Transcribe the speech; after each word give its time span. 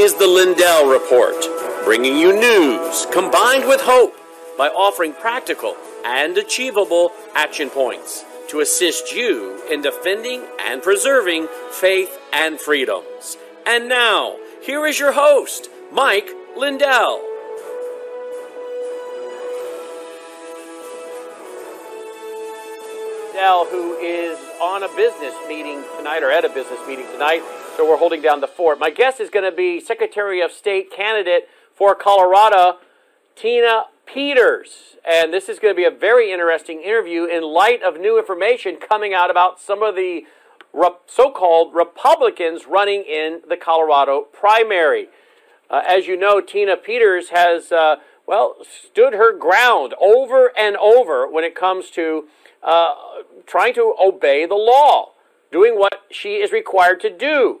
is 0.00 0.14
the 0.14 0.26
Lindell 0.26 0.90
Report, 0.90 1.36
bringing 1.84 2.16
you 2.16 2.32
news 2.32 3.06
combined 3.12 3.68
with 3.68 3.82
hope 3.82 4.16
by 4.56 4.68
offering 4.68 5.12
practical 5.12 5.76
and 6.06 6.38
achievable 6.38 7.12
action 7.34 7.68
points 7.68 8.24
to 8.48 8.60
assist 8.60 9.12
you 9.12 9.62
in 9.70 9.82
defending 9.82 10.42
and 10.58 10.82
preserving 10.82 11.48
faith 11.70 12.18
and 12.32 12.58
freedoms. 12.58 13.36
And 13.66 13.90
now, 13.90 14.38
here 14.62 14.86
is 14.86 14.98
your 14.98 15.12
host, 15.12 15.68
Mike 15.92 16.30
Lindell. 16.56 17.20
Lindell, 23.26 23.66
who 23.66 23.98
is 23.98 24.38
on 24.62 24.82
a 24.82 24.88
business 24.96 25.34
meeting 25.46 25.82
tonight 25.98 26.22
or 26.22 26.30
at 26.30 26.46
a 26.46 26.48
business 26.48 26.80
meeting 26.88 27.06
tonight, 27.12 27.42
so 27.80 27.88
we're 27.88 27.96
holding 27.96 28.20
down 28.20 28.42
the 28.42 28.46
fort. 28.46 28.78
My 28.78 28.90
guest 28.90 29.20
is 29.20 29.30
going 29.30 29.50
to 29.50 29.56
be 29.56 29.80
Secretary 29.80 30.42
of 30.42 30.52
State 30.52 30.92
candidate 30.92 31.48
for 31.74 31.94
Colorado, 31.94 32.76
Tina 33.34 33.84
Peters. 34.04 34.98
And 35.02 35.32
this 35.32 35.48
is 35.48 35.58
going 35.58 35.72
to 35.72 35.76
be 35.76 35.86
a 35.86 35.90
very 35.90 36.30
interesting 36.30 36.82
interview 36.82 37.24
in 37.24 37.42
light 37.42 37.82
of 37.82 37.98
new 37.98 38.18
information 38.18 38.76
coming 38.76 39.14
out 39.14 39.30
about 39.30 39.62
some 39.62 39.82
of 39.82 39.94
the 39.94 40.26
so 41.06 41.30
called 41.30 41.74
Republicans 41.74 42.66
running 42.68 43.02
in 43.02 43.40
the 43.48 43.56
Colorado 43.56 44.26
primary. 44.30 45.08
Uh, 45.70 45.80
as 45.88 46.06
you 46.06 46.18
know, 46.18 46.42
Tina 46.42 46.76
Peters 46.76 47.30
has, 47.30 47.72
uh, 47.72 47.96
well, 48.26 48.56
stood 48.60 49.14
her 49.14 49.34
ground 49.34 49.94
over 49.98 50.52
and 50.54 50.76
over 50.76 51.26
when 51.26 51.44
it 51.44 51.54
comes 51.54 51.88
to 51.92 52.28
uh, 52.62 52.92
trying 53.46 53.72
to 53.72 53.94
obey 53.98 54.44
the 54.44 54.54
law, 54.54 55.12
doing 55.50 55.78
what 55.78 56.02
she 56.10 56.34
is 56.34 56.52
required 56.52 57.00
to 57.00 57.08
do. 57.08 57.60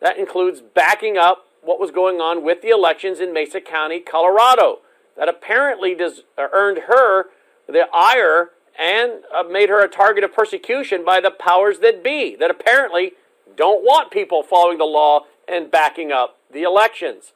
That 0.00 0.18
includes 0.18 0.60
backing 0.60 1.16
up 1.16 1.46
what 1.62 1.80
was 1.80 1.90
going 1.90 2.20
on 2.20 2.44
with 2.44 2.62
the 2.62 2.68
elections 2.68 3.20
in 3.20 3.32
Mesa 3.32 3.60
County, 3.60 4.00
Colorado, 4.00 4.78
that 5.16 5.28
apparently 5.28 5.96
uh, 6.00 6.12
earned 6.52 6.84
her 6.86 7.26
the 7.66 7.86
ire 7.92 8.50
and 8.78 9.24
uh, 9.34 9.42
made 9.42 9.68
her 9.68 9.82
a 9.82 9.88
target 9.88 10.22
of 10.22 10.32
persecution 10.32 11.04
by 11.04 11.20
the 11.20 11.30
powers 11.30 11.80
that 11.80 12.04
be, 12.04 12.36
that 12.36 12.50
apparently 12.50 13.12
don't 13.56 13.82
want 13.82 14.12
people 14.12 14.42
following 14.42 14.78
the 14.78 14.84
law 14.84 15.26
and 15.48 15.70
backing 15.70 16.12
up 16.12 16.38
the 16.52 16.62
elections. 16.62 17.32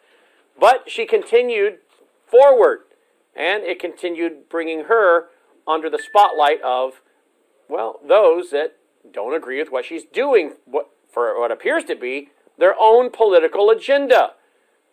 But 0.58 0.88
she 0.88 1.04
continued 1.04 1.78
forward, 2.26 2.80
and 3.34 3.64
it 3.64 3.80
continued 3.80 4.48
bringing 4.48 4.84
her 4.84 5.26
under 5.66 5.90
the 5.90 5.98
spotlight 5.98 6.62
of, 6.62 7.00
well, 7.68 8.00
those 8.06 8.50
that 8.50 8.76
don't 9.12 9.34
agree 9.34 9.58
with 9.58 9.72
what 9.72 9.84
she's 9.84 10.04
doing 10.04 10.52
what, 10.64 10.90
for 11.12 11.38
what 11.40 11.50
appears 11.50 11.84
to 11.84 11.96
be 11.96 12.30
their 12.62 12.76
own 12.78 13.10
political 13.10 13.70
agenda. 13.70 14.34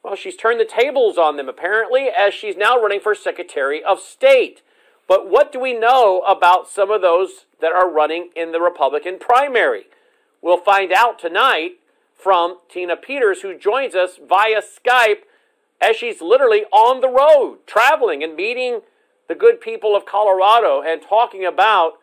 Well, 0.04 0.16
she's 0.16 0.36
turned 0.36 0.60
the 0.60 0.66
tables 0.66 1.20
on 1.20 1.38
them, 1.38 1.48
apparently, 1.48 2.08
as 2.08 2.34
she's 2.34 2.58
now 2.58 2.82
running 2.82 3.00
for 3.00 3.14
Secretary 3.14 3.84
of 3.84 4.00
State. 4.00 4.64
But 5.08 5.30
what 5.30 5.52
do 5.52 5.60
we 5.60 5.78
know 5.78 6.22
about 6.28 6.68
some 6.68 6.90
of 6.90 7.04
those 7.04 7.46
that 7.62 7.72
are 7.72 7.88
running 7.88 8.32
in 8.36 8.52
the 8.52 8.60
Republican 8.60 9.20
primary? 9.20 9.84
We'll 10.42 10.58
find 10.58 10.92
out 10.92 11.20
tonight 11.20 11.74
from 12.16 12.58
Tina 12.72 12.96
Peters, 12.98 13.44
who 13.44 13.56
joins 13.56 13.94
us 13.94 14.18
via 14.18 14.64
Skype 14.64 15.26
as 15.80 15.96
she's 15.96 16.24
literally 16.24 16.64
on 16.74 17.02
the 17.02 17.08
road, 17.08 17.60
traveling 17.68 18.24
and 18.24 18.36
meeting 18.36 18.80
the 19.28 19.36
good 19.36 19.62
people 19.62 19.96
of 19.96 20.08
Colorado 20.08 20.82
and 20.82 21.04
talking 21.04 21.46
about 21.46 22.00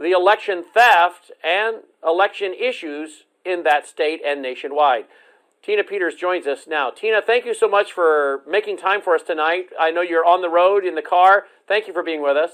the 0.00 0.12
election 0.12 0.64
theft 0.72 1.30
and 1.44 1.82
election 2.02 2.54
issues 2.58 3.24
in 3.46 3.62
that 3.62 3.86
state 3.86 4.20
and 4.24 4.42
nationwide. 4.42 5.04
Tina 5.62 5.82
Peters 5.82 6.14
joins 6.14 6.46
us 6.46 6.66
now. 6.68 6.90
Tina, 6.90 7.20
thank 7.20 7.44
you 7.44 7.54
so 7.54 7.68
much 7.68 7.92
for 7.92 8.42
making 8.46 8.76
time 8.76 9.02
for 9.02 9.14
us 9.14 9.22
tonight. 9.22 9.66
I 9.78 9.90
know 9.90 10.00
you're 10.02 10.24
on 10.24 10.40
the 10.42 10.48
road 10.48 10.84
in 10.84 10.94
the 10.94 11.02
car. 11.02 11.46
Thank 11.66 11.88
you 11.88 11.92
for 11.92 12.02
being 12.02 12.22
with 12.22 12.36
us. 12.36 12.50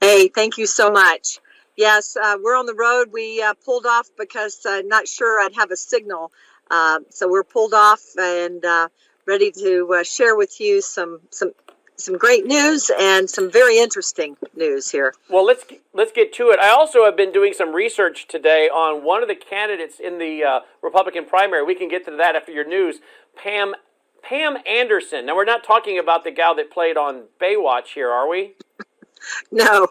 Hey, 0.00 0.28
thank 0.28 0.56
you 0.56 0.66
so 0.66 0.90
much. 0.90 1.40
Yes, 1.76 2.16
uh, 2.16 2.36
we're 2.42 2.56
on 2.56 2.64
the 2.64 2.74
road. 2.74 3.08
We 3.12 3.42
uh, 3.42 3.54
pulled 3.64 3.84
off 3.84 4.08
because 4.16 4.64
uh, 4.64 4.82
not 4.86 5.06
sure 5.06 5.44
I'd 5.44 5.54
have 5.56 5.70
a 5.70 5.76
signal. 5.76 6.32
Uh, 6.70 7.00
so 7.10 7.28
we're 7.28 7.44
pulled 7.44 7.74
off 7.74 8.02
and 8.18 8.64
uh, 8.64 8.88
ready 9.26 9.50
to 9.50 9.96
uh, 10.00 10.02
share 10.02 10.36
with 10.36 10.58
you 10.60 10.80
some 10.80 11.20
some 11.30 11.52
some 11.96 12.16
great 12.16 12.46
news 12.46 12.90
and 12.98 13.28
some 13.28 13.50
very 13.50 13.78
interesting 13.78 14.36
news 14.54 14.90
here. 14.90 15.14
Well, 15.30 15.44
let's 15.44 15.64
let's 15.92 16.12
get 16.12 16.32
to 16.34 16.50
it. 16.50 16.58
I 16.60 16.70
also 16.70 17.04
have 17.04 17.16
been 17.16 17.32
doing 17.32 17.52
some 17.52 17.74
research 17.74 18.28
today 18.28 18.68
on 18.68 19.04
one 19.04 19.22
of 19.22 19.28
the 19.28 19.34
candidates 19.34 19.98
in 20.00 20.18
the 20.18 20.44
uh, 20.44 20.60
Republican 20.82 21.24
primary. 21.24 21.64
We 21.64 21.74
can 21.74 21.88
get 21.88 22.04
to 22.06 22.16
that 22.16 22.36
after 22.36 22.52
your 22.52 22.66
news. 22.66 22.96
Pam 23.36 23.74
Pam 24.22 24.56
Anderson. 24.66 25.26
Now, 25.26 25.36
we're 25.36 25.44
not 25.44 25.64
talking 25.64 25.98
about 25.98 26.24
the 26.24 26.30
gal 26.30 26.54
that 26.56 26.70
played 26.70 26.96
on 26.96 27.24
Baywatch 27.40 27.94
here, 27.94 28.10
are 28.10 28.28
we? 28.28 28.54
no, 29.52 29.86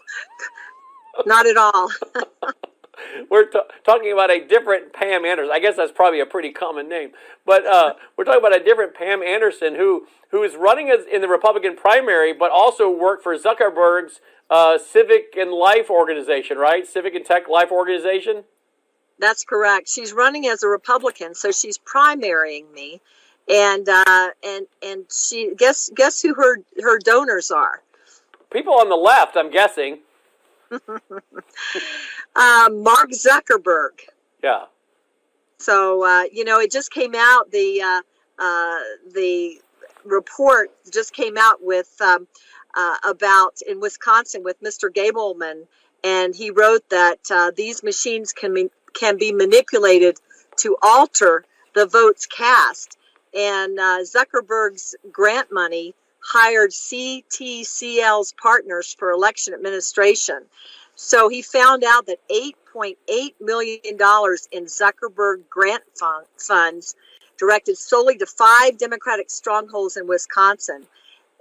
not 1.24 1.46
at 1.46 1.56
all. 1.56 1.90
we're 3.30 3.46
t- 3.46 3.58
talking 3.84 4.12
about 4.12 4.30
a 4.30 4.44
different 4.46 4.92
Pam 4.92 5.24
Anderson. 5.24 5.50
I 5.52 5.58
guess 5.58 5.76
that's 5.76 5.92
probably 5.92 6.20
a 6.20 6.26
pretty 6.26 6.50
common 6.50 6.88
name, 6.88 7.10
but 7.44 7.66
uh, 7.66 7.94
we're 8.16 8.24
talking 8.24 8.40
about 8.40 8.54
a 8.54 8.62
different 8.62 8.94
Pam 8.94 9.22
Anderson 9.22 9.74
who 9.74 10.06
who 10.30 10.42
is 10.42 10.56
running 10.56 10.90
as, 10.90 11.06
in 11.10 11.20
the 11.20 11.28
Republican 11.28 11.76
primary, 11.76 12.32
but 12.32 12.50
also 12.50 12.90
worked 12.90 13.22
for 13.22 13.36
Zuckerberg's 13.38 14.20
uh, 14.50 14.78
Civic 14.78 15.36
and 15.36 15.50
Life 15.50 15.90
organization, 15.90 16.58
right? 16.58 16.86
Civic 16.86 17.14
and 17.14 17.24
Tech 17.24 17.48
Life 17.48 17.70
organization. 17.70 18.44
That's 19.18 19.44
correct. 19.44 19.88
She's 19.88 20.12
running 20.12 20.46
as 20.46 20.62
a 20.62 20.68
Republican, 20.68 21.34
so 21.34 21.50
she's 21.50 21.78
primarying 21.78 22.72
me, 22.72 23.00
and 23.48 23.88
uh, 23.88 24.28
and 24.44 24.66
and 24.82 25.04
she 25.10 25.54
guess 25.56 25.90
guess 25.94 26.20
who 26.20 26.34
her 26.34 26.58
her 26.82 26.98
donors 26.98 27.50
are. 27.50 27.82
People 28.50 28.74
on 28.74 28.88
the 28.88 28.96
left, 28.96 29.36
I'm 29.36 29.50
guessing. 29.50 30.00
um, 32.36 32.82
Mark 32.82 33.10
Zuckerberg. 33.12 34.00
Yeah. 34.42 34.64
So 35.58 36.04
uh, 36.04 36.24
you 36.32 36.44
know, 36.44 36.60
it 36.60 36.70
just 36.70 36.90
came 36.90 37.14
out 37.14 37.50
the 37.50 37.82
uh, 37.82 38.02
uh, 38.42 38.78
the 39.14 39.60
report 40.04 40.70
just 40.92 41.12
came 41.12 41.36
out 41.36 41.62
with 41.62 42.00
um, 42.00 42.26
uh, 42.74 42.96
about 43.08 43.60
in 43.66 43.80
Wisconsin 43.80 44.44
with 44.44 44.60
Mr. 44.62 44.90
Gableman, 44.90 45.66
and 46.04 46.34
he 46.34 46.50
wrote 46.50 46.88
that 46.90 47.18
uh, 47.30 47.50
these 47.56 47.82
machines 47.82 48.32
can 48.32 48.54
be, 48.54 48.70
can 48.92 49.16
be 49.16 49.32
manipulated 49.32 50.18
to 50.58 50.76
alter 50.82 51.44
the 51.74 51.86
votes 51.86 52.26
cast. 52.26 52.96
And 53.34 53.78
uh, 53.78 53.98
Zuckerberg's 54.02 54.94
grant 55.10 55.52
money 55.52 55.94
hired 56.26 56.70
CTCL's 56.70 58.34
partners 58.40 58.94
for 58.98 59.12
election 59.12 59.54
administration. 59.54 60.40
So 60.96 61.28
he 61.28 61.42
found 61.42 61.84
out 61.84 62.06
that 62.06 62.18
$8.8 62.28 62.96
million 63.40 63.80
in 63.84 64.64
Zuckerberg 64.64 65.48
grant 65.48 65.84
funds 66.38 66.96
directed 67.38 67.78
solely 67.78 68.16
to 68.18 68.26
five 68.26 68.76
Democratic 68.78 69.30
strongholds 69.30 69.96
in 69.96 70.08
Wisconsin. 70.08 70.84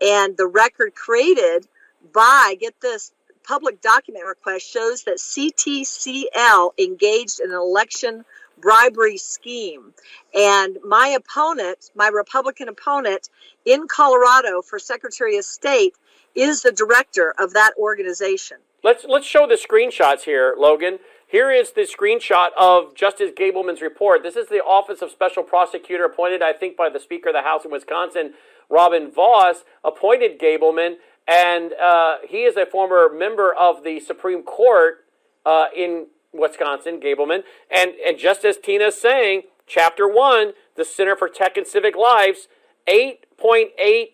And 0.02 0.38
the 0.38 0.46
record 0.48 0.94
created 0.94 1.68
by, 2.14 2.56
get 2.60 2.80
this, 2.82 3.12
public 3.44 3.80
document 3.82 4.26
request 4.26 4.72
shows 4.72 5.04
that 5.04 5.18
CTCL 5.18 6.72
engaged 6.80 7.40
in 7.40 7.52
an 7.52 7.58
election 7.58 8.26
bribery 8.60 9.18
scheme. 9.18 9.94
And 10.34 10.78
my 10.84 11.08
opponent, 11.08 11.92
my 11.96 12.08
Republican 12.08 12.70
opponent 12.70 13.30
in 13.66 13.88
Colorado 13.88 14.62
for 14.62 14.80
Secretary 14.80 15.38
of 15.38 15.46
State, 15.46 15.96
is 16.36 16.62
the 16.62 16.72
director 16.72 17.34
of 17.40 17.54
that 17.54 17.72
organization. 17.78 18.58
Let's 18.84 19.06
let's 19.08 19.26
show 19.26 19.48
the 19.48 19.56
screenshots 19.56 20.22
here, 20.22 20.54
Logan. 20.58 21.00
Here 21.28 21.50
is 21.50 21.72
the 21.72 21.82
screenshot 21.82 22.50
of 22.58 22.94
Justice 22.94 23.32
Gableman's 23.36 23.82
report. 23.82 24.22
This 24.22 24.36
is 24.36 24.48
the 24.48 24.60
Office 24.60 25.02
of 25.02 25.10
Special 25.10 25.42
Prosecutor 25.42 26.06
appointed, 26.06 26.44
I 26.44 26.54
think, 26.54 26.78
by 26.78 26.90
the 26.90 27.00
Speaker 27.00 27.30
of 27.30 27.34
the 27.34 27.42
House 27.42 27.66
in 27.66 27.72
Wisconsin, 27.72 28.34
Robin 28.70 29.10
Vos, 29.12 29.64
appointed 29.84 30.40
Gableman, 30.40 30.98
and 31.28 31.74
uh, 31.74 32.18
he 32.28 32.44
is 32.44 32.56
a 32.58 32.66
former 32.66 33.10
member 33.12 33.54
of 33.54 33.84
the 33.84 34.00
Supreme 34.00 34.44
Court 34.44 35.06
uh, 35.46 35.66
in 35.76 36.08
Wisconsin, 36.36 37.00
Gableman. 37.00 37.44
And, 37.70 37.94
and 38.06 38.18
just 38.18 38.46
as 38.46 38.58
Tina 38.58 38.86
is 38.86 39.00
saying, 39.00 39.44
Chapter 39.68 40.08
1, 40.08 40.52
the 40.76 40.86
Center 40.86 41.16
for 41.16 41.28
Tech 41.28 41.58
and 41.58 41.66
Civic 41.66 41.96
Lives, 41.96 42.48
8.8 42.88 44.10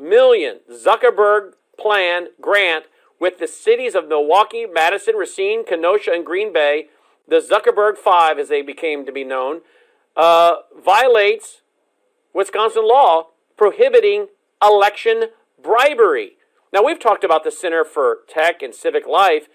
million 0.00 0.60
Zuckerberg 0.70 1.54
plan 1.78 2.28
grant 2.40 2.84
with 3.20 3.38
the 3.38 3.48
cities 3.48 3.94
of 3.94 4.06
Milwaukee, 4.06 4.66
Madison, 4.66 5.16
Racine, 5.16 5.64
Kenosha, 5.64 6.12
and 6.12 6.24
Green 6.24 6.52
Bay, 6.52 6.86
the 7.26 7.40
Zuckerberg 7.40 7.96
Five, 7.96 8.38
as 8.38 8.48
they 8.48 8.62
became 8.62 9.04
to 9.04 9.12
be 9.12 9.24
known, 9.24 9.62
uh, 10.16 10.56
violates 10.80 11.62
Wisconsin 12.32 12.86
law 12.86 13.28
prohibiting 13.56 14.28
election 14.62 15.24
bribery. 15.60 16.32
Now, 16.72 16.84
we've 16.84 17.00
talked 17.00 17.24
about 17.24 17.44
the 17.44 17.50
Center 17.50 17.84
for 17.84 18.18
Tech 18.28 18.62
and 18.62 18.74
Civic 18.74 19.06
Life, 19.06 19.48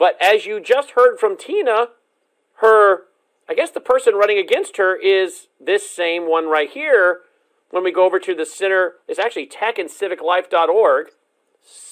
but 0.00 0.20
as 0.20 0.46
you 0.46 0.58
just 0.58 0.92
heard 0.92 1.20
from 1.20 1.36
Tina, 1.36 1.90
her 2.56 3.04
I 3.50 3.54
guess 3.54 3.70
the 3.70 3.80
person 3.80 4.14
running 4.14 4.38
against 4.38 4.76
her 4.76 4.96
is 4.96 5.48
this 5.60 5.90
same 5.90 6.30
one 6.30 6.48
right 6.48 6.70
here. 6.70 7.22
When 7.70 7.82
we 7.82 7.90
go 7.92 8.04
over 8.04 8.20
to 8.20 8.34
the 8.34 8.46
center, 8.46 8.94
it's 9.08 9.18
actually 9.18 9.48
techandciviclife.org, 9.48 11.08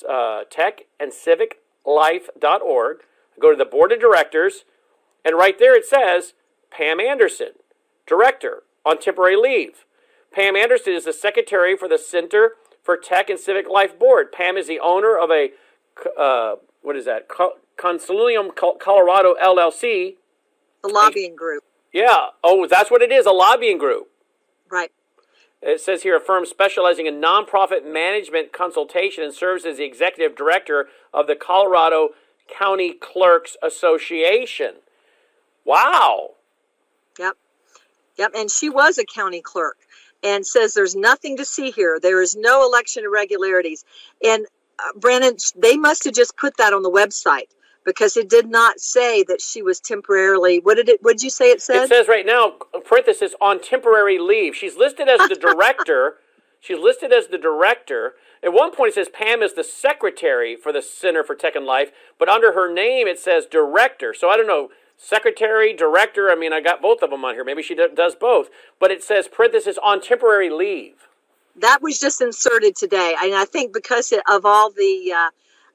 uh, 0.08 0.44
techandciviclife.org. 0.50 2.96
Go 3.40 3.50
to 3.50 3.56
the 3.56 3.64
board 3.64 3.90
of 3.92 4.00
directors, 4.00 4.64
and 5.24 5.36
right 5.36 5.58
there 5.58 5.76
it 5.76 5.84
says 5.84 6.34
Pam 6.70 7.00
Anderson, 7.00 7.54
director 8.06 8.62
on 8.86 8.98
temporary 8.98 9.36
leave. 9.36 9.84
Pam 10.32 10.54
Anderson 10.56 10.92
is 10.92 11.04
the 11.04 11.12
secretary 11.12 11.76
for 11.76 11.88
the 11.88 11.98
Center 11.98 12.52
for 12.82 12.96
Tech 12.96 13.28
and 13.28 13.38
Civic 13.38 13.68
Life 13.68 13.98
Board. 13.98 14.32
Pam 14.32 14.56
is 14.56 14.66
the 14.68 14.80
owner 14.80 15.18
of 15.18 15.30
a, 15.30 15.50
uh, 16.18 16.54
what 16.82 16.96
is 16.96 17.04
that, 17.04 17.28
Consilium 17.78 18.50
Colorado 18.54 19.34
LLC. 19.42 20.16
The 20.82 20.88
lobbying 20.88 21.36
group. 21.36 21.64
Yeah. 21.92 22.28
Oh, 22.44 22.66
that's 22.66 22.90
what 22.90 23.02
it 23.02 23.10
is, 23.10 23.26
a 23.26 23.30
lobbying 23.30 23.78
group. 23.78 24.08
Right. 24.70 24.90
It 25.62 25.80
says 25.80 26.02
here 26.02 26.16
a 26.16 26.20
firm 26.20 26.46
specializing 26.46 27.06
in 27.06 27.20
nonprofit 27.20 27.90
management 27.90 28.52
consultation 28.52 29.24
and 29.24 29.34
serves 29.34 29.64
as 29.64 29.78
the 29.78 29.84
executive 29.84 30.36
director 30.36 30.88
of 31.12 31.26
the 31.26 31.34
Colorado 31.34 32.10
County 32.48 32.92
Clerks 32.92 33.56
Association. 33.62 34.74
Wow. 35.64 36.34
Yep. 37.18 37.36
Yep. 38.18 38.32
And 38.36 38.50
she 38.50 38.70
was 38.70 38.98
a 38.98 39.04
county 39.04 39.40
clerk 39.40 39.78
and 40.22 40.46
says 40.46 40.74
there's 40.74 40.94
nothing 40.94 41.36
to 41.38 41.44
see 41.44 41.70
here. 41.70 41.98
There 42.00 42.22
is 42.22 42.36
no 42.36 42.64
election 42.64 43.04
irregularities. 43.04 43.84
And 44.24 44.46
uh, 44.78 44.92
Brandon, 44.96 45.36
they 45.56 45.76
must 45.76 46.04
have 46.04 46.14
just 46.14 46.36
put 46.36 46.56
that 46.58 46.72
on 46.72 46.82
the 46.82 46.90
website 46.90 47.48
because 47.88 48.18
it 48.18 48.28
did 48.28 48.50
not 48.50 48.80
say 48.80 49.22
that 49.22 49.40
she 49.40 49.62
was 49.62 49.80
temporarily. 49.80 50.60
What 50.60 50.74
did 50.74 50.90
it? 50.90 51.02
What 51.02 51.16
did 51.16 51.22
you 51.22 51.30
say 51.30 51.46
it 51.46 51.62
said? 51.62 51.84
It 51.84 51.88
says 51.88 52.06
right 52.06 52.26
now, 52.26 52.52
parenthesis 52.84 53.34
on 53.40 53.62
temporary 53.62 54.18
leave. 54.18 54.54
She's 54.54 54.76
listed 54.76 55.08
as 55.08 55.26
the 55.26 55.34
director. 55.40 56.16
She's 56.60 56.78
listed 56.78 57.14
as 57.14 57.28
the 57.28 57.38
director. 57.38 58.14
At 58.42 58.52
one 58.52 58.74
point, 58.74 58.90
it 58.90 58.94
says 58.96 59.08
Pam 59.08 59.42
is 59.42 59.54
the 59.54 59.64
secretary 59.64 60.54
for 60.54 60.70
the 60.70 60.82
Center 60.82 61.24
for 61.24 61.34
Tech 61.34 61.56
and 61.56 61.64
Life, 61.64 61.90
but 62.18 62.28
under 62.28 62.52
her 62.52 62.72
name, 62.72 63.08
it 63.08 63.18
says 63.18 63.46
director. 63.46 64.12
So 64.12 64.28
I 64.28 64.36
don't 64.36 64.46
know 64.46 64.68
secretary, 64.98 65.72
director. 65.72 66.28
I 66.30 66.34
mean, 66.34 66.52
I 66.52 66.60
got 66.60 66.82
both 66.82 67.02
of 67.02 67.08
them 67.08 67.24
on 67.24 67.34
here. 67.34 67.44
Maybe 67.44 67.62
she 67.62 67.74
does 67.74 68.14
both. 68.14 68.50
But 68.78 68.90
it 68.90 69.02
says 69.02 69.28
parenthesis 69.28 69.78
on 69.82 70.02
temporary 70.02 70.50
leave. 70.50 71.08
That 71.56 71.80
was 71.80 71.98
just 71.98 72.20
inserted 72.20 72.76
today, 72.76 73.16
and 73.20 73.34
I 73.34 73.46
think 73.46 73.72
because 73.72 74.12
of 74.28 74.44
all 74.44 74.70
the 74.70 75.12
uh, 75.12 75.30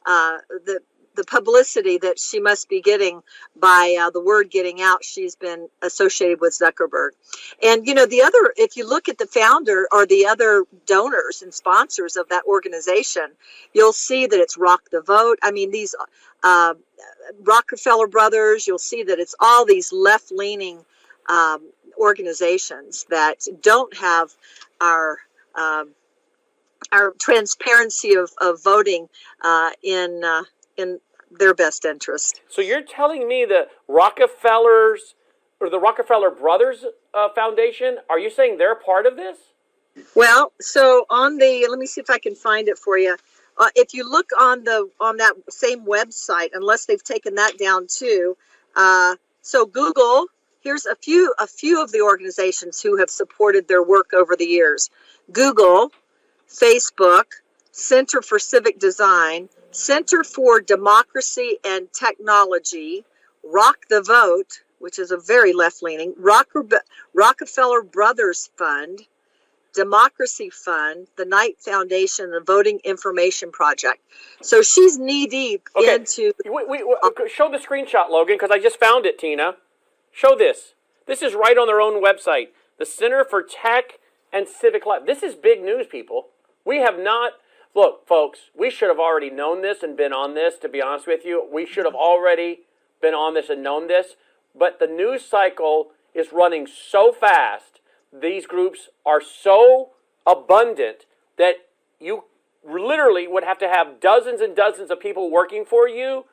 uh, 0.06 0.38
the 0.66 0.80
the 1.16 1.24
publicity 1.24 1.98
that 2.00 2.20
she 2.20 2.40
must 2.40 2.70
be 2.70 2.82
getting 2.82 3.22
by 3.56 3.98
uh, 4.00 4.10
the 4.10 4.22
word 4.22 4.50
getting 4.50 4.82
out, 4.82 5.04
she's 5.04 5.36
been 5.36 5.70
associated 5.82 6.42
with 6.42 6.54
Zuckerberg. 6.54 7.10
And 7.62 7.86
you 7.88 7.94
know, 7.94 8.06
the 8.06 8.22
other, 8.22 8.54
if 8.58 8.78
you 8.78 8.88
look 8.88 9.10
at 9.10 9.18
the 9.18 9.28
founder 9.28 9.88
or 9.92 10.06
the 10.06 10.26
other 10.26 10.66
donors 10.86 11.42
and 11.42 11.54
sponsors 11.54 12.16
of 12.16 12.30
that 12.30 12.44
organization, 12.46 13.28
you'll 13.74 13.94
see 13.94 14.26
that 14.26 14.40
it's 14.40 14.58
Rock 14.58 14.90
the 14.92 15.02
Vote. 15.02 15.40
I 15.42 15.52
mean, 15.52 15.72
these 15.72 15.96
uh, 16.44 16.74
Rockefeller 17.42 18.08
Brothers. 18.08 18.68
You'll 18.68 18.78
see 18.80 19.04
that 19.04 19.20
it's 19.20 19.36
all 19.40 19.66
these 19.66 19.92
left-leaning 19.92 20.80
um, 21.30 21.70
organizations 21.98 23.06
that 23.10 23.46
don't 23.62 23.96
have 23.98 24.34
our 24.82 25.18
um, 25.56 25.92
our 26.92 27.14
transparency 27.20 28.16
of, 28.16 28.32
of 28.40 28.62
voting 28.62 29.08
uh, 29.42 29.72
in 29.82 30.22
uh, 30.24 30.44
in 30.78 31.00
their 31.32 31.54
best 31.54 31.86
interest. 31.86 32.42
So 32.48 32.62
you're 32.62 32.84
telling 32.84 33.28
me 33.28 33.46
the 33.46 33.68
Rockefellers 33.88 35.16
or 35.60 35.70
the 35.70 35.80
Rockefeller 35.80 36.30
Brothers 36.30 36.86
uh, 37.14 37.30
Foundation? 37.30 37.98
Are 38.10 38.20
you 38.20 38.30
saying 38.30 38.58
they're 38.58 38.76
part 38.76 39.06
of 39.06 39.16
this? 39.16 39.38
Well, 40.16 40.52
so 40.60 41.06
on 41.10 41.38
the 41.38 41.68
let 41.70 41.80
me 41.80 41.86
see 41.86 42.02
if 42.02 42.10
I 42.10 42.20
can 42.20 42.36
find 42.36 42.68
it 42.68 42.78
for 42.78 42.98
you. 42.98 43.16
Uh, 43.58 43.70
if 43.76 43.94
you 43.94 44.10
look 44.10 44.30
on 44.38 44.64
the 44.64 44.90
on 45.00 45.18
that 45.18 45.34
same 45.50 45.86
website, 45.86 46.50
unless 46.54 46.86
they've 46.86 47.04
taken 47.04 47.36
that 47.36 47.58
down 47.58 47.88
too, 47.88 48.38
uh, 48.76 49.16
so 49.42 49.66
Google. 49.66 50.28
Here's 50.62 50.86
a 50.86 50.96
few 50.96 51.34
a 51.40 51.46
few 51.46 51.84
of 51.84 51.92
the 51.92 52.00
organizations 52.00 52.82
who 52.82 52.98
have 52.98 53.10
supported 53.10 53.68
their 53.68 53.84
work 53.84 54.14
over 54.14 54.36
the 54.36 54.46
years: 54.46 54.90
Google, 55.32 55.92
Facebook, 56.48 57.26
Center 57.74 58.22
for 58.22 58.38
Civic 58.38 58.80
Design, 58.80 59.50
Center 59.72 60.24
for 60.24 60.62
Democracy 60.62 61.58
and 61.66 61.92
Technology, 61.92 63.04
Rock 63.44 63.88
the 63.90 64.02
Vote, 64.02 64.62
which 64.78 65.00
is 65.00 65.10
a 65.10 65.18
very 65.18 65.54
left 65.54 65.82
leaning, 65.82 66.14
Rockefeller 66.18 67.82
Brothers 67.82 68.52
Fund, 68.58 69.02
Democracy 69.74 70.52
Fund, 70.52 71.08
the 71.18 71.26
Knight 71.26 71.60
Foundation, 71.60 72.30
the 72.30 72.42
Voting 72.42 72.80
Information 72.84 73.52
Project. 73.52 74.02
So 74.42 74.62
she's 74.62 75.00
knee 75.00 75.26
deep 75.26 75.68
okay. 75.76 75.96
into. 75.96 76.32
We, 76.46 76.52
we, 76.52 76.84
we, 76.84 76.96
show 77.28 77.52
the 77.52 77.58
screenshot, 77.58 78.12
Logan, 78.12 78.36
because 78.36 78.52
I 78.52 78.60
just 78.60 78.80
found 78.80 79.08
it, 79.08 79.18
Tina. 79.18 79.56
Show 80.12 80.36
this. 80.38 80.76
This 81.08 81.24
is 81.24 81.34
right 81.34 81.58
on 81.58 81.66
their 81.66 81.82
own 81.82 82.04
website. 82.04 82.50
The 82.78 82.86
Center 82.86 83.26
for 83.28 83.42
Tech 83.42 83.98
and 84.32 84.48
Civic 84.48 84.86
Life. 84.86 85.08
This 85.08 85.24
is 85.24 85.34
big 85.34 85.64
news, 85.64 85.88
people. 85.88 86.28
We 86.64 86.78
have 86.78 87.00
not. 87.00 87.34
Look, 87.76 88.08
folks, 88.08 88.52
we 88.56 88.70
should 88.70 88.90
have 88.90 89.00
already 89.00 89.30
known 89.30 89.62
this 89.62 89.82
and 89.82 89.98
been 89.98 90.14
on 90.14 90.36
this, 90.36 90.60
to 90.60 90.70
be 90.70 90.82
honest 90.82 91.08
with 91.08 91.26
you. 91.26 91.48
We 91.52 91.66
should 91.66 91.86
have 91.86 91.96
already 91.96 92.62
been 93.02 93.14
on 93.14 93.34
this 93.34 93.50
and 93.50 93.64
known 93.64 93.88
this. 93.88 94.16
But 94.56 94.80
the 94.80 94.88
news 94.88 95.26
cycle 95.26 95.92
is 96.14 96.28
running 96.32 96.68
so 96.68 97.12
fast 97.12 97.80
these 98.14 98.46
groups 98.46 98.90
are 99.06 99.22
so 99.22 99.90
abundant 100.28 101.06
that 101.38 101.56
you 102.00 102.26
literally 102.64 103.28
would 103.28 103.44
have 103.44 103.58
to 103.58 103.68
have 103.68 104.00
dozens 104.00 104.40
and 104.40 104.56
dozens 104.56 104.92
of 104.92 105.00
people 105.00 105.32
working 105.32 105.66
for 105.66 105.88
you 105.88 106.26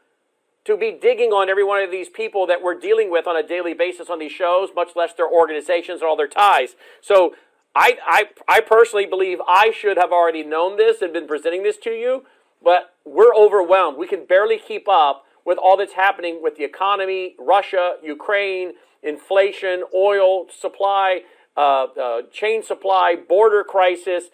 to 0.64 0.76
be 0.76 0.92
digging 0.92 1.30
on 1.30 1.48
every 1.48 1.64
one 1.64 1.82
of 1.82 1.90
these 1.90 2.10
people 2.10 2.46
that 2.46 2.62
we're 2.62 2.78
dealing 2.78 3.10
with 3.10 3.26
on 3.26 3.34
a 3.34 3.42
daily 3.42 3.72
basis 3.72 4.10
on 4.10 4.18
these 4.18 4.30
shows, 4.30 4.68
much 4.76 4.90
less 4.94 5.14
their 5.14 5.28
organizations 5.28 6.02
and 6.02 6.08
all 6.08 6.16
their 6.16 6.28
ties. 6.28 6.76
So 7.00 7.34
I, 7.74 7.98
I, 8.04 8.24
I 8.48 8.60
personally 8.60 9.06
believe 9.06 9.38
I 9.46 9.70
should 9.70 9.96
have 9.96 10.12
already 10.12 10.42
known 10.42 10.76
this 10.76 11.02
and 11.02 11.12
been 11.12 11.28
presenting 11.28 11.62
this 11.62 11.76
to 11.78 11.90
you, 11.90 12.24
but 12.62 12.94
we're 13.04 13.34
overwhelmed. 13.34 13.96
We 13.96 14.08
can 14.08 14.26
barely 14.26 14.58
keep 14.58 14.88
up 14.88 15.24
with 15.44 15.56
all 15.58 15.76
that's 15.76 15.94
happening 15.94 16.40
with 16.42 16.56
the 16.56 16.64
economy, 16.64 17.36
Russia, 17.38 17.94
Ukraine, 18.02 18.72
inflation, 19.02 19.84
oil 19.94 20.46
supply, 20.50 21.20
uh, 21.56 21.86
uh, 22.00 22.22
chain 22.32 22.62
supply, 22.62 23.16
border 23.16 23.64
crisis. 23.64 24.24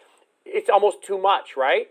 It's 0.44 0.70
almost 0.70 1.02
too 1.02 1.18
much, 1.18 1.56
right? 1.56 1.88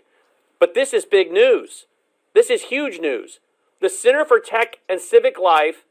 But 0.59 0.73
this 0.73 0.93
is 0.93 1.05
big 1.05 1.31
news. 1.31 1.85
This 2.33 2.49
is 2.49 2.63
huge 2.63 2.99
news. 2.99 3.39
The 3.81 3.89
Center 3.89 4.25
for 4.25 4.39
Tech 4.39 4.79
and 4.89 4.99
Civic 4.99 5.37
Life, 5.39 5.85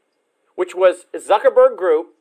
which 0.55 0.75
was 0.75 1.05
Zuckerberg 1.15 1.77
Group, 1.77 2.14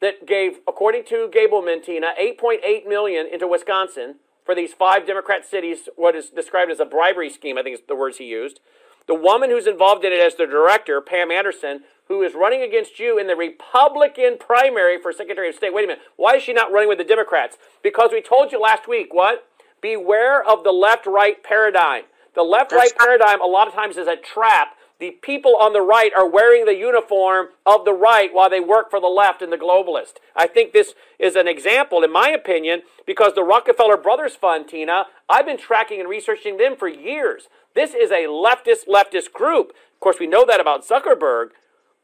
that 0.00 0.26
gave, 0.26 0.60
according 0.66 1.04
to 1.06 1.30
Gableman, 1.32 1.84
Tina, 1.84 2.12
8.8 2.20 2.86
million 2.88 3.26
into 3.26 3.46
Wisconsin 3.46 4.16
for 4.44 4.54
these 4.54 4.72
five 4.72 5.06
Democrat 5.06 5.46
cities, 5.46 5.88
what 5.96 6.16
is 6.16 6.30
described 6.30 6.70
as 6.70 6.80
a 6.80 6.84
bribery 6.84 7.30
scheme, 7.30 7.58
I 7.58 7.62
think 7.62 7.74
is 7.74 7.82
the 7.86 7.94
words 7.94 8.18
he 8.18 8.24
used. 8.24 8.60
The 9.06 9.14
woman 9.14 9.50
who's 9.50 9.66
involved 9.66 10.04
in 10.04 10.12
it 10.12 10.20
as 10.20 10.36
the 10.36 10.46
director, 10.46 11.00
Pam 11.00 11.30
Anderson, 11.30 11.80
who 12.08 12.22
is 12.22 12.34
running 12.34 12.62
against 12.62 12.98
you 12.98 13.18
in 13.18 13.26
the 13.26 13.36
Republican 13.36 14.36
primary 14.38 15.00
for 15.00 15.12
Secretary 15.12 15.48
of 15.48 15.54
State. 15.54 15.72
Wait 15.72 15.84
a 15.84 15.86
minute. 15.86 16.02
Why 16.16 16.36
is 16.36 16.42
she 16.42 16.52
not 16.52 16.72
running 16.72 16.88
with 16.88 16.98
the 16.98 17.04
Democrats? 17.04 17.56
Because 17.82 18.10
we 18.12 18.22
told 18.22 18.52
you 18.52 18.60
last 18.60 18.88
week 18.88 19.12
what? 19.12 19.46
Beware 19.80 20.42
of 20.42 20.64
the 20.64 20.72
left 20.72 21.06
right 21.06 21.42
paradigm. 21.42 22.04
The 22.34 22.42
left 22.42 22.72
right 22.72 22.92
paradigm, 22.98 23.40
a 23.40 23.46
lot 23.46 23.68
of 23.68 23.74
times, 23.74 23.96
is 23.96 24.06
a 24.06 24.16
trap. 24.16 24.76
The 25.00 25.12
people 25.22 25.56
on 25.56 25.72
the 25.72 25.80
right 25.80 26.12
are 26.14 26.28
wearing 26.28 26.66
the 26.66 26.76
uniform 26.76 27.48
of 27.64 27.86
the 27.86 27.94
right 27.94 28.32
while 28.32 28.50
they 28.50 28.60
work 28.60 28.90
for 28.90 29.00
the 29.00 29.06
left 29.06 29.40
and 29.40 29.50
the 29.50 29.56
globalist. 29.56 30.14
I 30.36 30.46
think 30.46 30.72
this 30.72 30.92
is 31.18 31.36
an 31.36 31.48
example, 31.48 32.04
in 32.04 32.12
my 32.12 32.28
opinion, 32.28 32.82
because 33.06 33.32
the 33.34 33.42
Rockefeller 33.42 33.96
Brothers 33.96 34.36
Fund, 34.36 34.68
Tina, 34.68 35.06
I've 35.26 35.46
been 35.46 35.56
tracking 35.56 36.00
and 36.00 36.08
researching 36.08 36.58
them 36.58 36.76
for 36.76 36.86
years. 36.86 37.48
This 37.74 37.94
is 37.94 38.10
a 38.10 38.26
leftist, 38.26 38.86
leftist 38.86 39.32
group. 39.32 39.70
Of 39.70 40.00
course, 40.00 40.16
we 40.20 40.26
know 40.26 40.44
that 40.46 40.60
about 40.60 40.86
Zuckerberg, 40.86 41.48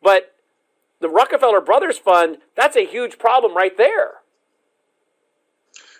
but 0.03 0.35
the 1.01 1.11
Rockefeller 1.11 1.61
Brothers 1.61 1.99
Fund, 1.99 2.39
that's 2.55 2.77
a 2.77 2.87
huge 2.87 3.19
problem 3.19 3.55
right 3.55 3.77
there. 3.77 4.13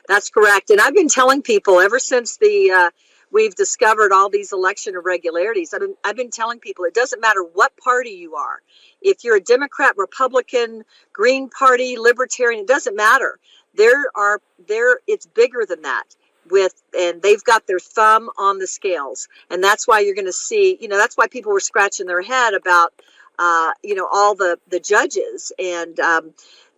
That's 0.09 0.31
correct. 0.31 0.71
And 0.71 0.81
I've 0.81 0.95
been 0.95 1.09
telling 1.09 1.43
people 1.43 1.79
ever 1.79 1.99
since 1.99 2.39
the 2.39 2.71
uh, 2.71 2.91
we've 3.33 3.55
discovered 3.55 4.13
all 4.13 4.31
these 4.31 4.53
election 4.53 4.95
irregularities. 4.95 5.75
I've 5.75 5.81
been, 5.81 5.95
I've 6.05 6.17
been 6.17 6.31
telling 6.31 6.59
people 6.59 6.85
it 6.85 6.95
doesn't 6.95 7.21
matter 7.21 7.43
what 7.43 7.77
party 7.77 8.11
you 8.11 8.35
are. 8.37 8.61
If 9.03 9.25
you're 9.25 9.37
a 9.37 9.41
Democrat, 9.41 9.95
Republican, 9.97 10.85
Green 11.13 11.49
Party, 11.49 11.97
Libertarian, 11.99 12.61
it 12.61 12.69
doesn't 12.69 12.97
matter. 12.97 13.39
There 13.75 14.05
are 14.15 14.41
there 14.67 15.01
it's 15.07 15.27
bigger 15.27 15.67
than 15.69 15.83
that 15.83 16.05
with 16.51 16.75
and 16.99 17.21
they've 17.21 17.43
got 17.45 17.67
their 17.67 17.81
thumb 17.81 18.31
on 18.39 18.59
the 18.59 18.67
scales 18.67 19.29
and 19.51 19.63
that's 19.63 19.87
why 19.87 19.99
you're 20.01 20.15
going 20.15 20.27
to 20.27 20.33
see 20.33 20.79
you 20.81 20.87
know 20.87 20.97
that's 20.97 21.17
why 21.17 21.27
people 21.27 21.53
were 21.53 21.61
scratching 21.61 22.07
their 22.07 22.23
head 22.23 22.55
about 22.55 22.93
uh, 23.39 23.73
you 23.83 23.95
know, 23.95 24.09
all 24.13 24.35
the 24.35 24.59
the 24.69 24.81
judges 24.81 25.53
and 25.59 25.99
um, 26.01 26.33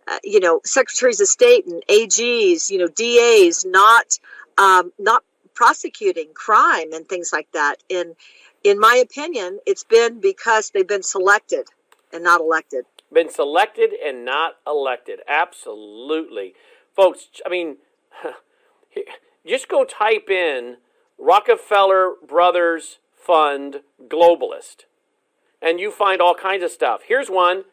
uh, 0.07 0.17
you 0.23 0.39
know 0.39 0.61
secretaries 0.65 1.21
of 1.21 1.27
state 1.27 1.65
and 1.65 1.83
AGs, 1.89 2.69
you 2.69 2.77
know, 2.77 2.87
DAs 2.87 3.65
not 3.65 4.19
um, 4.57 4.91
not 4.99 5.23
prosecuting 5.59 6.29
crime 6.33 6.93
and 6.93 7.09
things 7.09 7.33
like 7.33 7.51
that. 7.51 7.83
And 7.89 8.15
in 8.63 8.79
my 8.79 8.95
opinion, 8.95 9.59
it's 9.65 9.83
been 9.83 10.21
because 10.21 10.69
they've 10.69 10.87
been 10.87 11.03
selected 11.03 11.67
and 12.13 12.23
not 12.23 12.39
elected. 12.39 12.85
Been 13.11 13.29
selected 13.29 13.89
and 13.91 14.23
not 14.23 14.53
elected. 14.65 15.19
Absolutely. 15.27 16.53
Folks, 16.95 17.27
I 17.45 17.49
mean, 17.49 17.75
just 19.45 19.67
go 19.67 19.83
type 19.83 20.29
in 20.29 20.77
Rockefeller 21.17 22.13
Brothers 22.25 22.99
Fund 23.17 23.81
Globalist, 24.07 24.85
and 25.61 25.77
you 25.77 25.91
find 25.91 26.21
all 26.21 26.35
kinds 26.35 26.63
of 26.63 26.71
stuff. 26.71 27.01
Here's 27.05 27.27
one 27.27 27.65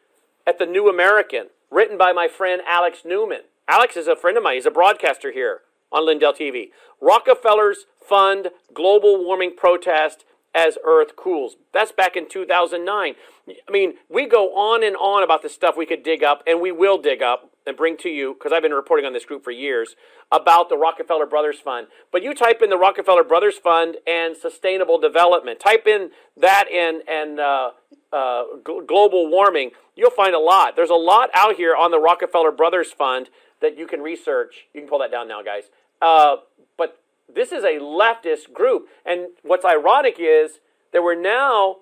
at 0.45 0.59
the 0.59 0.65
New 0.65 0.89
American, 0.89 1.45
written 1.71 1.97
by 1.97 2.11
my 2.11 2.27
friend 2.27 2.61
Alex 2.67 3.03
Newman. 3.05 3.43
Alex 3.65 3.95
is 3.95 4.07
a 4.07 4.15
friend 4.17 4.37
of 4.37 4.43
mine, 4.43 4.55
he's 4.55 4.65
a 4.65 4.71
broadcaster 4.71 5.31
here 5.31 5.61
on 5.91 6.05
Lindell 6.05 6.33
TV. 6.33 6.69
Rockefellers 7.01 7.85
Fund 8.01 8.49
Global 8.73 9.23
Warming 9.23 9.55
Protest 9.55 10.25
as 10.55 10.77
Earth 10.83 11.15
Cools. 11.15 11.55
That's 11.73 11.91
back 11.91 12.15
in 12.15 12.27
2009. 12.27 13.15
I 13.47 13.71
mean, 13.71 13.93
we 14.09 14.27
go 14.27 14.55
on 14.55 14.83
and 14.83 14.95
on 14.95 15.23
about 15.23 15.43
the 15.43 15.49
stuff 15.49 15.75
we 15.77 15.85
could 15.85 16.03
dig 16.03 16.23
up, 16.23 16.41
and 16.47 16.59
we 16.59 16.71
will 16.71 16.97
dig 16.97 17.21
up 17.21 17.51
and 17.65 17.77
bring 17.77 17.97
to 17.97 18.09
you, 18.09 18.33
because 18.33 18.51
I've 18.51 18.63
been 18.63 18.73
reporting 18.73 19.05
on 19.05 19.13
this 19.13 19.25
group 19.25 19.43
for 19.43 19.51
years, 19.51 19.95
about 20.31 20.69
the 20.69 20.77
Rockefeller 20.77 21.25
Brothers 21.25 21.59
Fund. 21.59 21.87
But 22.11 22.23
you 22.23 22.33
type 22.33 22.61
in 22.61 22.69
the 22.69 22.77
Rockefeller 22.77 23.23
Brothers 23.23 23.57
Fund 23.57 23.97
and 24.07 24.35
sustainable 24.35 24.97
development, 24.97 25.59
type 25.59 25.85
in 25.85 26.11
that 26.37 26.65
and, 26.71 27.01
and 27.07 27.39
uh, 27.39 27.71
uh, 28.11 28.43
global 28.63 29.29
warming, 29.29 29.71
you'll 29.95 30.11
find 30.11 30.33
a 30.33 30.39
lot. 30.39 30.75
There's 30.75 30.89
a 30.89 30.95
lot 30.95 31.29
out 31.33 31.55
here 31.55 31.75
on 31.75 31.91
the 31.91 31.99
Rockefeller 31.99 32.51
Brothers 32.51 32.91
Fund 32.91 33.29
that 33.61 33.77
you 33.77 33.87
can 33.87 34.01
research. 34.01 34.67
You 34.73 34.81
can 34.81 34.89
pull 34.89 34.99
that 34.99 35.11
down 35.11 35.27
now, 35.27 35.41
guys. 35.41 35.63
Uh, 36.01 36.37
but 36.77 36.99
this 37.33 37.51
is 37.51 37.63
a 37.63 37.79
leftist 37.79 38.53
group. 38.53 38.87
And 39.05 39.27
what's 39.43 39.65
ironic 39.65 40.17
is 40.19 40.59
that 40.93 41.03
we're 41.03 41.19
now 41.19 41.77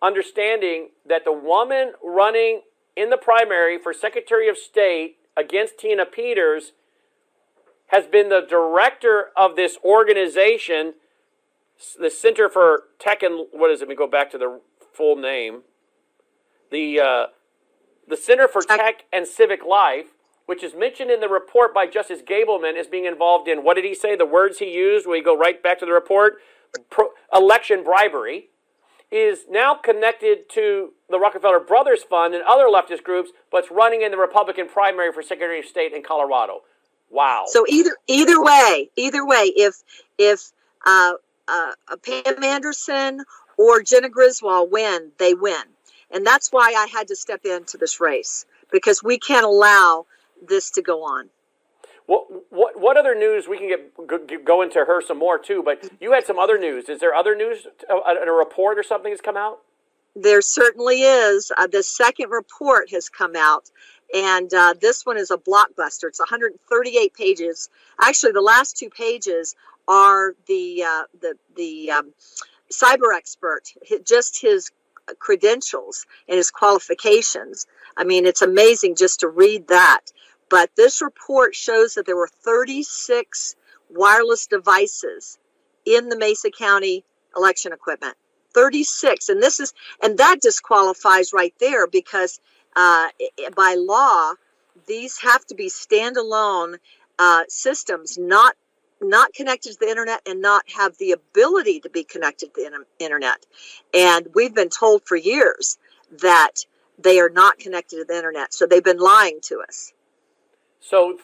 understanding 0.00 0.88
that 1.06 1.24
the 1.24 1.32
woman 1.32 1.92
running 2.02 2.62
in 2.96 3.10
the 3.10 3.16
primary 3.16 3.78
for 3.78 3.92
Secretary 3.92 4.48
of 4.48 4.56
State 4.56 5.16
against 5.36 5.78
Tina 5.78 6.04
Peters 6.04 6.72
has 7.88 8.06
been 8.06 8.28
the 8.28 8.44
director 8.48 9.26
of 9.36 9.56
this 9.56 9.78
organization, 9.84 10.94
the 11.98 12.10
Center 12.10 12.48
for 12.48 12.84
Tech 12.98 13.22
and 13.22 13.46
what 13.52 13.70
is 13.70 13.80
it? 13.80 13.84
Let 13.84 13.88
me 13.90 13.94
go 13.94 14.06
back 14.06 14.30
to 14.32 14.38
the 14.38 14.60
full 14.92 15.16
name. 15.16 15.62
The 16.70 17.00
uh, 17.00 17.26
the 18.06 18.16
Center 18.16 18.48
for 18.48 18.62
Tech 18.62 19.04
and 19.12 19.26
Civic 19.26 19.64
Life, 19.64 20.06
which 20.48 20.64
is 20.64 20.74
mentioned 20.74 21.10
in 21.10 21.20
the 21.20 21.28
report 21.28 21.74
by 21.74 21.86
Justice 21.86 22.22
Gableman 22.22 22.74
as 22.74 22.86
being 22.86 23.04
involved 23.04 23.48
in 23.48 23.64
what 23.64 23.74
did 23.74 23.84
he 23.84 23.94
say? 23.94 24.16
The 24.16 24.24
words 24.24 24.58
he 24.58 24.72
used. 24.72 25.06
We 25.06 25.22
go 25.22 25.36
right 25.36 25.62
back 25.62 25.78
to 25.80 25.84
the 25.84 25.92
report: 25.92 26.38
Pro- 26.88 27.10
election 27.34 27.84
bribery 27.84 28.48
is 29.10 29.40
now 29.50 29.74
connected 29.74 30.48
to 30.54 30.94
the 31.10 31.18
Rockefeller 31.18 31.60
Brothers 31.60 32.02
Fund 32.02 32.34
and 32.34 32.42
other 32.44 32.64
leftist 32.64 33.02
groups, 33.02 33.30
but 33.52 33.64
it's 33.64 33.70
running 33.70 34.00
in 34.00 34.10
the 34.10 34.16
Republican 34.16 34.68
primary 34.68 35.12
for 35.12 35.22
Secretary 35.22 35.58
of 35.58 35.66
State 35.66 35.92
in 35.92 36.02
Colorado. 36.02 36.62
Wow. 37.10 37.44
So 37.48 37.66
either 37.68 37.94
either 38.06 38.42
way, 38.42 38.88
either 38.96 39.26
way, 39.26 39.52
if 39.54 39.74
if 40.16 40.50
uh, 40.86 41.12
uh, 41.46 41.72
Pam 42.02 42.42
Anderson 42.42 43.20
or 43.58 43.82
Jena 43.82 44.08
Griswold 44.08 44.72
win, 44.72 45.12
they 45.18 45.34
win, 45.34 45.62
and 46.10 46.26
that's 46.26 46.50
why 46.50 46.72
I 46.74 46.86
had 46.86 47.08
to 47.08 47.16
step 47.16 47.44
into 47.44 47.76
this 47.76 48.00
race 48.00 48.46
because 48.72 49.02
we 49.02 49.18
can't 49.18 49.44
allow 49.44 50.06
this 50.46 50.70
to 50.72 50.82
go 50.82 51.02
on. 51.02 51.30
What 52.06 52.26
what 52.50 52.80
what 52.80 52.96
other 52.96 53.14
news 53.14 53.46
we 53.48 53.58
can 53.58 53.68
get 53.68 54.44
go 54.44 54.62
into 54.62 54.84
her 54.84 55.02
some 55.02 55.18
more 55.18 55.38
too? 55.38 55.62
But 55.62 55.88
you 56.00 56.12
had 56.12 56.24
some 56.26 56.38
other 56.38 56.58
news. 56.58 56.88
Is 56.88 57.00
there 57.00 57.14
other 57.14 57.36
news? 57.36 57.66
A, 57.90 57.94
a 57.94 58.32
report 58.32 58.78
or 58.78 58.82
something 58.82 59.12
has 59.12 59.20
come 59.20 59.36
out? 59.36 59.60
There 60.16 60.40
certainly 60.40 61.02
is. 61.02 61.52
Uh, 61.56 61.66
the 61.66 61.82
second 61.82 62.30
report 62.30 62.90
has 62.92 63.10
come 63.10 63.36
out, 63.36 63.70
and 64.14 64.52
uh, 64.54 64.74
this 64.80 65.04
one 65.04 65.18
is 65.18 65.30
a 65.30 65.36
blockbuster. 65.36 66.04
It's 66.04 66.18
138 66.18 67.12
pages. 67.12 67.68
Actually, 68.00 68.32
the 68.32 68.40
last 68.40 68.78
two 68.78 68.88
pages 68.88 69.54
are 69.86 70.34
the 70.46 70.84
uh, 70.84 71.02
the 71.20 71.34
the 71.56 71.90
um, 71.90 72.14
cyber 72.72 73.14
expert, 73.14 73.72
just 74.04 74.40
his 74.40 74.70
credentials 75.18 76.06
and 76.28 76.36
his 76.36 76.50
qualifications. 76.50 77.66
I 77.96 78.04
mean, 78.04 78.26
it's 78.26 78.42
amazing 78.42 78.96
just 78.96 79.20
to 79.20 79.28
read 79.28 79.68
that. 79.68 80.00
But 80.50 80.70
this 80.76 81.02
report 81.02 81.54
shows 81.54 81.94
that 81.94 82.06
there 82.06 82.16
were 82.16 82.28
36 82.28 83.56
wireless 83.90 84.46
devices 84.46 85.38
in 85.84 86.08
the 86.08 86.18
Mesa 86.18 86.50
County 86.50 87.04
election 87.36 87.72
equipment. 87.72 88.16
36. 88.54 89.28
And 89.28 89.42
this 89.42 89.60
is, 89.60 89.74
and 90.02 90.18
that 90.18 90.40
disqualifies 90.40 91.32
right 91.32 91.54
there 91.60 91.86
because 91.86 92.40
uh, 92.76 93.08
by 93.56 93.76
law, 93.78 94.34
these 94.86 95.18
have 95.18 95.44
to 95.46 95.54
be 95.54 95.68
standalone 95.68 96.78
uh, 97.18 97.42
systems, 97.48 98.16
not 98.18 98.54
not 99.00 99.32
connected 99.32 99.72
to 99.72 99.78
the 99.78 99.88
internet 99.88 100.20
and 100.26 100.42
not 100.42 100.64
have 100.72 100.98
the 100.98 101.12
ability 101.12 101.78
to 101.78 101.88
be 101.88 102.02
connected 102.02 102.52
to 102.52 102.62
the 102.62 103.04
internet. 103.04 103.46
And 103.94 104.26
we've 104.34 104.54
been 104.54 104.70
told 104.70 105.04
for 105.04 105.16
years 105.16 105.78
that 106.20 106.64
they 106.98 107.20
are 107.20 107.28
not 107.28 107.58
connected 107.58 107.98
to 107.98 108.04
the 108.04 108.16
internet. 108.16 108.52
So 108.52 108.66
they've 108.66 108.82
been 108.82 108.98
lying 108.98 109.38
to 109.42 109.60
us. 109.60 109.92
So 110.80 111.18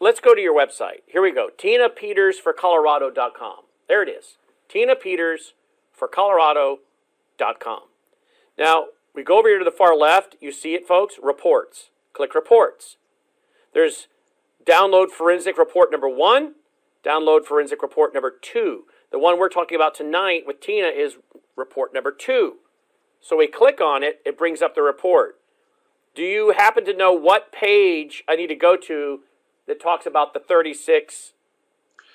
let's 0.00 0.20
go 0.20 0.34
to 0.34 0.40
your 0.40 0.56
website. 0.56 1.02
Here 1.06 1.22
we 1.22 1.32
go. 1.32 1.48
Tina 1.56 1.88
Peters 1.88 2.38
for 2.38 2.52
Colorado.com. 2.52 3.64
There 3.88 4.02
it 4.02 4.08
is. 4.08 4.36
Tina 4.68 4.96
Peters 4.96 5.54
for 5.92 6.08
Colorado.com. 6.08 7.80
Now, 8.58 8.86
we 9.14 9.22
go 9.22 9.38
over 9.38 9.48
here 9.48 9.58
to 9.58 9.64
the 9.64 9.70
far 9.70 9.96
left. 9.96 10.36
You 10.40 10.52
see 10.52 10.74
it, 10.74 10.86
folks? 10.86 11.16
Reports. 11.22 11.90
Click 12.12 12.34
Reports. 12.34 12.96
There's 13.72 14.08
download 14.64 15.10
forensic 15.10 15.58
report 15.58 15.90
number 15.90 16.08
one, 16.08 16.54
download 17.04 17.44
forensic 17.44 17.82
report 17.82 18.14
number 18.14 18.30
two. 18.30 18.84
The 19.10 19.18
one 19.18 19.38
we're 19.38 19.48
talking 19.48 19.76
about 19.76 19.94
tonight 19.94 20.44
with 20.46 20.60
Tina 20.60 20.88
is 20.88 21.16
report 21.56 21.92
number 21.92 22.10
two. 22.10 22.56
So 23.20 23.36
we 23.36 23.46
click 23.46 23.80
on 23.80 24.02
it, 24.02 24.20
it 24.24 24.38
brings 24.38 24.62
up 24.62 24.74
the 24.74 24.82
report. 24.82 25.38
Do 26.14 26.22
you 26.22 26.52
happen 26.56 26.84
to 26.84 26.94
know 26.94 27.12
what 27.12 27.50
page 27.50 28.22
I 28.28 28.36
need 28.36 28.46
to 28.48 28.54
go 28.54 28.76
to 28.76 29.20
that 29.66 29.82
talks 29.82 30.06
about 30.06 30.32
the 30.32 30.40
36 30.40 31.32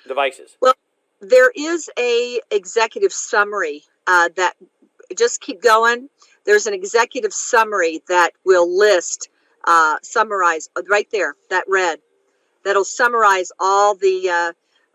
devices? 0.08 0.56
Well, 0.60 0.74
there 1.20 1.50
is 1.54 1.90
a 1.98 2.40
executive 2.50 3.12
summary 3.12 3.82
uh, 4.06 4.30
that 4.36 4.54
just 5.16 5.40
keep 5.42 5.60
going. 5.60 6.08
There's 6.46 6.66
an 6.66 6.72
executive 6.72 7.34
summary 7.34 8.02
that 8.08 8.30
will 8.44 8.74
list, 8.74 9.28
uh, 9.66 9.96
summarize 10.02 10.70
uh, 10.76 10.82
right 10.88 11.08
there, 11.12 11.34
that 11.50 11.64
red, 11.68 11.98
that'll 12.64 12.84
summarize 12.84 13.52
all 13.58 13.94
the 13.94 14.28
uh, 14.28 14.52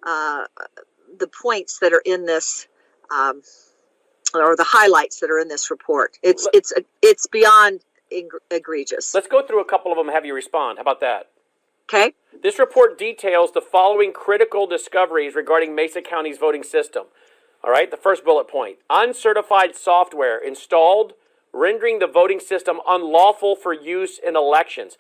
uh 0.08 0.46
the 1.18 1.28
points 1.28 1.80
that 1.80 1.94
are 1.94 2.02
in 2.06 2.26
this. 2.26 2.68
Um, 3.12 3.42
or 4.34 4.56
the 4.58 4.66
highlights 4.66 5.22
that 5.22 5.30
are 5.30 5.40
in 5.40 5.48
this 5.48 5.72
report. 5.72 6.18
It's 6.22 6.46
it's 6.54 6.74
it's 7.02 7.28
beyond 7.28 7.82
egregious. 8.12 9.14
Let's 9.14 9.28
go 9.28 9.46
through 9.46 9.62
a 9.62 9.66
couple 9.66 9.92
of 9.92 9.98
them 9.98 10.08
and 10.08 10.16
have 10.16 10.26
you 10.26 10.34
respond. 10.34 10.78
How 10.78 10.84
about 10.84 11.02
that? 11.02 11.30
Okay. 11.88 12.14
This 12.42 12.58
report 12.58 12.98
details 12.98 13.52
the 13.52 13.62
following 13.62 14.12
critical 14.12 14.66
discoveries 14.66 15.36
regarding 15.36 15.76
Mesa 15.76 16.02
County's 16.02 16.38
voting 16.38 16.64
system. 16.64 17.06
All 17.64 17.72
right, 17.72 17.90
the 17.90 17.98
first 17.98 18.24
bullet 18.24 18.48
point 18.48 18.78
uncertified 18.90 19.76
software 19.76 20.38
installed, 20.38 21.14
rendering 21.54 22.00
the 22.00 22.08
voting 22.08 22.40
system 22.40 22.80
unlawful 22.88 23.56
for 23.56 23.74
use 23.74 24.20
in 24.20 24.36
elections. 24.36 24.98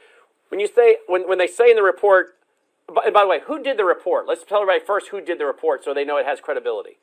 When 0.50 0.60
you 0.60 0.68
say, 0.68 0.98
when, 1.08 1.28
when 1.28 1.38
they 1.38 1.48
say 1.48 1.70
in 1.70 1.76
the 1.76 1.84
report, 1.84 2.38
and 2.88 3.14
by 3.14 3.22
the 3.22 3.28
way, 3.28 3.40
who 3.46 3.62
did 3.62 3.78
the 3.78 3.86
report? 3.86 4.28
Let's 4.28 4.44
tell 4.44 4.62
everybody 4.62 4.86
first 4.86 5.10
who 5.10 5.22
did 5.22 5.40
the 5.40 5.46
report 5.46 5.84
so 5.84 5.94
they 5.94 6.06
know 6.06 6.18
it 6.18 6.26
has 6.26 6.40
credibility. 6.40 6.98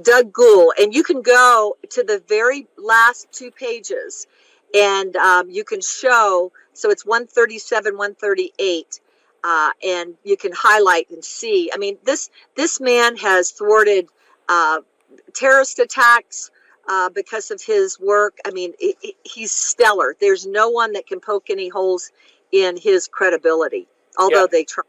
Doug 0.00 0.32
Gould. 0.32 0.72
And 0.78 0.94
you 0.94 1.02
can 1.02 1.22
go 1.22 1.76
to 1.90 2.02
the 2.02 2.22
very 2.28 2.66
last 2.78 3.30
two 3.32 3.50
pages 3.50 4.26
and 4.74 5.16
um, 5.16 5.50
you 5.50 5.64
can 5.64 5.80
show 5.80 6.52
so 6.72 6.90
it's 6.90 7.04
137 7.04 7.96
138 7.96 9.00
uh, 9.44 9.70
and 9.84 10.14
you 10.22 10.36
can 10.36 10.52
highlight 10.54 11.10
and 11.10 11.24
see. 11.24 11.70
I 11.74 11.78
mean 11.78 11.98
this 12.04 12.30
this 12.56 12.80
man 12.80 13.16
has 13.16 13.50
thwarted 13.50 14.08
uh, 14.48 14.80
terrorist 15.34 15.78
attacks 15.78 16.50
uh, 16.88 17.08
because 17.10 17.50
of 17.50 17.62
his 17.62 18.00
work. 18.00 18.38
I 18.46 18.50
mean 18.50 18.72
it, 18.78 18.96
it, 19.02 19.16
he's 19.24 19.52
stellar. 19.52 20.16
There's 20.20 20.46
no 20.46 20.70
one 20.70 20.92
that 20.92 21.06
can 21.06 21.20
poke 21.20 21.50
any 21.50 21.68
holes 21.68 22.10
in 22.52 22.76
his 22.76 23.08
credibility 23.08 23.88
although 24.18 24.42
yeah. 24.42 24.46
they 24.50 24.64
try. 24.64 24.84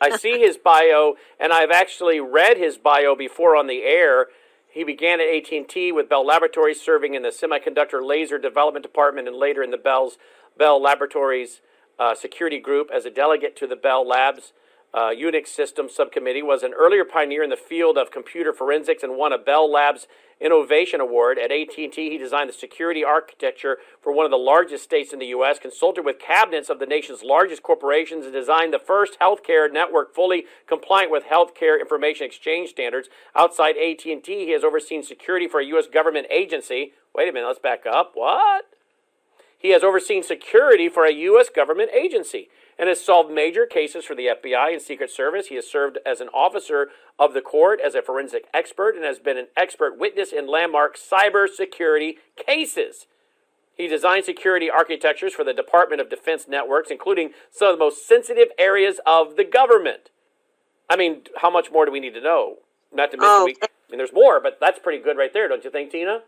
I 0.00 0.16
see 0.16 0.38
his 0.38 0.56
bio 0.56 1.16
and 1.38 1.52
i've 1.52 1.70
actually 1.70 2.18
read 2.18 2.56
his 2.56 2.78
bio 2.78 3.14
before 3.14 3.56
on 3.56 3.66
the 3.66 3.82
air 3.82 4.28
he 4.72 4.84
began 4.84 5.20
at 5.20 5.28
AT&T 5.28 5.92
with 5.92 6.08
Bell 6.08 6.24
Laboratories, 6.24 6.80
serving 6.80 7.14
in 7.14 7.22
the 7.22 7.28
semiconductor 7.28 8.04
laser 8.04 8.38
development 8.38 8.82
department 8.82 9.28
and 9.28 9.36
later 9.36 9.62
in 9.62 9.70
the 9.70 9.76
Bell's 9.76 10.16
Bell 10.56 10.80
Laboratories 10.80 11.60
uh, 11.98 12.14
security 12.14 12.58
group 12.58 12.90
as 12.92 13.04
a 13.04 13.10
delegate 13.10 13.54
to 13.56 13.66
the 13.66 13.76
Bell 13.76 14.06
Labs 14.06 14.54
uh, 14.94 15.10
Unix 15.10 15.48
Systems 15.48 15.94
Subcommittee. 15.94 16.42
Was 16.42 16.62
an 16.62 16.74
earlier 16.74 17.04
pioneer 17.04 17.42
in 17.42 17.50
the 17.50 17.56
field 17.56 17.96
of 17.96 18.10
computer 18.10 18.52
forensics 18.52 19.02
and 19.02 19.16
won 19.16 19.32
a 19.32 19.38
Bell 19.38 19.70
Labs 19.70 20.06
Innovation 20.40 21.00
Award. 21.00 21.38
At 21.38 21.52
AT&T, 21.52 21.90
he 21.94 22.18
designed 22.18 22.48
the 22.48 22.54
security 22.54 23.04
architecture 23.04 23.78
for 24.00 24.12
one 24.12 24.24
of 24.24 24.30
the 24.30 24.36
largest 24.36 24.84
states 24.84 25.12
in 25.12 25.20
the 25.20 25.26
U.S., 25.26 25.58
consulted 25.58 26.04
with 26.04 26.18
cabinets 26.18 26.68
of 26.68 26.80
the 26.80 26.86
nation's 26.86 27.22
largest 27.22 27.62
corporations, 27.62 28.24
and 28.24 28.34
designed 28.34 28.72
the 28.72 28.78
first 28.78 29.18
healthcare 29.20 29.72
network 29.72 30.14
fully 30.14 30.44
compliant 30.66 31.12
with 31.12 31.24
healthcare 31.24 31.80
information 31.80 32.26
exchange 32.26 32.70
standards. 32.70 33.08
Outside 33.36 33.76
AT&T, 33.76 34.22
he 34.26 34.50
has 34.50 34.64
overseen 34.64 35.02
security 35.02 35.46
for 35.46 35.60
a 35.60 35.66
U.S. 35.66 35.86
government 35.86 36.26
agency. 36.30 36.92
Wait 37.14 37.28
a 37.28 37.32
minute, 37.32 37.46
let's 37.46 37.58
back 37.60 37.86
up. 37.86 38.12
What? 38.14 38.64
He 39.56 39.70
has 39.70 39.84
overseen 39.84 40.24
security 40.24 40.88
for 40.88 41.04
a 41.06 41.12
U.S. 41.12 41.48
government 41.54 41.90
agency 41.94 42.48
and 42.78 42.88
has 42.88 43.04
solved 43.04 43.30
major 43.30 43.66
cases 43.66 44.04
for 44.04 44.14
the 44.14 44.26
FBI 44.26 44.72
and 44.72 44.82
Secret 44.82 45.10
Service. 45.10 45.48
He 45.48 45.56
has 45.56 45.70
served 45.70 45.98
as 46.06 46.20
an 46.20 46.28
officer 46.28 46.88
of 47.18 47.34
the 47.34 47.40
court, 47.40 47.80
as 47.84 47.94
a 47.94 48.02
forensic 48.02 48.46
expert, 48.54 48.96
and 48.96 49.04
has 49.04 49.18
been 49.18 49.38
an 49.38 49.48
expert 49.56 49.98
witness 49.98 50.32
in 50.32 50.46
landmark 50.48 50.96
cybersecurity 50.98 52.14
cases. 52.36 53.06
He 53.76 53.88
designed 53.88 54.24
security 54.24 54.70
architectures 54.70 55.32
for 55.32 55.44
the 55.44 55.54
Department 55.54 56.00
of 56.00 56.10
Defense 56.10 56.46
networks, 56.48 56.90
including 56.90 57.30
some 57.50 57.68
of 57.68 57.78
the 57.78 57.84
most 57.84 58.06
sensitive 58.06 58.48
areas 58.58 59.00
of 59.06 59.36
the 59.36 59.44
government. 59.44 60.10
I 60.90 60.96
mean, 60.96 61.22
how 61.40 61.50
much 61.50 61.70
more 61.72 61.86
do 61.86 61.92
we 61.92 62.00
need 62.00 62.14
to 62.14 62.20
know? 62.20 62.56
Not 62.92 63.10
to 63.12 63.16
mention, 63.16 63.30
Oh, 63.30 63.44
we, 63.46 63.56
I 63.62 63.68
mean, 63.90 63.98
there's 63.98 64.12
more, 64.12 64.40
but 64.40 64.58
that's 64.60 64.78
pretty 64.78 65.02
good 65.02 65.16
right 65.16 65.32
there, 65.32 65.48
don't 65.48 65.64
you 65.64 65.70
think, 65.70 65.90
Tina? 65.90 66.20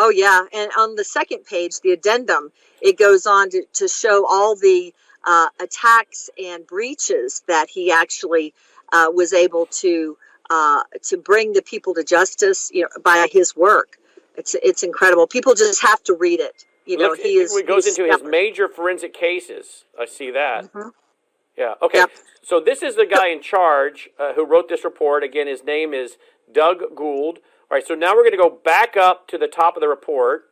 Oh 0.00 0.10
yeah, 0.10 0.44
and 0.54 0.70
on 0.78 0.94
the 0.94 1.04
second 1.04 1.44
page, 1.44 1.80
the 1.80 1.90
addendum, 1.90 2.52
it 2.80 2.96
goes 2.96 3.26
on 3.26 3.50
to, 3.50 3.64
to 3.74 3.88
show 3.88 4.24
all 4.28 4.54
the 4.54 4.94
uh, 5.28 5.48
attacks 5.60 6.30
and 6.42 6.66
breaches 6.66 7.42
that 7.46 7.68
he 7.68 7.92
actually 7.92 8.54
uh, 8.92 9.06
was 9.12 9.32
able 9.32 9.66
to 9.66 10.16
uh, 10.50 10.82
to 11.02 11.18
bring 11.18 11.52
the 11.52 11.60
people 11.60 11.92
to 11.94 12.02
justice, 12.02 12.70
you 12.72 12.82
know, 12.82 12.88
by 13.04 13.28
his 13.30 13.54
work. 13.54 13.98
It's 14.36 14.56
it's 14.62 14.82
incredible. 14.82 15.26
People 15.26 15.54
just 15.54 15.82
have 15.82 16.02
to 16.04 16.14
read 16.14 16.40
it. 16.40 16.64
You 16.86 16.96
know, 16.96 17.08
Look, 17.08 17.18
he 17.18 17.34
is. 17.34 17.62
Goes 17.66 17.86
into 17.86 18.10
his 18.10 18.22
major 18.24 18.66
forensic 18.66 19.12
cases. 19.12 19.84
I 20.00 20.06
see 20.06 20.30
that. 20.30 20.72
Mhm. 20.72 20.92
Yeah. 21.58 21.74
Okay. 21.82 21.98
Yep. 21.98 22.10
So 22.42 22.60
this 22.60 22.82
is 22.82 22.96
the 22.96 23.04
guy 23.04 23.28
in 23.28 23.42
charge 23.42 24.08
uh, 24.18 24.32
who 24.32 24.46
wrote 24.46 24.68
this 24.70 24.84
report. 24.84 25.22
Again, 25.22 25.46
his 25.46 25.62
name 25.64 25.92
is 25.92 26.16
Doug 26.50 26.78
Gould. 26.94 27.40
All 27.70 27.76
right. 27.76 27.86
So 27.86 27.94
now 27.94 28.14
we're 28.14 28.22
going 28.22 28.30
to 28.32 28.38
go 28.38 28.48
back 28.48 28.96
up 28.96 29.28
to 29.28 29.36
the 29.36 29.48
top 29.48 29.76
of 29.76 29.82
the 29.82 29.88
report. 29.88 30.44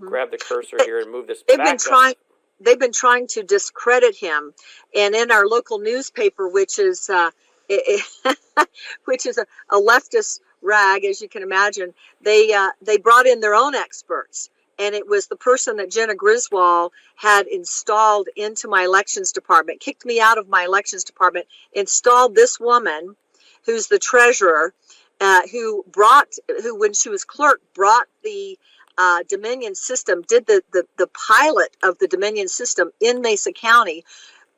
Grab 0.00 0.30
the 0.32 0.38
cursor 0.38 0.76
here 0.84 0.98
and 0.98 1.10
move 1.10 1.28
this 1.28 1.38
Mm-hmm. 1.38 1.44
They've 1.48 1.58
back 1.58 1.78
been 1.84 1.94
up. 1.94 2.16
They've 2.64 2.78
been 2.78 2.92
trying 2.92 3.26
to 3.28 3.42
discredit 3.42 4.16
him, 4.16 4.54
and 4.94 5.14
in 5.14 5.30
our 5.30 5.46
local 5.46 5.78
newspaper, 5.78 6.48
which 6.48 6.78
is 6.78 7.10
uh, 7.10 7.30
which 9.04 9.26
is 9.26 9.38
a, 9.38 9.46
a 9.70 9.80
leftist 9.80 10.40
rag, 10.60 11.04
as 11.04 11.20
you 11.20 11.28
can 11.28 11.42
imagine, 11.42 11.94
they 12.20 12.52
uh, 12.52 12.70
they 12.80 12.98
brought 12.98 13.26
in 13.26 13.40
their 13.40 13.54
own 13.54 13.74
experts, 13.74 14.50
and 14.78 14.94
it 14.94 15.08
was 15.08 15.26
the 15.26 15.36
person 15.36 15.76
that 15.76 15.90
Jena 15.90 16.14
Griswold 16.14 16.92
had 17.16 17.46
installed 17.46 18.28
into 18.36 18.68
my 18.68 18.84
elections 18.84 19.32
department, 19.32 19.80
kicked 19.80 20.04
me 20.04 20.20
out 20.20 20.38
of 20.38 20.48
my 20.48 20.64
elections 20.64 21.04
department, 21.04 21.46
installed 21.72 22.34
this 22.34 22.58
woman, 22.60 23.16
who's 23.64 23.88
the 23.88 23.98
treasurer, 23.98 24.74
uh, 25.20 25.42
who 25.50 25.84
brought 25.90 26.34
who 26.62 26.78
when 26.78 26.92
she 26.92 27.08
was 27.08 27.24
clerk 27.24 27.60
brought 27.74 28.06
the 28.22 28.58
uh, 28.98 29.22
Dominion 29.28 29.74
system, 29.74 30.22
did 30.22 30.46
the, 30.46 30.62
the, 30.72 30.84
the 30.98 31.08
pilot 31.08 31.76
of 31.82 31.98
the 31.98 32.08
Dominion 32.08 32.48
system 32.48 32.90
in 33.00 33.20
Mesa 33.20 33.52
County, 33.52 34.04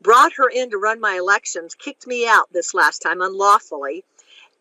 brought 0.00 0.33
her 0.35 0.49
in 0.49 0.70
to 0.70 0.79
run 0.79 1.01
my 1.01 1.14
elections, 1.14 1.75
kicked 1.75 2.07
me 2.07 2.27
out 2.27 2.53
this 2.53 2.75
last 2.75 3.01
time 3.01 3.20
unlawfully. 3.20 4.05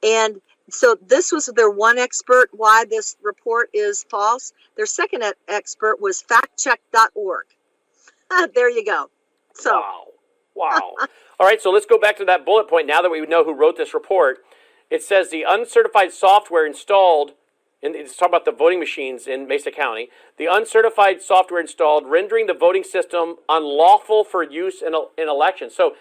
And 0.02 0.42
so 0.70 0.96
this 1.06 1.32
was 1.32 1.48
their 1.56 1.70
one 1.70 1.98
expert 1.98 2.50
why 2.52 2.86
this 2.90 3.16
report 3.22 3.70
is 3.74 4.06
false. 4.10 4.54
Their 4.76 4.86
second 4.86 5.24
expert 5.48 6.02
was 6.02 6.24
factcheck.org. 6.24 7.46
there 8.56 8.70
you 8.70 8.86
go. 8.86 9.10
So, 9.54 9.72
Wow. 9.72 10.08
Wow. 10.56 10.96
All 11.40 11.48
right, 11.48 11.62
so 11.62 11.72
let's 11.72 11.86
go 11.86 11.98
back 11.98 12.18
to 12.18 12.26
that 12.26 12.46
bullet 12.46 12.70
point 12.70 12.88
now 12.88 13.02
that 13.02 13.10
we 13.10 13.22
know 13.26 13.44
who 13.44 13.54
wrote 13.54 13.78
this 13.78 13.94
report. 13.94 14.40
It 14.90 15.02
says 15.02 15.30
the 15.30 15.44
uncertified 15.48 16.12
software 16.12 16.66
installed, 16.66 17.34
and 17.84 17.96
it's 17.96 18.15
talking 18.15 18.32
about 18.32 18.46
the 18.46 18.52
voting 18.52 18.80
machines 18.80 19.28
in 19.28 19.48
Mesa 19.48 19.72
County, 19.72 20.10
the 20.38 20.48
uncertified 20.50 21.22
software 21.22 21.60
installed 21.60 22.08
rendering 22.08 22.48
the 22.48 22.54
voting 22.54 22.84
system 22.84 23.36
unlawful 23.50 24.24
for 24.24 24.41
use 24.41 24.82
in, 24.82 24.93
in 25.17 25.28
elections. 25.28 25.76
So 25.76 25.96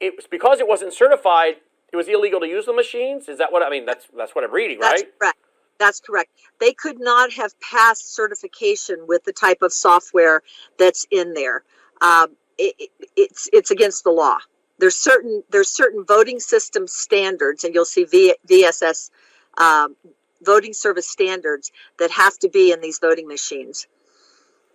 it 0.00 0.14
was 0.16 0.26
because 0.26 0.58
it 0.58 0.66
wasn't 0.66 0.92
certified, 0.92 1.56
it 1.92 1.96
was 1.96 2.08
illegal 2.08 2.40
to 2.40 2.46
use 2.46 2.66
the 2.66 2.72
machines? 2.72 3.28
Is 3.28 3.38
that 3.38 3.52
what 3.52 3.62
I 3.62 3.70
mean? 3.70 3.84
That's, 3.84 4.06
that's 4.16 4.34
what 4.34 4.44
I'm 4.44 4.52
reading, 4.52 4.80
That's 4.80 5.02
right? 5.02 5.18
correct. 5.18 5.38
That's 5.78 6.00
correct. 6.00 6.30
They 6.58 6.72
could 6.72 6.98
not 6.98 7.32
have 7.34 7.58
passed 7.60 8.14
certification 8.14 9.04
with 9.06 9.24
the 9.24 9.32
type 9.32 9.60
of 9.60 9.72
software 9.72 10.42
that's 10.78 11.06
in 11.10 11.34
there. 11.34 11.64
Um, 12.00 12.28
it, 12.56 12.74
it, 12.78 12.90
it's 13.14 13.50
it's 13.52 13.70
against 13.70 14.04
the 14.04 14.10
law. 14.10 14.38
There's 14.78 14.96
certain 14.96 15.42
there's 15.50 15.68
certain 15.68 16.04
voting 16.06 16.40
system 16.40 16.86
standards, 16.86 17.64
and 17.64 17.74
you'll 17.74 17.84
see 17.84 18.04
v, 18.04 18.34
VSS 18.48 19.10
um, 19.58 19.96
voting 20.42 20.72
service 20.72 21.08
standards 21.08 21.72
that 21.98 22.10
have 22.10 22.38
to 22.38 22.48
be 22.48 22.72
in 22.72 22.80
these 22.80 22.98
voting 22.98 23.26
machines. 23.26 23.86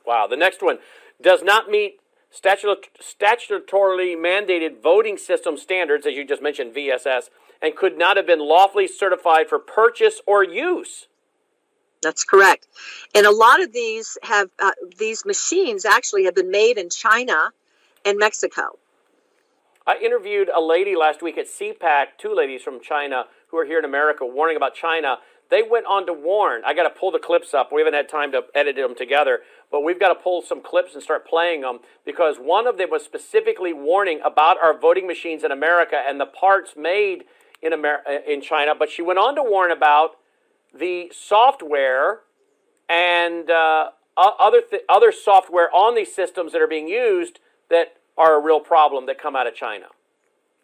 Wow. 0.05 0.27
The 0.27 0.37
next 0.37 0.61
one 0.61 0.79
does 1.21 1.43
not 1.43 1.69
meet 1.69 1.99
statut- 2.31 2.89
statutorily 3.01 4.15
mandated 4.15 4.81
voting 4.81 5.17
system 5.17 5.57
standards, 5.57 6.05
as 6.05 6.15
you 6.15 6.25
just 6.25 6.41
mentioned, 6.41 6.73
VSS, 6.73 7.29
and 7.61 7.75
could 7.75 7.97
not 7.97 8.17
have 8.17 8.25
been 8.25 8.39
lawfully 8.39 8.87
certified 8.87 9.47
for 9.47 9.59
purchase 9.59 10.21
or 10.25 10.43
use. 10.43 11.07
That's 12.01 12.23
correct. 12.23 12.67
And 13.13 13.27
a 13.27 13.31
lot 13.31 13.61
of 13.61 13.73
these 13.73 14.17
have 14.23 14.49
uh, 14.59 14.71
these 14.97 15.23
machines 15.23 15.85
actually 15.85 16.25
have 16.25 16.33
been 16.33 16.49
made 16.49 16.79
in 16.79 16.89
China 16.89 17.51
and 18.03 18.17
Mexico. 18.17 18.79
I 19.85 19.97
interviewed 19.97 20.49
a 20.49 20.61
lady 20.61 20.95
last 20.95 21.21
week 21.21 21.37
at 21.37 21.47
CPAC, 21.47 22.17
two 22.17 22.33
ladies 22.35 22.61
from 22.61 22.81
China 22.81 23.25
who 23.49 23.57
are 23.57 23.65
here 23.65 23.79
in 23.79 23.85
America 23.85 24.25
warning 24.25 24.55
about 24.55 24.73
China. 24.73 25.17
They 25.51 25.61
went 25.61 25.85
on 25.85 26.05
to 26.05 26.13
warn. 26.13 26.61
I 26.65 26.73
got 26.73 26.83
to 26.83 26.89
pull 26.89 27.11
the 27.11 27.19
clips 27.19 27.53
up. 27.53 27.71
We 27.73 27.81
haven't 27.81 27.93
had 27.93 28.07
time 28.07 28.31
to 28.31 28.43
edit 28.55 28.77
them 28.77 28.95
together, 28.95 29.41
but 29.69 29.81
we've 29.81 29.99
got 29.99 30.07
to 30.07 30.15
pull 30.15 30.41
some 30.41 30.61
clips 30.61 30.93
and 30.93 31.03
start 31.03 31.27
playing 31.27 31.61
them 31.61 31.79
because 32.05 32.37
one 32.37 32.65
of 32.65 32.77
them 32.77 32.89
was 32.89 33.03
specifically 33.03 33.73
warning 33.73 34.21
about 34.23 34.57
our 34.63 34.75
voting 34.75 35.05
machines 35.05 35.43
in 35.43 35.51
America 35.51 36.01
and 36.07 36.21
the 36.21 36.25
parts 36.25 36.75
made 36.77 37.25
in 37.61 37.73
Amer- 37.73 38.01
in 38.25 38.41
China. 38.41 38.73
But 38.79 38.89
she 38.89 39.01
went 39.01 39.19
on 39.19 39.35
to 39.35 39.43
warn 39.43 39.71
about 39.71 40.11
the 40.73 41.11
software 41.13 42.21
and 42.87 43.51
uh, 43.51 43.89
other 44.15 44.61
th- 44.61 44.83
other 44.87 45.11
software 45.11 45.69
on 45.73 45.95
these 45.95 46.15
systems 46.15 46.53
that 46.53 46.61
are 46.61 46.67
being 46.67 46.87
used 46.87 47.39
that 47.69 47.97
are 48.17 48.39
a 48.39 48.41
real 48.41 48.61
problem 48.61 49.05
that 49.07 49.19
come 49.19 49.35
out 49.35 49.47
of 49.47 49.53
China. 49.53 49.87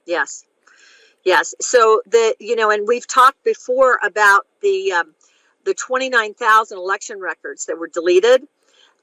Yes, 0.06 0.46
yes. 1.28 1.54
So 1.60 2.02
the 2.08 2.36
you 2.40 2.56
know, 2.56 2.72
and 2.72 2.88
we've 2.88 3.08
talked 3.08 3.44
before 3.44 4.00
about 4.04 4.48
the 4.62 4.94
um, 4.94 5.14
the 5.66 5.74
twenty 5.74 6.10
nine 6.10 6.34
thousand 6.34 6.78
election 6.78 7.20
records 7.20 7.66
that 7.66 7.78
were 7.78 7.90
deleted, 7.90 8.48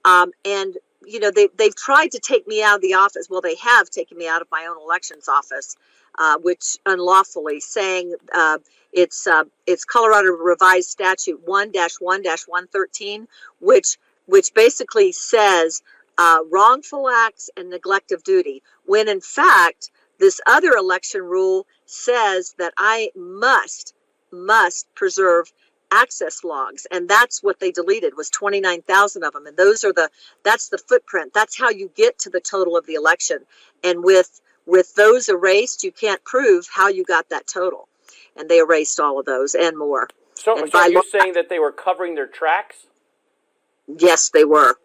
um, 0.04 0.32
and 0.44 0.76
you 1.06 1.20
know 1.20 1.30
they 1.30 1.48
they've 1.58 1.76
tried 1.76 2.10
to 2.12 2.18
take 2.18 2.48
me 2.48 2.62
out 2.62 2.76
of 2.76 2.82
the 2.82 2.94
office. 2.94 3.28
Well, 3.28 3.42
they 3.42 3.56
have 3.56 3.90
taken 3.90 4.16
me 4.16 4.26
out 4.26 4.40
of 4.42 4.48
my 4.50 4.66
own 4.66 4.80
elections 4.82 5.28
office, 5.28 5.76
uh, 6.18 6.38
which 6.38 6.78
unlawfully, 6.87 7.60
saying 7.60 8.14
uh, 8.34 8.58
it's 8.92 9.26
uh, 9.26 9.44
it's 9.66 9.84
Colorado 9.84 10.30
Revised 10.30 10.88
Statute 10.88 11.40
one 11.44 11.72
one 12.00 12.24
one 12.48 12.66
thirteen, 12.68 13.28
which 13.60 13.98
which 14.26 14.54
basically 14.54 15.12
says 15.12 15.82
uh, 16.16 16.38
wrongful 16.50 17.10
acts 17.10 17.50
and 17.56 17.68
neglect 17.68 18.12
of 18.12 18.24
duty, 18.24 18.62
when 18.87 19.08
in 19.08 19.20
fact 19.20 19.90
this 20.18 20.40
other 20.46 20.72
election 20.72 21.22
rule 21.22 21.66
says 21.87 22.55
that 22.59 22.72
I 22.79 23.11
must 23.16 23.94
must 24.31 24.92
preserve 24.94 25.53
access 25.92 26.42
logs. 26.42 26.87
And 26.90 27.09
that's 27.09 27.40
what 27.42 27.61
they 27.61 27.70
deleted 27.70 28.16
was 28.16 28.29
29,000 28.31 29.22
of 29.22 29.33
them. 29.33 29.46
And 29.46 29.57
those 29.57 29.85
are 29.85 29.92
the 29.92 30.11
that's 30.42 30.68
the 30.68 30.79
footprint. 30.79 31.33
That's 31.35 31.57
how 31.57 31.70
you 31.70 31.90
get 31.94 32.18
to 32.20 32.31
the 32.31 32.40
total 32.40 32.77
of 32.77 32.87
the 32.87 32.94
election. 32.94 33.38
And 33.85 34.03
with 34.03 34.40
with 34.66 34.94
those 34.94 35.29
erased 35.29 35.85
you 35.85 35.92
can't 35.92 36.24
prove 36.24 36.66
how 36.72 36.88
you 36.88 37.05
got 37.05 37.29
that 37.29 37.46
total. 37.46 37.88
And 38.37 38.48
they 38.48 38.59
erased 38.59 38.98
all 38.98 39.20
of 39.20 39.27
those 39.27 39.55
and 39.55 39.79
more. 39.79 40.09
So, 40.35 40.59
And 40.59 40.70
so 40.72 40.79
are 40.81 40.88
you 40.88 40.96
law- 40.96 41.03
saying 41.12 41.35
that 41.35 41.48
they 41.48 41.61
were 41.61 41.70
covering 41.70 42.14
their 42.16 42.27
tracks? 42.27 42.87
yes 43.87 44.31
they 44.31 44.44
were. 44.44 44.79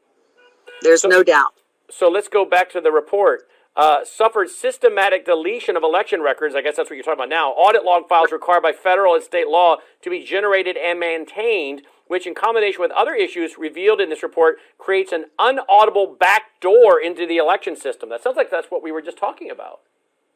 There's 0.82 1.02
So- 1.02 1.08
no 1.08 1.24
doubt. 1.24 1.54
So 1.90 2.08
let's 2.08 2.28
go 2.28 2.46
back 2.46 2.70
to 2.72 2.82
the 2.82 2.92
report. 2.92 3.49
Uh, 3.76 4.04
suffered 4.04 4.50
systematic 4.50 5.26
deletion 5.26 5.78
of 5.78 5.84
election 5.84 6.22
records. 6.22 6.56
I 6.56 6.62
guess 6.62 6.76
that's 6.76 6.90
what 6.90 6.96
you're 6.96 7.04
talking 7.04 7.20
about 7.20 7.30
now. 7.30 7.52
Audit 7.52 7.84
log 7.84 8.08
files 8.08 8.32
required 8.32 8.64
by 8.64 8.74
federal 8.74 9.16
and 9.16 9.24
state 9.24 9.48
law 9.48 9.78
to 10.02 10.10
be 10.10 10.24
generated 10.24 10.76
and 10.78 11.00
maintained, 11.00 11.84
which, 12.08 12.28
in 12.28 12.36
combination 12.36 12.82
with 12.82 12.92
other 12.92 13.14
issues 13.14 13.58
revealed 13.58 14.02
in 14.02 14.10
this 14.10 14.24
report, 14.24 14.58
creates 14.78 15.12
an 15.12 15.26
unaudible 15.40 16.18
backdoor 16.18 17.00
into 17.00 17.26
the 17.26 17.38
election 17.38 17.76
system. 17.76 18.10
That 18.10 18.24
sounds 18.24 18.38
like 18.38 18.52
that's 18.52 18.68
what 18.70 18.84
we 18.84 18.92
were 18.92 19.02
just 19.02 19.18
talking 19.18 19.50
about. 19.50 19.80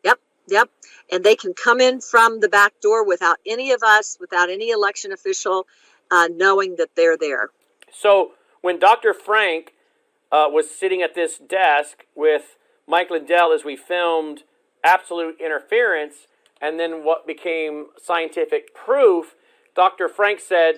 Yep, 0.06 0.20
yep. 0.48 0.70
And 1.12 1.24
they 1.24 1.36
can 1.36 1.54
come 1.54 1.82
in 1.82 2.00
from 2.00 2.40
the 2.40 2.50
back 2.50 2.80
door 2.82 3.06
without 3.06 3.38
any 3.46 3.72
of 3.72 3.82
us, 3.84 4.18
without 4.22 4.50
any 4.50 4.70
election 4.70 5.12
official 5.12 5.68
uh, 6.12 6.30
knowing 6.32 6.76
that 6.78 6.90
they're 6.96 7.18
there. 7.18 7.50
So 7.92 8.32
when 8.62 8.80
Dr. 8.80 9.14
Frank 9.14 9.74
uh, 10.32 10.46
was 10.50 10.70
sitting 10.70 11.02
at 11.02 11.16
this 11.16 11.38
desk 11.38 12.06
with 12.16 12.56
Mike 12.88 13.10
Lindell 13.10 13.52
as 13.54 13.64
we 13.64 13.76
filmed 13.76 14.44
absolute 14.84 15.38
interference 15.40 16.28
and 16.62 16.80
then 16.80 17.04
what 17.04 17.28
became 17.28 17.88
scientific 18.02 18.74
proof, 18.74 19.36
Dr. 19.76 20.08
Frank 20.08 20.40
said, 20.40 20.76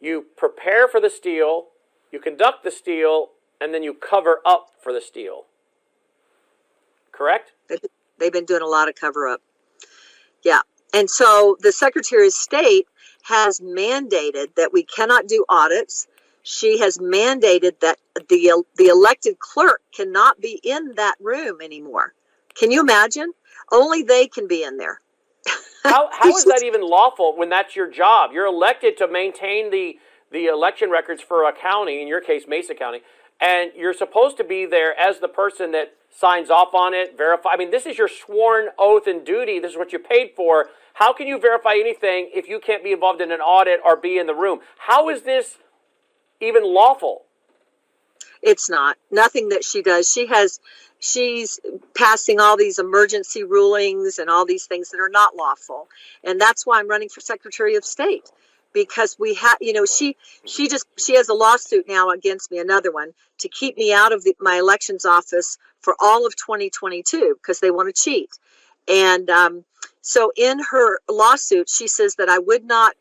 you 0.00 0.26
prepare 0.36 0.88
for 0.88 1.00
the 1.00 1.10
steal, 1.10 1.66
you 2.12 2.20
conduct 2.20 2.64
the 2.64 2.70
steal, 2.70 3.30
and 3.60 3.74
then 3.74 3.82
you 3.82 3.92
cover 3.92 4.40
up 4.46 4.70
for 4.80 4.92
the 4.92 5.00
steal. 5.00 5.44
Correct? 7.12 7.52
They've 8.18 8.32
been 8.32 8.44
doing 8.44 8.62
a 8.62 8.66
lot 8.66 8.88
of 8.88 8.94
cover 8.94 9.28
up. 9.28 9.40
Yeah. 10.44 10.60
And 10.94 11.10
so 11.10 11.56
the 11.60 11.72
Secretary 11.72 12.28
of 12.28 12.32
State 12.32 12.86
has 13.24 13.60
mandated 13.60 14.54
that 14.56 14.72
we 14.72 14.84
cannot 14.84 15.26
do 15.26 15.44
audits. 15.48 16.06
She 16.50 16.78
has 16.78 16.96
mandated 16.96 17.80
that 17.80 17.98
the 18.30 18.64
the 18.76 18.86
elected 18.86 19.38
clerk 19.38 19.82
cannot 19.94 20.40
be 20.40 20.58
in 20.64 20.94
that 20.96 21.16
room 21.20 21.60
anymore. 21.60 22.14
Can 22.54 22.70
you 22.70 22.80
imagine? 22.80 23.34
Only 23.70 24.02
they 24.02 24.28
can 24.28 24.48
be 24.48 24.62
in 24.62 24.78
there. 24.78 25.02
how 25.84 26.08
how 26.10 26.28
is 26.38 26.44
that 26.44 26.62
even 26.64 26.80
lawful 26.80 27.36
when 27.36 27.50
that's 27.50 27.76
your 27.76 27.90
job? 27.90 28.30
You're 28.32 28.46
elected 28.46 28.96
to 28.96 29.06
maintain 29.06 29.70
the 29.70 29.98
the 30.32 30.46
election 30.46 30.90
records 30.90 31.20
for 31.20 31.46
a 31.46 31.52
county, 31.52 32.00
in 32.00 32.08
your 32.08 32.22
case 32.22 32.44
Mesa 32.48 32.74
County, 32.74 33.02
and 33.42 33.72
you're 33.76 33.92
supposed 33.92 34.38
to 34.38 34.44
be 34.44 34.64
there 34.64 34.98
as 34.98 35.18
the 35.18 35.28
person 35.28 35.72
that 35.72 35.96
signs 36.08 36.48
off 36.48 36.72
on 36.72 36.94
it, 36.94 37.18
verify. 37.18 37.50
I 37.50 37.56
mean, 37.58 37.70
this 37.70 37.84
is 37.84 37.98
your 37.98 38.08
sworn 38.08 38.68
oath 38.78 39.06
and 39.06 39.22
duty. 39.22 39.58
This 39.58 39.72
is 39.72 39.76
what 39.76 39.92
you 39.92 39.98
paid 39.98 40.30
for. 40.34 40.70
How 40.94 41.12
can 41.12 41.26
you 41.26 41.38
verify 41.38 41.74
anything 41.74 42.30
if 42.32 42.48
you 42.48 42.58
can't 42.58 42.82
be 42.82 42.92
involved 42.92 43.20
in 43.20 43.32
an 43.32 43.40
audit 43.40 43.80
or 43.84 43.96
be 43.96 44.16
in 44.16 44.26
the 44.26 44.34
room? 44.34 44.60
How 44.78 45.10
is 45.10 45.24
this 45.24 45.58
even 46.40 46.62
lawful? 46.64 47.22
It's 48.42 48.70
not. 48.70 48.96
Nothing 49.10 49.48
that 49.50 49.64
she 49.64 49.82
does. 49.82 50.10
She 50.10 50.26
has 50.26 50.60
she's 51.00 51.60
passing 51.96 52.40
all 52.40 52.56
these 52.56 52.78
emergency 52.78 53.44
rulings 53.44 54.18
and 54.18 54.30
all 54.30 54.44
these 54.46 54.66
things 54.66 54.90
that 54.90 55.00
are 55.00 55.08
not 55.08 55.36
lawful. 55.36 55.88
And 56.24 56.40
that's 56.40 56.66
why 56.66 56.78
I'm 56.78 56.88
running 56.88 57.08
for 57.08 57.20
Secretary 57.20 57.76
of 57.76 57.84
State 57.84 58.30
because 58.72 59.16
we 59.18 59.34
have 59.34 59.56
you 59.60 59.72
know 59.72 59.84
she 59.84 60.16
she 60.44 60.68
just 60.68 60.86
she 60.98 61.16
has 61.16 61.28
a 61.28 61.34
lawsuit 61.34 61.86
now 61.88 62.10
against 62.10 62.50
me 62.50 62.58
another 62.58 62.92
one 62.92 63.12
to 63.38 63.48
keep 63.48 63.76
me 63.76 63.92
out 63.92 64.12
of 64.12 64.24
the, 64.24 64.34
my 64.40 64.56
elections 64.56 65.04
office 65.04 65.58
for 65.80 65.96
all 66.00 66.26
of 66.26 66.36
2022 66.36 67.36
because 67.40 67.60
they 67.60 67.70
want 67.70 67.94
to 67.94 68.02
cheat 68.02 68.30
and 68.86 69.30
um, 69.30 69.64
so 70.02 70.32
in 70.36 70.58
her 70.70 70.98
lawsuit 71.08 71.68
she 71.68 71.88
says 71.88 72.16
that 72.16 72.28
i 72.28 72.38
would 72.38 72.64
not 72.64 72.94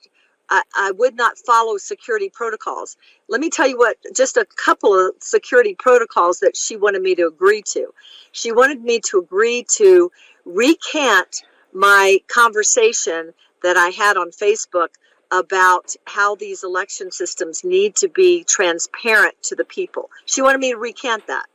I, 0.50 0.62
I 0.76 0.92
would 0.92 1.16
not 1.16 1.38
follow 1.38 1.78
security 1.78 2.30
protocols. 2.30 2.98
Let 3.28 3.42
me 3.42 3.50
tell 3.50 3.68
you 3.68 3.78
what, 3.78 3.98
just 4.16 4.38
a 4.38 4.46
couple 4.46 4.94
of 4.94 5.16
security 5.20 5.76
protocols 5.76 6.40
that 6.40 6.56
she 6.56 6.78
wanted 6.78 7.02
me 7.02 7.16
to 7.16 7.28
agree 7.28 7.64
to. 7.74 7.94
She 8.32 8.52
wanted 8.52 8.82
me 8.82 9.00
to 9.10 9.20
agree 9.20 9.66
to 9.76 10.12
recant 10.46 11.44
my 11.74 12.20
conversation 12.28 13.34
that 13.64 13.78
I 13.78 13.90
had 13.90 14.18
on 14.18 14.32
Facebook 14.32 14.90
about 15.32 15.96
how 16.06 16.36
these 16.36 16.64
election 16.64 17.12
systems 17.12 17.64
need 17.64 17.96
to 17.98 18.08
be 18.08 18.44
transparent 18.46 19.36
to 19.44 19.56
the 19.56 19.66
people. 19.66 20.10
She 20.26 20.42
wanted 20.42 20.60
me 20.60 20.72
to 20.72 20.78
recant 20.78 21.28
that. 21.28 21.46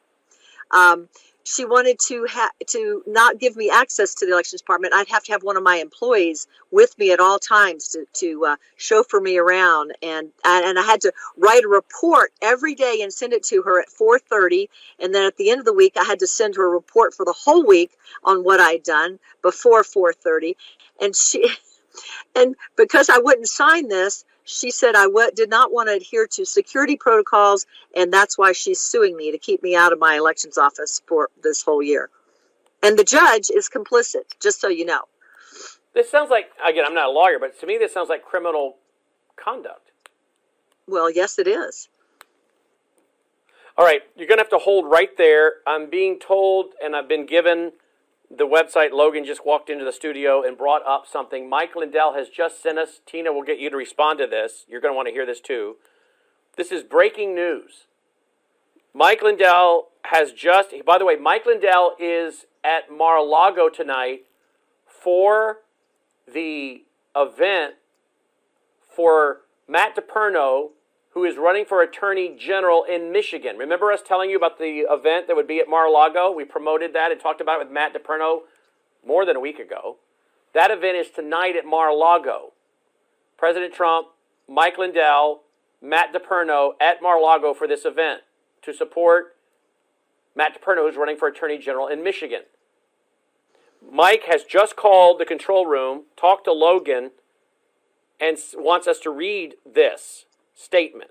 Um, 0.71 1.09
she 1.45 1.65
wanted 1.65 1.99
to 2.09 2.27
ha- 2.29 2.51
to 2.69 3.03
not 3.07 3.39
give 3.39 3.57
me 3.57 3.71
access 3.71 4.15
to 4.15 4.27
the 4.27 4.33
elections 4.33 4.61
department. 4.61 4.95
I'd 4.95 5.09
have 5.09 5.25
to 5.25 5.33
have 5.33 5.43
one 5.43 5.57
of 5.57 5.63
my 5.63 5.77
employees 5.77 6.47
with 6.71 6.97
me 6.99 7.13
at 7.13 7.21
all 7.21 7.39
times 7.39 7.89
to 7.89 8.07
to 8.15 8.45
uh, 8.47 8.57
chauffeur 8.77 9.21
me 9.21 9.39
around, 9.39 9.93
and 10.03 10.31
and 10.45 10.79
I 10.79 10.83
had 10.83 11.01
to 11.03 11.13
write 11.37 11.65
a 11.65 11.69
report 11.69 12.33
every 12.41 12.75
day 12.75 13.01
and 13.03 13.13
send 13.13 13.33
it 13.33 13.45
to 13.45 13.63
her 13.63 13.81
at 13.81 13.89
4:30, 13.89 14.69
and 14.99 15.15
then 15.15 15.25
at 15.25 15.37
the 15.37 15.51
end 15.51 15.61
of 15.61 15.65
the 15.65 15.73
week 15.73 15.97
I 15.97 16.05
had 16.05 16.21
to 16.21 16.27
send 16.27 16.57
her 16.57 16.65
a 16.65 16.71
report 16.71 17.15
for 17.15 17.25
the 17.25 17.33
whole 17.33 17.65
week 17.65 17.93
on 18.25 18.45
what 18.45 18.61
I'd 18.61 18.83
done 18.83 19.19
before 19.43 19.83
4:30, 19.83 20.57
and 21.01 21.15
she. 21.17 21.49
And 22.35 22.57
because 22.75 23.11
I 23.11 23.19
wouldn't 23.19 23.49
sign 23.49 23.89
this, 23.89 24.25
she 24.45 24.71
said 24.71 24.95
I 24.95 25.05
w- 25.05 25.31
did 25.35 25.51
not 25.51 25.73
want 25.73 25.89
to 25.89 25.95
adhere 25.95 26.27
to 26.29 26.45
security 26.45 26.97
protocols, 26.97 27.67
and 27.95 28.13
that's 28.13 28.37
why 28.37 28.53
she's 28.53 28.81
suing 28.81 29.17
me 29.17 29.33
to 29.33 29.39
keep 29.39 29.63
me 29.63 29.77
out 29.77 29.93
of 29.93 29.99
my 29.99 30.17
elections 30.17 30.59
office 30.59 31.01
for 31.07 31.31
this 31.43 31.63
whole 31.63 31.83
year. 31.83 32.11
And 32.83 32.99
the 32.99 33.05
judge 33.05 33.51
is 33.51 33.69
complicit, 33.69 34.25
just 34.41 34.61
so 34.61 34.69
you 34.69 34.85
know. 34.85 35.03
This 35.95 36.11
sounds 36.11 36.31
like, 36.31 36.51
again, 36.67 36.85
I'm 36.87 36.95
not 36.95 37.09
a 37.09 37.13
lawyer, 37.13 37.39
but 37.39 37.59
to 37.61 37.67
me, 37.67 37.79
this 37.79 37.93
sounds 37.93 38.09
like 38.09 38.25
criminal 38.25 38.77
conduct. 39.37 39.93
Well, 40.87 41.11
yes, 41.11 41.39
it 41.39 41.47
is. 41.47 41.89
All 43.77 43.85
right, 43.85 44.03
you're 44.17 44.27
going 44.27 44.39
to 44.39 44.43
have 44.43 44.51
to 44.51 44.59
hold 44.59 44.91
right 44.91 45.17
there. 45.17 45.55
I'm 45.67 45.89
being 45.89 46.19
told, 46.19 46.73
and 46.83 46.95
I've 46.95 47.09
been 47.09 47.27
given 47.27 47.73
the 48.37 48.47
website, 48.47 48.93
Logan 48.93 49.25
just 49.25 49.45
walked 49.45 49.69
into 49.69 49.85
the 49.85 49.93
studio 49.93 50.43
and 50.43 50.57
brought 50.57 50.87
up 50.87 51.07
something. 51.07 51.49
Mike 51.49 51.77
Lindell 51.77 52.15
has 52.15 52.29
just 52.29 52.63
sent 52.63 52.79
us. 52.79 53.01
Tina 53.07 53.33
will 53.33 53.43
get 53.43 53.59
you 53.59 53.69
to 53.71 53.77
respond 53.77 54.19
to 54.21 54.27
this. 54.27 54.65
You're 54.69 54.81
going 54.81 54.93
to 54.93 54.97
want 54.97 55.09
to 55.09 55.13
hear 55.13 55.27
this 55.27 55.41
too. 55.41 55.77
This 56.57 56.73
is 56.73 56.83
breaking 56.83 57.35
news. 57.35 57.87
Mike 58.95 59.23
Lindell 59.23 59.89
has 60.05 60.33
just, 60.33 60.75
by 60.85 60.99
the 60.99 61.05
way, 61.05 61.17
Mike 61.17 61.47
Lindell 61.47 61.95
is 61.99 62.47
at 62.65 62.91
Mar 62.91 63.19
a 63.19 63.23
Lago 63.23 63.69
tonight 63.69 64.25
for 64.87 65.59
the 66.33 66.85
event 67.17 67.75
for 68.95 69.43
Matt 69.69 69.97
DePerno 69.97 70.71
who 71.15 71.25
is 71.25 71.37
running 71.37 71.65
for 71.65 71.83
Attorney 71.83 72.35
General 72.39 72.85
in 72.85 73.13
Michigan. 73.13 73.57
Remember 73.59 73.93
us 73.93 74.01
telling 74.07 74.31
you 74.31 74.37
about 74.37 74.59
the 74.59 74.87
event 74.91 75.27
that 75.27 75.37
would 75.37 75.47
be 75.47 75.61
at 75.61 75.69
Mar-a-Lago? 75.69 76.33
We 76.33 76.45
promoted 76.45 76.95
that 76.95 77.13
and 77.13 77.21
talked 77.21 77.41
about 77.41 77.61
it 77.61 77.67
with 77.67 77.73
Matt 77.73 77.95
DePerno 77.95 78.41
more 79.07 79.27
than 79.27 79.37
a 79.37 79.41
week 79.41 79.59
ago. 79.59 79.99
That 80.55 80.71
event 80.71 80.97
is 80.97 81.11
tonight 81.11 81.55
at 81.57 81.67
Mar-a-Lago. 81.67 82.53
President 83.37 83.75
Trump, 83.75 84.09
Mike 84.49 84.79
Lindell, 84.79 85.43
Matt 85.83 86.15
DePerno 86.15 86.73
at 86.81 87.03
Mar-a-Lago 87.03 87.53
for 87.53 87.67
this 87.67 87.85
event 87.85 88.23
to 88.63 88.73
support 88.73 89.37
Matt 90.35 90.59
DePerno, 90.59 90.87
who's 90.87 90.97
running 90.97 91.17
for 91.17 91.29
Attorney 91.29 91.59
General 91.59 91.89
in 91.89 92.03
Michigan. 92.03 92.43
Mike 93.91 94.25
has 94.29 94.45
just 94.45 94.77
called 94.77 95.19
the 95.19 95.25
control 95.25 95.67
room, 95.67 96.05
talked 96.17 96.45
to 96.45 96.53
Logan, 96.53 97.11
and 98.21 98.39
wants 98.55 98.87
us 98.87 98.99
to 99.01 99.11
read 99.11 99.57
this 99.71 100.25
statement. 100.63 101.11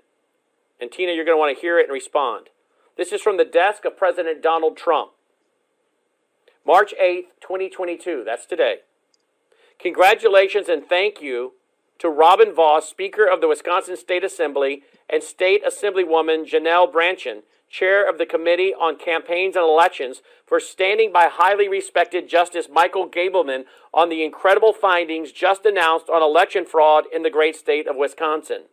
And 0.80 0.90
Tina, 0.90 1.12
you're 1.12 1.24
going 1.24 1.36
to 1.36 1.40
want 1.40 1.56
to 1.56 1.60
hear 1.60 1.78
it 1.78 1.84
and 1.84 1.92
respond. 1.92 2.48
This 2.96 3.12
is 3.12 3.22
from 3.22 3.36
the 3.36 3.44
desk 3.44 3.84
of 3.84 3.96
President 3.96 4.42
Donald 4.42 4.76
Trump. 4.76 5.12
March 6.66 6.94
8th, 7.00 7.26
2022. 7.40 8.22
That's 8.24 8.46
today. 8.46 8.76
Congratulations 9.78 10.68
and 10.68 10.86
thank 10.86 11.20
you 11.20 11.54
to 11.98 12.08
Robin 12.08 12.54
Vos, 12.54 12.88
Speaker 12.88 13.26
of 13.26 13.40
the 13.40 13.48
Wisconsin 13.48 13.96
State 13.96 14.24
Assembly, 14.24 14.82
and 15.08 15.22
State 15.22 15.64
Assemblywoman 15.64 16.48
Janelle 16.48 16.92
Brandtjen, 16.92 17.42
Chair 17.68 18.08
of 18.08 18.18
the 18.18 18.26
Committee 18.26 18.74
on 18.74 18.98
Campaigns 18.98 19.56
and 19.56 19.64
Elections, 19.64 20.20
for 20.46 20.60
standing 20.60 21.12
by 21.12 21.28
highly 21.30 21.68
respected 21.68 22.28
Justice 22.28 22.68
Michael 22.70 23.08
Gableman 23.08 23.64
on 23.94 24.08
the 24.08 24.24
incredible 24.24 24.72
findings 24.72 25.32
just 25.32 25.64
announced 25.64 26.08
on 26.08 26.22
election 26.22 26.66
fraud 26.66 27.04
in 27.12 27.22
the 27.22 27.30
great 27.30 27.56
state 27.56 27.88
of 27.88 27.96
Wisconsin. 27.96 28.64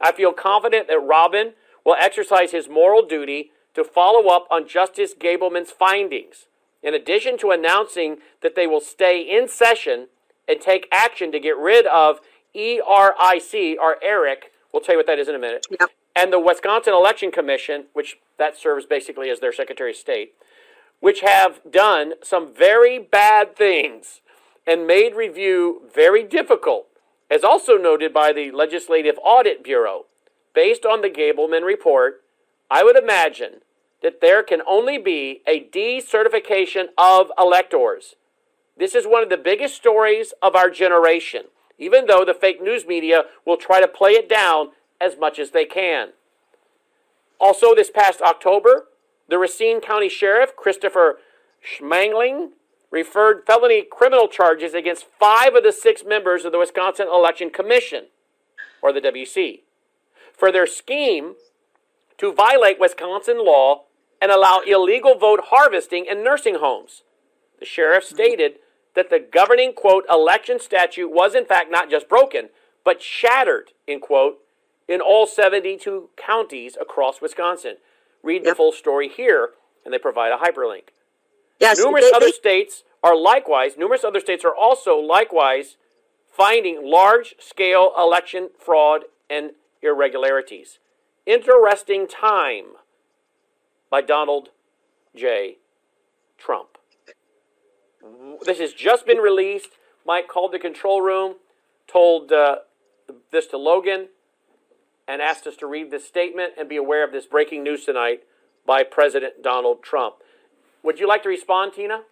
I 0.00 0.12
feel 0.12 0.32
confident 0.32 0.88
that 0.88 1.00
Robin 1.00 1.54
will 1.84 1.96
exercise 1.98 2.52
his 2.52 2.68
moral 2.68 3.06
duty 3.06 3.50
to 3.74 3.84
follow 3.84 4.28
up 4.28 4.46
on 4.50 4.66
Justice 4.66 5.14
Gableman's 5.14 5.70
findings, 5.70 6.46
in 6.82 6.94
addition 6.94 7.38
to 7.38 7.50
announcing 7.50 8.18
that 8.42 8.54
they 8.56 8.66
will 8.66 8.80
stay 8.80 9.20
in 9.20 9.48
session 9.48 10.08
and 10.48 10.60
take 10.60 10.88
action 10.90 11.32
to 11.32 11.40
get 11.40 11.56
rid 11.56 11.86
of 11.86 12.20
ERIC, 12.54 13.76
or 13.78 13.96
ERIC, 14.02 14.52
we'll 14.72 14.80
tell 14.82 14.94
you 14.94 14.98
what 14.98 15.06
that 15.06 15.18
is 15.18 15.28
in 15.28 15.34
a 15.34 15.38
minute, 15.38 15.66
yep. 15.70 15.90
and 16.14 16.32
the 16.32 16.40
Wisconsin 16.40 16.94
Election 16.94 17.30
Commission, 17.30 17.84
which 17.92 18.18
that 18.38 18.56
serves 18.56 18.86
basically 18.86 19.28
as 19.28 19.40
their 19.40 19.52
Secretary 19.52 19.90
of 19.90 19.96
State, 19.96 20.34
which 21.00 21.20
have 21.20 21.60
done 21.70 22.14
some 22.22 22.54
very 22.54 22.98
bad 22.98 23.56
things 23.56 24.20
and 24.66 24.86
made 24.86 25.14
review 25.14 25.82
very 25.94 26.22
difficult 26.22 26.86
as 27.30 27.44
also 27.44 27.76
noted 27.76 28.12
by 28.12 28.32
the 28.32 28.50
Legislative 28.50 29.18
Audit 29.22 29.64
Bureau, 29.64 30.06
based 30.54 30.84
on 30.84 31.02
the 31.02 31.10
Gableman 31.10 31.64
report, 31.64 32.22
I 32.70 32.84
would 32.84 32.96
imagine 32.96 33.60
that 34.02 34.20
there 34.20 34.42
can 34.42 34.62
only 34.66 34.98
be 34.98 35.42
a 35.46 35.64
decertification 35.64 36.86
of 36.96 37.30
electors. 37.38 38.14
This 38.76 38.94
is 38.94 39.06
one 39.06 39.22
of 39.22 39.30
the 39.30 39.36
biggest 39.36 39.74
stories 39.74 40.32
of 40.42 40.54
our 40.54 40.70
generation, 40.70 41.44
even 41.78 42.06
though 42.06 42.24
the 42.24 42.34
fake 42.34 42.62
news 42.62 42.86
media 42.86 43.24
will 43.44 43.56
try 43.56 43.80
to 43.80 43.88
play 43.88 44.12
it 44.12 44.28
down 44.28 44.70
as 45.00 45.18
much 45.18 45.38
as 45.38 45.50
they 45.50 45.64
can. 45.64 46.10
Also, 47.38 47.74
this 47.74 47.90
past 47.90 48.20
October, 48.22 48.86
the 49.28 49.38
Racine 49.38 49.80
County 49.80 50.08
Sheriff, 50.08 50.56
Christopher 50.56 51.18
Schmaling, 51.62 52.50
referred 52.96 53.44
felony 53.46 53.82
criminal 53.88 54.26
charges 54.26 54.72
against 54.72 55.04
five 55.20 55.54
of 55.54 55.62
the 55.62 55.70
six 55.70 56.02
members 56.02 56.46
of 56.46 56.52
the 56.52 56.58
Wisconsin 56.58 57.06
Election 57.12 57.50
Commission, 57.50 58.06
or 58.80 58.90
the 58.90 59.02
WC, 59.02 59.60
for 60.32 60.50
their 60.50 60.66
scheme 60.66 61.34
to 62.16 62.32
violate 62.32 62.80
Wisconsin 62.80 63.44
law 63.44 63.82
and 64.20 64.32
allow 64.32 64.60
illegal 64.66 65.14
vote 65.14 65.40
harvesting 65.48 66.06
in 66.06 66.24
nursing 66.24 66.56
homes. 66.56 67.02
The 67.60 67.66
sheriff 67.66 68.06
mm-hmm. 68.06 68.14
stated 68.14 68.52
that 68.94 69.10
the 69.10 69.20
governing, 69.20 69.74
quote, 69.74 70.06
election 70.10 70.58
statute 70.58 71.12
was 71.12 71.34
in 71.34 71.44
fact 71.44 71.70
not 71.70 71.90
just 71.90 72.08
broken, 72.08 72.48
but 72.82 73.02
shattered, 73.02 73.72
in 73.86 74.00
quote, 74.00 74.38
in 74.88 75.02
all 75.02 75.26
72 75.26 76.08
counties 76.16 76.78
across 76.80 77.20
Wisconsin. 77.20 77.76
Read 78.22 78.44
the 78.44 78.54
full 78.54 78.72
story 78.72 79.10
here, 79.10 79.50
and 79.84 79.92
they 79.92 79.98
provide 79.98 80.32
a 80.32 80.38
hyperlink. 80.38 80.88
Yes, 81.60 81.78
Numerous 81.78 82.06
they- 82.10 82.16
other 82.16 82.26
they- 82.26 82.32
states 82.32 82.84
are 83.02 83.16
likewise, 83.16 83.72
numerous 83.76 84.04
other 84.04 84.20
states 84.20 84.44
are 84.44 84.54
also 84.54 84.96
likewise 84.96 85.76
finding 86.30 86.84
large 86.84 87.34
scale 87.38 87.92
election 87.96 88.50
fraud 88.58 89.04
and 89.30 89.52
irregularities. 89.82 90.78
Interesting 91.24 92.06
time 92.06 92.64
by 93.90 94.00
Donald 94.00 94.50
J. 95.14 95.56
Trump. 96.38 96.78
This 98.44 98.58
has 98.58 98.72
just 98.72 99.06
been 99.06 99.18
released. 99.18 99.70
Mike 100.04 100.28
called 100.28 100.52
the 100.52 100.58
control 100.58 101.00
room, 101.00 101.36
told 101.88 102.30
uh, 102.30 102.56
this 103.32 103.46
to 103.48 103.56
Logan, 103.56 104.08
and 105.08 105.22
asked 105.22 105.46
us 105.46 105.56
to 105.56 105.66
read 105.66 105.90
this 105.90 106.06
statement 106.06 106.52
and 106.58 106.68
be 106.68 106.76
aware 106.76 107.04
of 107.04 107.12
this 107.12 107.26
breaking 107.26 107.62
news 107.62 107.84
tonight 107.84 108.22
by 108.66 108.82
President 108.82 109.42
Donald 109.42 109.82
Trump. 109.82 110.16
Would 110.82 111.00
you 111.00 111.08
like 111.08 111.22
to 111.22 111.28
respond, 111.28 111.72
Tina? 111.72 112.02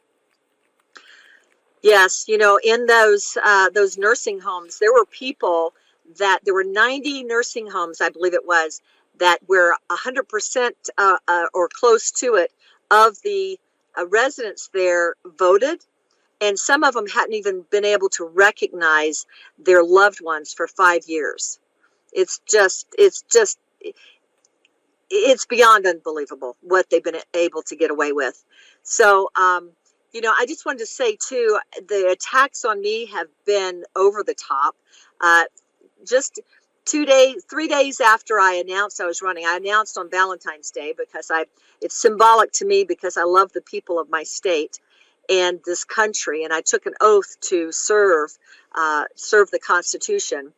Yes, 1.84 2.24
you 2.28 2.38
know, 2.38 2.58
in 2.64 2.86
those 2.86 3.36
uh, 3.44 3.68
those 3.68 3.98
nursing 3.98 4.40
homes, 4.40 4.78
there 4.78 4.94
were 4.94 5.04
people 5.04 5.74
that 6.18 6.40
there 6.42 6.54
were 6.54 6.64
90 6.64 7.24
nursing 7.24 7.66
homes, 7.70 8.00
I 8.00 8.08
believe 8.08 8.32
it 8.32 8.46
was, 8.46 8.80
that 9.18 9.40
were 9.48 9.76
100% 9.90 10.70
uh, 10.96 11.16
uh, 11.28 11.44
or 11.52 11.68
close 11.68 12.10
to 12.12 12.36
it 12.36 12.52
of 12.90 13.20
the 13.22 13.60
uh, 13.98 14.06
residents 14.08 14.70
there 14.72 15.16
voted, 15.26 15.84
and 16.40 16.58
some 16.58 16.84
of 16.84 16.94
them 16.94 17.06
hadn't 17.06 17.34
even 17.34 17.66
been 17.70 17.84
able 17.84 18.08
to 18.10 18.24
recognize 18.24 19.26
their 19.58 19.84
loved 19.84 20.22
ones 20.22 20.54
for 20.54 20.66
five 20.66 21.02
years. 21.06 21.58
It's 22.14 22.40
just, 22.48 22.86
it's 22.96 23.24
just, 23.30 23.58
it's 25.10 25.46
beyond 25.46 25.86
unbelievable 25.86 26.56
what 26.62 26.88
they've 26.90 27.04
been 27.04 27.20
able 27.34 27.62
to 27.64 27.76
get 27.76 27.90
away 27.90 28.12
with. 28.12 28.42
So, 28.82 29.30
um, 29.36 29.72
you 30.14 30.20
know, 30.20 30.32
I 30.38 30.46
just 30.46 30.64
wanted 30.64 30.78
to 30.78 30.86
say 30.86 31.16
too, 31.16 31.58
the 31.88 32.08
attacks 32.10 32.64
on 32.64 32.80
me 32.80 33.06
have 33.06 33.26
been 33.44 33.82
over 33.96 34.22
the 34.22 34.34
top. 34.34 34.76
Uh, 35.20 35.44
just 36.06 36.40
two 36.84 37.04
days, 37.04 37.44
three 37.50 37.66
days 37.66 38.00
after 38.00 38.38
I 38.38 38.62
announced 38.64 39.00
I 39.00 39.06
was 39.06 39.22
running, 39.22 39.44
I 39.44 39.56
announced 39.56 39.98
on 39.98 40.08
Valentine's 40.08 40.70
Day 40.70 40.94
because 40.96 41.32
I, 41.32 41.46
it's 41.80 42.00
symbolic 42.00 42.52
to 42.52 42.64
me 42.64 42.84
because 42.84 43.16
I 43.16 43.24
love 43.24 43.52
the 43.52 43.60
people 43.60 43.98
of 43.98 44.08
my 44.08 44.22
state 44.22 44.78
and 45.28 45.58
this 45.64 45.84
country, 45.84 46.44
and 46.44 46.52
I 46.52 46.60
took 46.60 46.86
an 46.86 46.92
oath 47.00 47.40
to 47.48 47.72
serve, 47.72 48.30
uh, 48.74 49.04
serve 49.16 49.50
the 49.50 49.58
Constitution. 49.58 50.52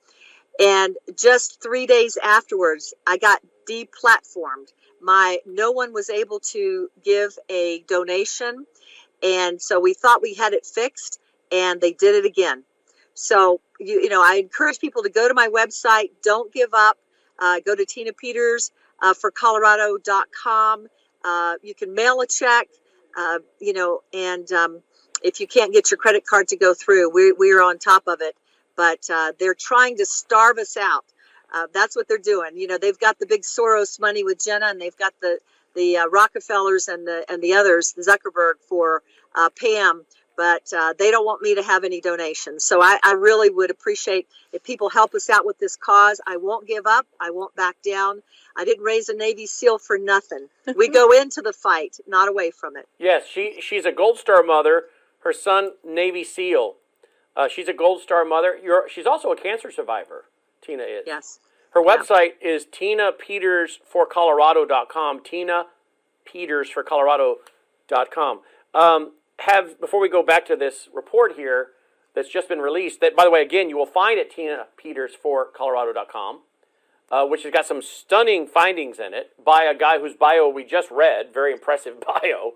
And 0.59 0.97
just 1.17 1.63
three 1.63 1.87
days 1.87 2.19
afterwards, 2.23 2.93
I 3.07 3.17
got 3.17 3.41
deplatformed. 3.71 4.73
My 5.01 5.39
no 5.47 5.71
one 5.71 5.93
was 5.93 6.11
able 6.11 6.41
to 6.41 6.91
give 7.05 7.39
a 7.49 7.85
donation, 7.87 8.67
and 9.23 9.61
so 9.61 9.81
we 9.81 9.95
thought 9.95 10.23
we 10.23 10.35
had 10.35 10.53
it 10.53 10.67
fixed, 10.67 11.21
and 11.53 11.81
they 11.81 11.93
did 11.93 12.15
it 12.15 12.27
again. 12.27 12.65
So 13.15 13.61
you 13.81 14.01
you 14.03 14.09
know, 14.09 14.23
I 14.23 14.37
encourage 14.37 14.79
people 14.79 15.03
to 15.03 15.11
go 15.11 15.29
to 15.29 15.35
my 15.35 15.49
website. 15.49 16.11
Don't 16.23 16.53
give 16.53 16.75
up. 16.75 16.99
Uh, 17.39 17.61
go 17.65 17.75
to 17.75 17.85
Tina 17.85 18.13
Peters 18.13 18.71
uh, 19.01 19.15
for 19.15 19.31
Colorado.com. 19.31 20.89
Uh, 21.25 21.55
you 21.63 21.75
can 21.75 21.95
mail 21.95 22.21
a 22.21 22.27
check. 22.27 22.69
Uh, 23.17 23.39
you 23.61 23.73
know, 23.73 24.03
and 24.13 24.51
um, 24.53 24.81
if 25.23 25.41
you 25.41 25.47
can't 25.47 25.73
get 25.73 25.91
your 25.91 25.99
credit 25.99 26.27
card 26.27 26.49
to 26.49 26.57
go 26.57 26.75
through, 26.75 27.11
we 27.11 27.33
we 27.33 27.53
are 27.53 27.63
on 27.63 27.79
top 27.79 28.07
of 28.07 28.21
it. 28.21 28.37
But 28.77 29.09
uh, 29.11 29.33
they're 29.39 29.55
trying 29.55 29.97
to 29.97 30.07
starve 30.07 30.59
us 30.59 30.77
out. 30.77 31.05
Uh, 31.53 31.67
that's 31.73 31.97
what 31.97 32.09
they're 32.09 32.19
doing. 32.19 32.57
You 32.57 32.67
know, 32.67 32.79
they've 32.79 32.99
got 32.99 33.19
the 33.19 33.27
big 33.27 33.43
Soros 33.43 33.99
money 33.99 34.25
with 34.25 34.45
Jena, 34.45 34.67
and 34.67 34.81
they've 34.81 34.97
got 34.97 35.15
the 35.21 35.39
the 35.77 35.99
uh, 35.99 36.07
Rockefellers 36.09 36.89
and 36.89 37.07
the 37.07 37.25
and 37.29 37.41
the 37.41 37.55
others, 37.55 37.93
the 37.93 38.03
Zuckerberg 38.03 38.55
for 38.69 39.03
uh, 39.37 39.51
Pam, 39.51 40.05
but 40.37 40.73
uh, 40.77 40.95
they 40.99 41.11
don't 41.13 41.25
want 41.25 41.43
me 41.43 41.55
to 41.55 41.63
have 41.63 41.85
any 41.85 42.01
donations. 42.01 42.65
So 42.65 42.83
I, 42.83 42.99
I 43.05 43.13
really 43.13 43.51
would 43.51 43.71
appreciate 43.71 44.27
if 44.53 44.65
people 44.65 44.89
help 44.89 45.15
us 45.15 45.31
out 45.31 45.47
with 45.47 45.59
this 45.59 45.77
cause. 45.77 46.21
I 46.27 46.39
won't 46.39 46.67
give 46.67 46.87
up. 46.87 47.07
I 47.21 47.31
won't 47.31 47.55
back 47.55 47.77
down. 47.83 48.23
I 48.57 48.65
didn't 48.65 48.85
raise 48.85 49.09
a 49.09 49.15
Navy 49.15 49.47
SEAL 49.47 49.79
for 49.79 49.99
nothing. 49.99 50.49
We 50.75 50.89
go 51.03 51.13
into 51.13 51.43
the 51.43 51.53
fight, 51.53 51.99
not 52.09 52.29
away 52.29 52.51
from 52.51 52.77
it. 52.77 52.89
Yes, 52.99 53.25
she 53.31 53.61
she's 53.61 53.85
a 53.85 53.93
Gold 53.93 54.19
Star 54.19 54.43
mother. 54.43 54.85
Her 55.21 55.33
son 55.33 55.73
Navy 55.85 56.25
SEAL. 56.25 56.75
Uh, 57.37 57.49
she's 57.49 57.69
a 57.69 57.75
Gold 57.75 58.01
Star 58.01 58.25
mother. 58.25 58.59
You're, 58.63 58.89
she's 58.89 59.07
also 59.07 59.31
a 59.31 59.37
cancer 59.37 59.71
survivor. 59.71 60.25
Tina 60.63 60.85
is. 60.85 61.05
Yes. 61.07 61.39
Her 61.77 61.83
website 61.83 62.33
is 62.41 62.65
tinapetersforcolorado.com. 62.65 65.23
Tina 65.23 65.67
Peters 66.25 66.71
for 66.71 66.83
Colorado.com. 66.83 68.41
Um, 68.73 69.13
have 69.41 69.79
before 69.79 70.01
we 70.01 70.09
go 70.09 70.23
back 70.23 70.47
to 70.47 70.57
this 70.57 70.89
report 70.95 71.35
here 71.37 71.73
that's 72.15 72.31
just 72.31 72.49
been 72.49 72.61
released. 72.61 73.03
That 73.03 73.15
by 73.15 73.25
the 73.25 73.31
way, 73.31 73.43
again, 73.43 73.69
you 73.69 73.77
will 73.77 73.85
find 73.85 74.19
at 74.19 74.33
tinapetersforcolorado.com, 74.33 76.41
uh, 77.11 77.27
which 77.27 77.43
has 77.43 77.53
got 77.53 77.67
some 77.67 77.83
stunning 77.83 78.47
findings 78.47 78.99
in 78.99 79.13
it 79.13 79.33
by 79.45 79.65
a 79.65 79.75
guy 79.75 79.99
whose 79.99 80.15
bio 80.15 80.49
we 80.49 80.65
just 80.65 80.91
read. 80.91 81.35
Very 81.35 81.53
impressive 81.53 82.01
bio. 82.07 82.55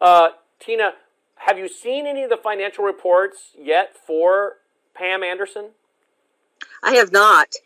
Uh, 0.00 0.28
Tina, 0.60 0.92
have 1.38 1.58
you 1.58 1.66
seen 1.66 2.06
any 2.06 2.22
of 2.22 2.30
the 2.30 2.36
financial 2.36 2.84
reports 2.84 3.56
yet 3.60 3.96
for 3.96 4.58
Pam 4.94 5.24
Anderson? 5.24 5.70
I 6.84 6.94
have 6.94 7.10
not. 7.10 7.56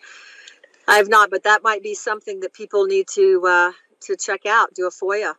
I 0.89 0.97
have 0.97 1.09
not, 1.09 1.31
but 1.31 1.45
that 1.45 1.63
might 1.63 1.83
be 1.83 1.95
something 1.95 2.41
that 2.41 2.55
people 2.55 2.87
need 2.87 3.07
to 3.09 3.43
uh, 3.47 3.73
to 4.01 4.17
check 4.17 4.47
out. 4.47 4.75
Do 4.75 4.87
a 4.87 4.91
FOIA 4.91 5.35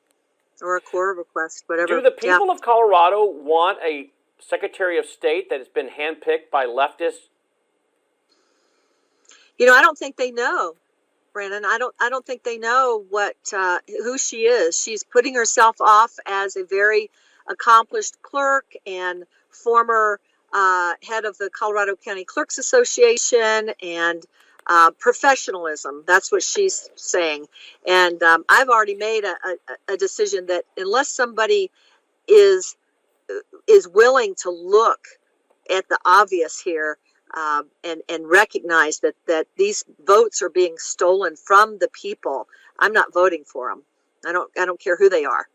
or 0.62 0.78
a 0.78 0.82
CORA 0.82 1.16
request, 1.16 1.64
whatever. 1.66 1.96
Do 1.96 2.02
the 2.02 2.16
Yeah. 2.22 2.34
people 2.36 2.52
of 2.52 2.62
Colorado 2.62 3.26
want 3.26 3.80
a 3.84 4.12
Secretary 4.40 5.00
of 5.00 5.06
State 5.08 5.50
that 5.50 5.60
has 5.60 5.68
been 5.68 5.90
handpicked 5.90 6.52
by 6.52 6.66
leftists? 6.66 7.30
You 9.58 9.66
know, 9.66 9.74
I 9.74 9.82
don't 9.82 9.98
think 9.98 10.18
they 10.18 10.32
know, 10.32 10.76
Brandon. 11.34 11.66
I 11.66 11.80
don't. 11.80 11.96
I 12.00 12.10
don't 12.10 12.26
think 12.26 12.44
they 12.44 12.60
know 12.60 13.04
what 13.10 13.36
uh, 13.52 13.80
who 13.88 14.20
she 14.20 14.44
is. 14.44 14.80
She's 14.80 15.04
putting 15.04 15.34
herself 15.34 15.82
off 15.82 16.14
as 16.28 16.56
a 16.56 16.64
very 16.64 17.10
accomplished 17.50 18.22
clerk 18.22 18.74
and 18.86 19.24
former 19.50 20.20
uh, 20.54 20.94
head 21.04 21.26
of 21.26 21.38
the 21.40 21.50
Colorado 21.50 21.96
County 21.96 22.24
Clerks 22.24 22.60
Association 22.60 23.72
and 23.82 24.24
uh, 24.68 24.92
professionalism. 25.00 26.04
That's 26.08 26.32
what 26.32 26.44
she's 26.44 26.90
saying. 26.96 27.48
And 27.88 28.22
um, 28.24 28.46
I've 28.50 28.70
already 28.70 28.96
made 28.96 29.24
a, 29.24 29.36
a, 29.48 29.94
a 29.94 29.98
decision 29.98 30.48
that 30.48 30.66
unless 30.78 31.10
somebody 31.10 31.72
is 32.28 32.76
is 33.68 33.88
willing 33.88 34.36
to 34.36 34.50
look 34.50 35.00
at 35.70 35.88
the 35.90 36.00
obvious 36.06 36.60
here 36.60 36.98
um, 37.36 37.68
and 37.84 38.02
and 38.10 38.30
recognize 38.30 39.00
that 39.00 39.16
that 39.28 39.48
these 39.58 39.84
votes 40.06 40.42
are 40.42 40.50
being 40.50 40.76
stolen 40.78 41.36
from 41.36 41.78
the 41.80 41.90
people. 41.90 42.48
I'm 42.80 42.94
not 42.94 43.14
voting 43.14 43.44
for 43.46 43.70
them. 43.70 43.84
I 44.26 44.32
don't 44.32 44.52
I 44.60 44.66
don't 44.66 44.80
care 44.80 44.98
who 44.98 45.10
they 45.10 45.26
are, 45.26 45.48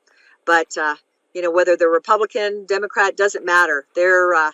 but 0.47 0.77
uh, 0.79 0.97
you 1.35 1.43
know 1.43 1.51
whether 1.51 1.77
they're 1.77 1.91
Republican, 1.91 2.67
Democrat 2.67 3.17
doesn't 3.17 3.45
matter. 3.45 3.87
They're 3.95 4.35
uh, 4.35 4.53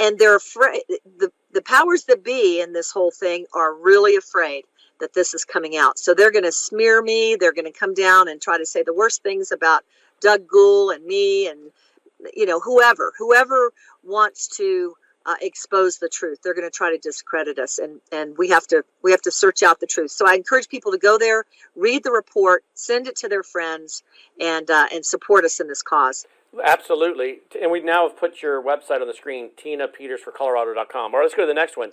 and 0.00 0.18
they're 0.18 0.36
afraid. 0.36 0.82
The 1.18 1.32
the 1.52 1.62
powers 1.62 2.04
that 2.04 2.24
be 2.24 2.60
in 2.60 2.72
this 2.72 2.90
whole 2.90 3.10
thing 3.10 3.46
are 3.54 3.74
really 3.74 4.16
afraid 4.16 4.64
that 5.00 5.14
this 5.14 5.34
is 5.34 5.44
coming 5.44 5.76
out. 5.76 5.98
So 5.98 6.14
they're 6.14 6.30
going 6.30 6.44
to 6.44 6.52
smear 6.52 7.02
me. 7.02 7.36
They're 7.38 7.52
going 7.52 7.70
to 7.70 7.78
come 7.78 7.94
down 7.94 8.28
and 8.28 8.40
try 8.40 8.58
to 8.58 8.66
say 8.66 8.82
the 8.82 8.94
worst 8.94 9.22
things 9.22 9.52
about 9.52 9.82
Doug 10.20 10.46
Gould 10.46 10.92
and 10.92 11.04
me 11.04 11.48
and 11.48 11.58
you 12.36 12.46
know 12.46 12.60
whoever 12.60 13.12
whoever 13.18 13.72
wants 14.04 14.46
to 14.56 14.94
uh, 15.26 15.34
expose 15.40 15.98
the 15.98 16.08
truth. 16.08 16.38
They're 16.42 16.54
going 16.54 16.68
to 16.68 16.76
try 16.76 16.90
to 16.90 16.98
discredit 16.98 17.58
us, 17.58 17.78
and 17.78 18.00
and 18.10 18.36
we 18.38 18.48
have 18.48 18.66
to 18.68 18.84
we 19.02 19.10
have 19.10 19.22
to 19.22 19.30
search 19.30 19.62
out 19.62 19.80
the 19.80 19.86
truth. 19.86 20.10
So 20.10 20.26
I 20.26 20.34
encourage 20.34 20.68
people 20.68 20.92
to 20.92 20.98
go 20.98 21.18
there, 21.18 21.44
read 21.76 22.04
the 22.04 22.10
report, 22.12 22.64
send 22.74 23.06
it 23.08 23.16
to 23.16 23.28
their 23.28 23.42
friends, 23.42 24.02
and 24.40 24.70
uh, 24.70 24.86
and 24.92 25.04
support 25.04 25.44
us 25.44 25.60
in 25.60 25.68
this 25.68 25.82
cause. 25.82 26.26
Absolutely, 26.62 27.38
and 27.60 27.70
we 27.70 27.80
now 27.80 28.06
have 28.06 28.18
put 28.18 28.42
your 28.42 28.62
website 28.62 29.00
on 29.00 29.06
the 29.06 29.14
screen, 29.14 29.50
tinapetersforcolorado.com. 29.56 31.14
All 31.14 31.18
right, 31.18 31.24
let's 31.24 31.34
go 31.34 31.42
to 31.42 31.46
the 31.46 31.54
next 31.54 31.78
one. 31.78 31.92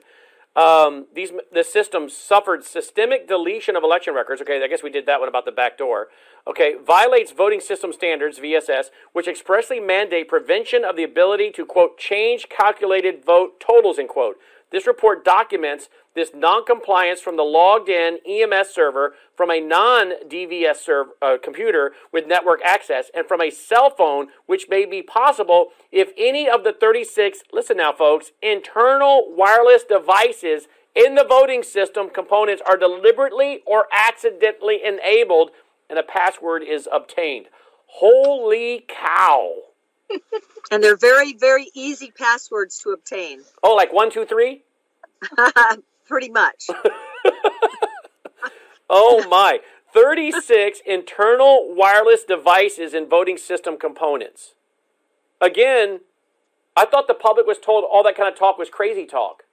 Um, 0.56 1.06
these 1.14 1.32
the 1.54 1.64
system 1.64 2.10
suffered 2.10 2.66
systemic 2.66 3.28
deletion 3.28 3.76
of 3.78 3.84
election 3.84 4.14
records. 4.14 4.42
Okay, 4.42 4.62
I 4.62 4.68
guess 4.68 4.84
we 4.84 4.90
did 4.90 5.06
that 5.06 5.20
one 5.20 5.30
about 5.30 5.46
the 5.46 5.52
back 5.52 5.78
door. 5.78 6.08
Okay, 6.46 6.76
violates 6.86 7.32
voting 7.32 7.62
system 7.62 7.94
standards 7.94 8.40
(VSS), 8.40 8.90
which 9.14 9.28
expressly 9.28 9.80
mandate 9.80 10.28
prevention 10.28 10.84
of 10.84 10.98
the 10.98 11.04
ability 11.04 11.52
to 11.52 11.66
quote 11.66 11.98
change 11.98 12.50
calculated 12.50 13.24
vote 13.24 13.60
totals. 13.60 13.98
in 13.98 14.08
quote. 14.08 14.38
This 14.72 14.86
report 14.86 15.24
documents 15.24 15.88
this 16.20 16.32
noncompliance 16.34 17.22
from 17.22 17.38
the 17.38 17.44
logged 17.44 17.90
in 17.90 18.20
EMS 18.28 18.70
server 18.70 19.14
from 19.36 19.50
a 19.50 19.60
non 19.60 20.12
DVS 20.28 20.76
server, 20.76 21.12
uh, 21.22 21.38
computer 21.42 21.94
with 22.12 22.28
network 22.28 22.60
access 22.64 23.10
and 23.16 23.26
from 23.26 23.42
a 23.42 23.50
cell 23.50 23.90
phone, 23.90 24.28
which 24.46 24.68
may 24.70 24.86
be 24.86 25.02
possible 25.02 25.68
if 25.92 26.10
any 26.18 26.50
of 26.50 26.64
the 26.64 26.74
36, 26.74 27.44
listen 27.54 27.78
now, 27.78 27.94
folks, 27.94 28.32
internal 28.42 29.26
wireless 29.30 29.84
devices 29.84 30.68
in 30.94 31.16
the 31.16 31.24
voting 31.24 31.64
system 31.64 32.10
components 32.10 32.62
are 32.68 32.78
deliberately 32.78 33.62
or 33.66 33.88
accidentally 33.94 34.82
enabled 34.84 35.52
and 35.90 35.98
a 35.98 36.04
password 36.04 36.64
is 36.64 36.88
obtained. 36.92 37.48
Holy 37.88 38.86
cow! 38.88 39.54
and 40.72 40.84
they're 40.84 40.98
very, 40.98 41.34
very 41.34 41.70
easy 41.74 42.12
passwords 42.12 42.80
to 42.80 42.90
obtain. 42.90 43.42
Oh, 43.64 43.76
like 43.76 43.94
one, 43.94 44.12
two, 44.12 44.26
three? 44.26 44.64
Pretty 46.10 46.30
much. 46.30 46.68
oh 48.90 49.26
my. 49.30 49.60
36 49.94 50.82
internal 50.86 51.74
wireless 51.76 52.24
devices 52.24 52.94
and 52.94 53.08
voting 53.08 53.38
system 53.38 53.78
components. 53.78 54.56
Again, 55.40 56.02
I 56.76 56.86
thought 56.86 57.08
the 57.08 57.14
public 57.14 57.46
was 57.46 57.60
told 57.60 57.86
all 57.90 58.04
that 58.04 58.18
kind 58.18 58.32
of 58.32 58.38
talk 58.38 58.58
was 58.58 58.70
crazy 58.70 59.06
talk. 59.06 59.44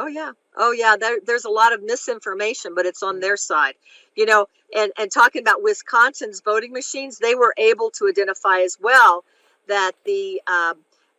Oh 0.00 0.06
yeah, 0.06 0.30
oh 0.56 0.70
yeah. 0.70 0.94
There, 0.96 1.18
there's 1.26 1.44
a 1.44 1.50
lot 1.50 1.72
of 1.72 1.82
misinformation, 1.82 2.76
but 2.76 2.86
it's 2.86 3.02
on 3.02 3.18
their 3.18 3.36
side, 3.36 3.74
you 4.14 4.26
know. 4.26 4.46
And 4.74 4.92
and 4.96 5.10
talking 5.10 5.42
about 5.42 5.62
Wisconsin's 5.62 6.40
voting 6.40 6.72
machines, 6.72 7.18
they 7.18 7.34
were 7.34 7.52
able 7.58 7.90
to 7.92 8.06
identify 8.06 8.60
as 8.60 8.78
well 8.80 9.24
that 9.66 9.92
the 10.04 10.40
um, 10.46 10.76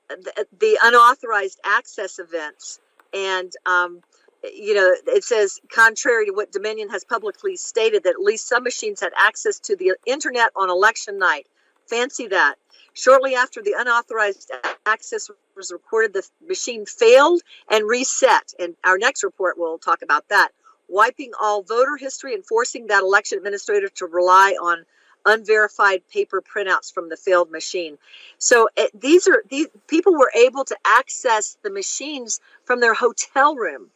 the, 0.08 0.46
the, 0.60 0.80
unauthorized 0.82 1.60
access 1.64 2.20
events 2.20 2.80
and 3.14 3.52
um, 3.66 4.02
you 4.44 4.74
know 4.74 4.96
it 5.08 5.24
says 5.24 5.60
contrary 5.70 6.26
to 6.26 6.32
what 6.32 6.52
Dominion 6.52 6.90
has 6.90 7.04
publicly 7.04 7.56
stated 7.56 8.04
that 8.04 8.12
at 8.12 8.20
least 8.20 8.48
some 8.48 8.64
machines 8.64 9.02
had 9.02 9.12
access 9.18 9.60
to 9.60 9.76
the 9.76 9.94
internet 10.06 10.52
on 10.56 10.70
election 10.70 11.18
night. 11.18 11.48
Fancy 11.88 12.28
that. 12.28 12.56
Shortly 12.94 13.36
after 13.36 13.62
the 13.62 13.76
unauthorized 13.78 14.52
access 14.86 15.30
was 15.56 15.72
reported, 15.72 16.14
the 16.14 16.28
machine 16.48 16.86
failed 16.86 17.42
and 17.70 17.88
reset. 17.88 18.54
And 18.60 18.76
our 18.84 18.98
next 18.98 19.24
report 19.24 19.58
will 19.58 19.78
talk 19.78 20.02
about 20.02 20.28
that. 20.30 20.50
Wiping 20.88 21.32
all 21.42 21.64
voter 21.64 21.98
history 21.98 22.34
and 22.34 22.46
forcing 22.46 22.88
that 22.88 23.04
election 23.04 23.38
administrator 23.38 23.90
to 23.96 24.06
rely 24.06 24.56
on 24.62 24.86
unverified 25.26 26.02
paper 26.12 26.42
printouts 26.42 26.92
from 26.94 27.10
the 27.10 27.18
failed 27.18 27.52
machine. 27.52 27.98
So 28.38 28.70
it, 28.76 28.92
these 29.00 29.28
are 29.28 29.44
these 29.50 29.68
people 29.88 30.14
were 30.14 30.32
able 30.36 30.66
to 30.66 30.78
access 30.86 31.58
the 31.62 31.70
machines 31.70 32.40
from 32.66 32.80
their 32.80 32.94
hotel 32.94 33.56
room. 33.56 33.90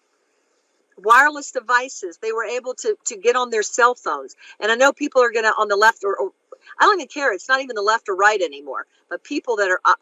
Wireless 1.04 1.52
devices, 1.52 2.18
they 2.22 2.32
were 2.32 2.46
able 2.46 2.74
to 2.76 2.96
to 3.06 3.18
get 3.18 3.36
on 3.36 3.50
their 3.50 3.64
cell 3.64 3.96
phones. 3.96 4.36
And 4.60 4.72
I 4.72 4.76
know 4.76 4.94
people 4.94 5.22
are 5.22 5.32
going 5.32 5.46
to 5.46 5.52
on 5.52 5.68
the 5.68 5.76
left 5.76 6.04
or, 6.04 6.16
or 6.16 6.32
I 6.80 6.86
don't 6.86 7.00
even 7.00 7.08
care. 7.08 7.34
It's 7.34 7.50
not 7.50 7.62
even 7.62 7.76
the 7.76 7.82
left 7.82 8.10
or 8.10 8.16
right 8.16 8.42
anymore. 8.42 8.86
But 9.10 9.24
people 9.24 9.58
that 9.58 9.70
are 9.70 9.82
uh, 9.86 9.96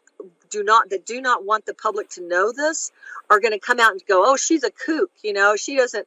do 0.50 0.62
not 0.62 0.90
that 0.90 1.06
do 1.06 1.20
not 1.20 1.44
want 1.44 1.66
the 1.66 1.74
public 1.74 2.08
to 2.10 2.26
know 2.26 2.52
this 2.52 2.92
are 3.30 3.40
going 3.40 3.52
to 3.52 3.58
come 3.58 3.80
out 3.80 3.92
and 3.92 4.02
go, 4.06 4.24
"Oh, 4.24 4.36
she's 4.36 4.64
a 4.64 4.70
kook," 4.70 5.10
you 5.22 5.32
know. 5.32 5.56
She 5.56 5.76
doesn't, 5.76 6.06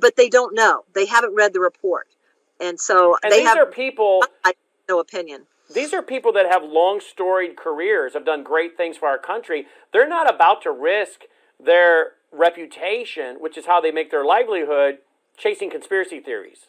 but 0.00 0.16
they 0.16 0.28
don't 0.28 0.54
know. 0.54 0.84
They 0.94 1.06
haven't 1.06 1.34
read 1.34 1.52
the 1.52 1.60
report 1.60 2.06
and 2.60 2.80
so 2.80 3.18
and 3.22 3.30
they 3.30 3.40
these 3.40 3.48
have 3.48 3.58
are 3.58 3.66
people 3.66 4.22
no 4.88 5.00
opinion. 5.00 5.42
These 5.72 5.92
are 5.92 6.02
people 6.02 6.32
that 6.34 6.46
have 6.46 6.62
long 6.62 7.00
storied 7.00 7.56
careers, 7.56 8.14
have 8.14 8.24
done 8.24 8.44
great 8.44 8.76
things 8.76 8.96
for 8.96 9.08
our 9.08 9.18
country. 9.18 9.66
They're 9.92 10.08
not 10.08 10.32
about 10.32 10.62
to 10.62 10.70
risk 10.70 11.22
their 11.58 12.12
reputation, 12.36 13.36
which 13.40 13.56
is 13.56 13.66
how 13.66 13.80
they 13.80 13.90
make 13.90 14.10
their 14.10 14.24
livelihood, 14.24 14.98
chasing 15.36 15.70
conspiracy 15.70 16.20
theories. 16.20 16.66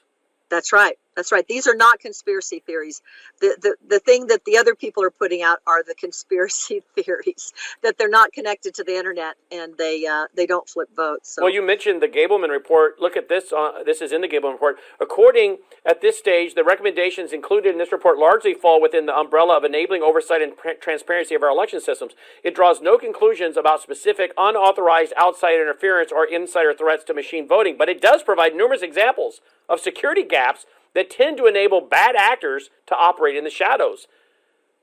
That's 0.50 0.72
right. 0.72 0.98
That's 1.18 1.32
right. 1.32 1.48
These 1.48 1.66
are 1.66 1.76
not 1.76 2.00
conspiracy 2.00 2.60
theories. 2.60 3.02
The, 3.42 3.58
the 3.60 3.76
the 3.96 4.00
thing 4.00 4.28
that 4.28 4.46
the 4.46 4.56
other 4.58 4.76
people 4.76 5.04
are 5.04 5.10
putting 5.10 5.42
out 5.42 5.62
are 5.66 5.84
the 5.84 5.96
conspiracy 5.96 6.84
theories 6.96 7.54
that 7.82 7.98
they're 7.98 8.08
not 8.08 8.32
connected 8.32 8.76
to 8.76 8.84
the 8.84 8.96
internet 8.96 9.36
and 9.52 9.76
they 9.78 10.06
uh, 10.06 10.28
they 10.36 10.46
don't 10.46 10.70
flip 10.70 10.90
votes. 10.96 11.34
So. 11.34 11.42
Well, 11.42 11.52
you 11.52 11.66
mentioned 11.66 12.04
the 12.04 12.08
Gableman 12.08 12.50
report. 12.50 13.02
Look 13.02 13.18
at 13.18 13.30
this. 13.30 13.52
Uh, 13.52 13.84
this 13.84 14.00
is 14.00 14.12
in 14.12 14.22
the 14.22 14.28
Gableman 14.28 14.54
report. 14.54 14.78
According 15.02 15.58
at 15.84 16.02
this 16.02 16.20
stage, 16.20 16.54
the 16.54 16.64
recommendations 16.64 17.34
included 17.34 17.72
in 17.72 17.80
this 17.80 17.92
report 17.92 18.20
largely 18.20 18.54
fall 18.54 18.80
within 18.80 19.08
the 19.08 19.18
umbrella 19.18 19.58
of 19.58 19.64
enabling 19.64 20.04
oversight 20.04 20.44
and 20.44 20.54
transparency 20.80 21.34
of 21.34 21.42
our 21.42 21.50
election 21.50 21.82
systems. 21.82 22.14
It 22.44 22.54
draws 22.54 22.80
no 22.80 23.00
conclusions 23.00 23.58
about 23.58 23.82
specific 23.82 24.34
unauthorized 24.38 25.14
outside 25.18 25.56
interference 25.56 26.12
or 26.12 26.26
insider 26.26 26.76
threats 26.76 27.04
to 27.06 27.16
machine 27.16 27.48
voting, 27.48 27.76
but 27.76 27.90
it 27.90 28.02
does 28.02 28.22
provide 28.22 28.54
numerous 28.54 28.84
examples 28.84 29.42
of 29.68 29.80
security 29.80 30.24
gaps 30.24 30.66
that 30.94 31.10
tend 31.10 31.38
to 31.38 31.46
enable 31.46 31.82
bad 31.82 32.16
actors 32.16 32.70
to 32.88 32.96
operate 32.96 33.36
in 33.36 33.44
the 33.44 33.50
shadows. 33.50 34.08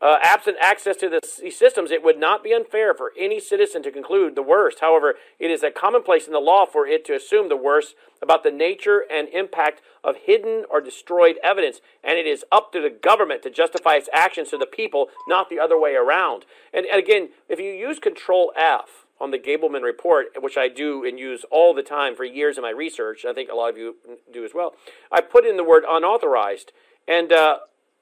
Uh, 0.02 0.18
absent 0.20 0.56
access 0.60 0.96
to 0.96 1.08
the 1.08 1.20
systems, 1.50 1.90
it 1.90 2.02
would 2.02 2.18
not 2.18 2.44
be 2.44 2.52
unfair 2.52 2.92
for 2.92 3.12
any 3.18 3.40
citizen 3.40 3.82
to 3.82 3.90
conclude 3.90 4.34
the 4.34 4.42
worst. 4.42 4.80
However, 4.80 5.14
it 5.38 5.50
is 5.50 5.62
a 5.62 5.70
commonplace 5.70 6.26
in 6.26 6.34
the 6.34 6.40
law 6.40 6.66
for 6.66 6.86
it 6.86 7.06
to 7.06 7.14
assume 7.14 7.48
the 7.48 7.56
worst 7.56 7.94
about 8.20 8.42
the 8.42 8.50
nature 8.50 9.04
and 9.10 9.28
impact 9.28 9.80
of 10.02 10.16
hidden 10.26 10.64
or 10.68 10.82
destroyed 10.82 11.36
evidence, 11.42 11.80
and 12.02 12.18
it 12.18 12.26
is 12.26 12.44
up 12.52 12.70
to 12.72 12.82
the 12.82 12.90
government 12.90 13.42
to 13.44 13.50
justify 13.50 13.94
its 13.94 14.10
actions 14.12 14.50
to 14.50 14.58
the 14.58 14.66
people, 14.66 15.08
not 15.26 15.48
the 15.48 15.60
other 15.60 15.80
way 15.80 15.94
around. 15.94 16.44
And, 16.74 16.84
and 16.84 16.98
again, 16.98 17.30
if 17.48 17.58
you 17.58 17.70
use 17.70 17.98
Control 17.98 18.52
F, 18.56 19.03
on 19.20 19.30
the 19.30 19.38
Gableman 19.38 19.82
report, 19.82 20.26
which 20.40 20.56
I 20.56 20.68
do 20.68 21.04
and 21.04 21.18
use 21.18 21.44
all 21.50 21.72
the 21.72 21.82
time 21.82 22.14
for 22.16 22.24
years 22.24 22.56
in 22.56 22.62
my 22.62 22.70
research. 22.70 23.24
I 23.24 23.32
think 23.32 23.50
a 23.50 23.54
lot 23.54 23.70
of 23.70 23.78
you 23.78 23.96
do 24.32 24.44
as 24.44 24.52
well. 24.54 24.74
I 25.12 25.20
put 25.20 25.46
in 25.46 25.56
the 25.56 25.64
word 25.64 25.84
unauthorized. 25.88 26.72
And 27.06 27.32
uh, 27.32 27.58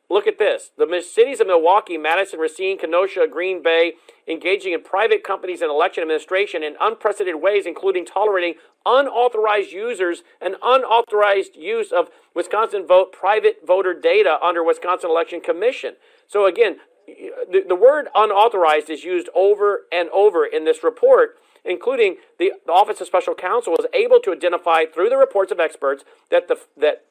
look 0.08 0.26
at 0.26 0.38
this 0.38 0.70
the 0.76 1.02
cities 1.02 1.40
of 1.40 1.46
Milwaukee, 1.46 1.98
Madison, 1.98 2.38
Racine, 2.38 2.78
Kenosha, 2.78 3.26
Green 3.30 3.62
Bay 3.62 3.94
engaging 4.28 4.72
in 4.72 4.82
private 4.82 5.24
companies 5.24 5.60
and 5.60 5.70
election 5.70 6.02
administration 6.02 6.62
in 6.62 6.76
unprecedented 6.80 7.42
ways, 7.42 7.66
including 7.66 8.04
tolerating 8.04 8.54
unauthorized 8.86 9.72
users 9.72 10.22
and 10.40 10.56
unauthorized 10.62 11.56
use 11.56 11.92
of 11.92 12.08
Wisconsin 12.34 12.86
vote 12.86 13.12
private 13.12 13.66
voter 13.66 13.94
data 13.94 14.38
under 14.42 14.62
Wisconsin 14.62 15.10
Election 15.10 15.40
Commission. 15.40 15.94
So 16.26 16.46
again, 16.46 16.76
the, 17.06 17.64
the 17.68 17.74
word 17.74 18.08
unauthorized 18.14 18.90
is 18.90 19.04
used 19.04 19.28
over 19.34 19.82
and 19.90 20.08
over 20.10 20.44
in 20.44 20.64
this 20.64 20.82
report, 20.82 21.38
including 21.64 22.16
the, 22.38 22.52
the 22.66 22.72
Office 22.72 23.00
of 23.00 23.06
Special 23.06 23.34
Counsel 23.34 23.72
was 23.72 23.86
able 23.92 24.20
to 24.20 24.32
identify 24.32 24.84
through 24.84 25.08
the 25.08 25.16
reports 25.16 25.52
of 25.52 25.60
experts 25.60 26.04
that 26.30 26.48
the 26.48 26.56
that 26.76 27.04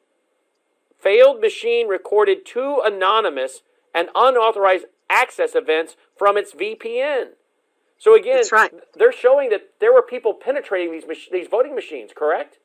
failed 0.98 1.40
machine 1.40 1.88
recorded 1.88 2.46
two 2.46 2.80
anonymous 2.84 3.62
and 3.94 4.08
unauthorized 4.14 4.86
access 5.10 5.54
events 5.54 5.96
from 6.16 6.36
its 6.36 6.54
VPN. 6.54 7.30
So 7.98 8.16
again, 8.16 8.42
right. 8.50 8.72
they're 8.94 9.12
showing 9.12 9.50
that 9.50 9.70
there 9.80 9.92
were 9.92 10.02
people 10.02 10.34
penetrating 10.34 10.92
these 10.92 11.06
mach- 11.06 11.30
these 11.30 11.48
voting 11.48 11.74
machines. 11.74 12.10
Correct? 12.14 12.58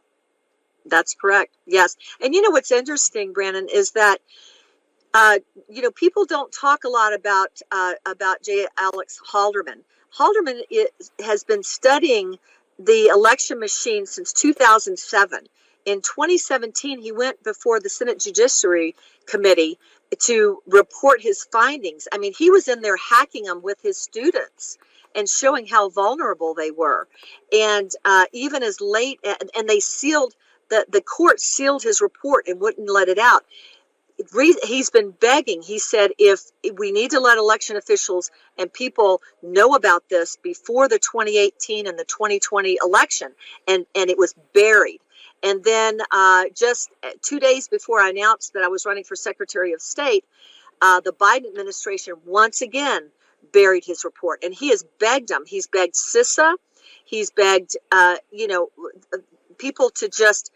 That's 0.85 1.13
correct. 1.13 1.55
Yes, 1.65 1.97
and 2.21 2.33
you 2.33 2.41
know 2.41 2.51
what's 2.51 2.71
interesting, 2.71 3.33
Brandon, 3.33 3.67
is 3.71 3.91
that 3.91 4.19
uh, 5.13 5.39
you 5.69 5.81
know, 5.81 5.91
people 5.91 6.25
don't 6.25 6.51
talk 6.51 6.83
a 6.83 6.89
lot 6.89 7.13
about 7.13 7.61
uh, 7.71 7.93
about 8.05 8.43
J. 8.43 8.67
Alex 8.77 9.19
Halderman. 9.31 9.81
Halderman 10.17 10.61
is, 10.69 11.11
has 11.23 11.43
been 11.43 11.63
studying 11.63 12.37
the 12.79 13.07
election 13.07 13.59
machine 13.59 14.05
since 14.05 14.33
2007. 14.33 15.47
In 15.85 16.01
2017, 16.01 17.01
he 17.01 17.11
went 17.11 17.41
before 17.43 17.79
the 17.79 17.89
Senate 17.89 18.19
Judiciary 18.19 18.95
Committee 19.25 19.79
to 20.19 20.61
report 20.67 21.21
his 21.21 21.45
findings. 21.51 22.07
I 22.11 22.17
mean, 22.17 22.33
he 22.37 22.51
was 22.51 22.67
in 22.67 22.81
there 22.81 22.97
hacking 22.97 23.45
them 23.45 23.61
with 23.61 23.81
his 23.81 23.97
students 23.97 24.77
and 25.15 25.27
showing 25.27 25.65
how 25.65 25.89
vulnerable 25.89 26.53
they 26.53 26.71
were. 26.71 27.07
And 27.51 27.89
uh, 28.05 28.25
even 28.33 28.63
as 28.63 28.81
late, 28.81 29.19
and, 29.23 29.49
and 29.57 29.67
they 29.67 29.79
sealed 29.79 30.33
the 30.69 30.85
the 30.89 31.01
court 31.01 31.39
sealed 31.39 31.83
his 31.83 32.01
report 32.01 32.47
and 32.47 32.59
wouldn't 32.59 32.89
let 32.89 33.07
it 33.07 33.17
out 33.17 33.45
he's 34.63 34.89
been 34.89 35.11
begging. 35.11 35.61
He 35.61 35.79
said, 35.79 36.11
if 36.17 36.41
we 36.77 36.91
need 36.91 37.11
to 37.11 37.19
let 37.19 37.37
election 37.37 37.77
officials 37.77 38.31
and 38.57 38.71
people 38.71 39.21
know 39.41 39.75
about 39.75 40.09
this 40.09 40.37
before 40.41 40.87
the 40.87 40.99
2018 40.99 41.87
and 41.87 41.97
the 41.97 42.05
2020 42.05 42.77
election, 42.81 43.31
and 43.67 43.85
and 43.95 44.09
it 44.09 44.17
was 44.17 44.33
buried. 44.53 44.99
And 45.43 45.63
then 45.63 45.99
uh, 46.11 46.45
just 46.55 46.89
two 47.21 47.39
days 47.39 47.67
before 47.67 47.99
I 47.99 48.09
announced 48.09 48.53
that 48.53 48.63
I 48.63 48.69
was 48.69 48.85
running 48.85 49.03
for 49.03 49.15
Secretary 49.15 49.73
of 49.73 49.81
State, 49.81 50.25
uh, 50.81 50.99
the 51.01 51.13
Biden 51.13 51.47
administration 51.47 52.15
once 52.25 52.61
again 52.61 53.09
buried 53.53 53.85
his 53.85 54.03
report, 54.03 54.43
and 54.43 54.53
he 54.53 54.69
has 54.69 54.83
begged 54.99 55.29
them. 55.29 55.43
He's 55.45 55.67
begged 55.67 55.93
CISA, 55.93 56.55
he's 57.05 57.29
begged, 57.29 57.77
uh, 57.91 58.17
you 58.31 58.47
know, 58.47 58.69
people 59.57 59.89
to 59.91 60.09
just 60.09 60.51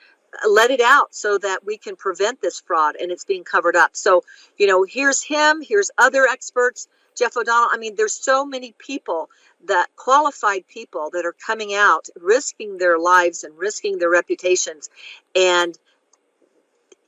let 0.47 0.71
it 0.71 0.81
out 0.81 1.13
so 1.13 1.37
that 1.37 1.65
we 1.65 1.77
can 1.77 1.95
prevent 1.95 2.41
this 2.41 2.59
fraud 2.59 2.95
and 2.95 3.11
it's 3.11 3.25
being 3.25 3.43
covered 3.43 3.75
up. 3.75 3.95
So, 3.95 4.23
you 4.57 4.67
know, 4.67 4.83
here's 4.83 5.21
him, 5.21 5.61
here's 5.61 5.91
other 5.97 6.25
experts, 6.25 6.87
Jeff 7.17 7.35
O'Donnell. 7.35 7.69
I 7.71 7.77
mean, 7.77 7.95
there's 7.95 8.13
so 8.13 8.45
many 8.45 8.73
people 8.77 9.29
that 9.67 9.87
qualified 9.95 10.67
people 10.67 11.09
that 11.13 11.25
are 11.25 11.35
coming 11.45 11.73
out, 11.73 12.07
risking 12.19 12.77
their 12.77 12.97
lives 12.97 13.43
and 13.43 13.57
risking 13.57 13.99
their 13.99 14.09
reputations. 14.09 14.89
And, 15.35 15.77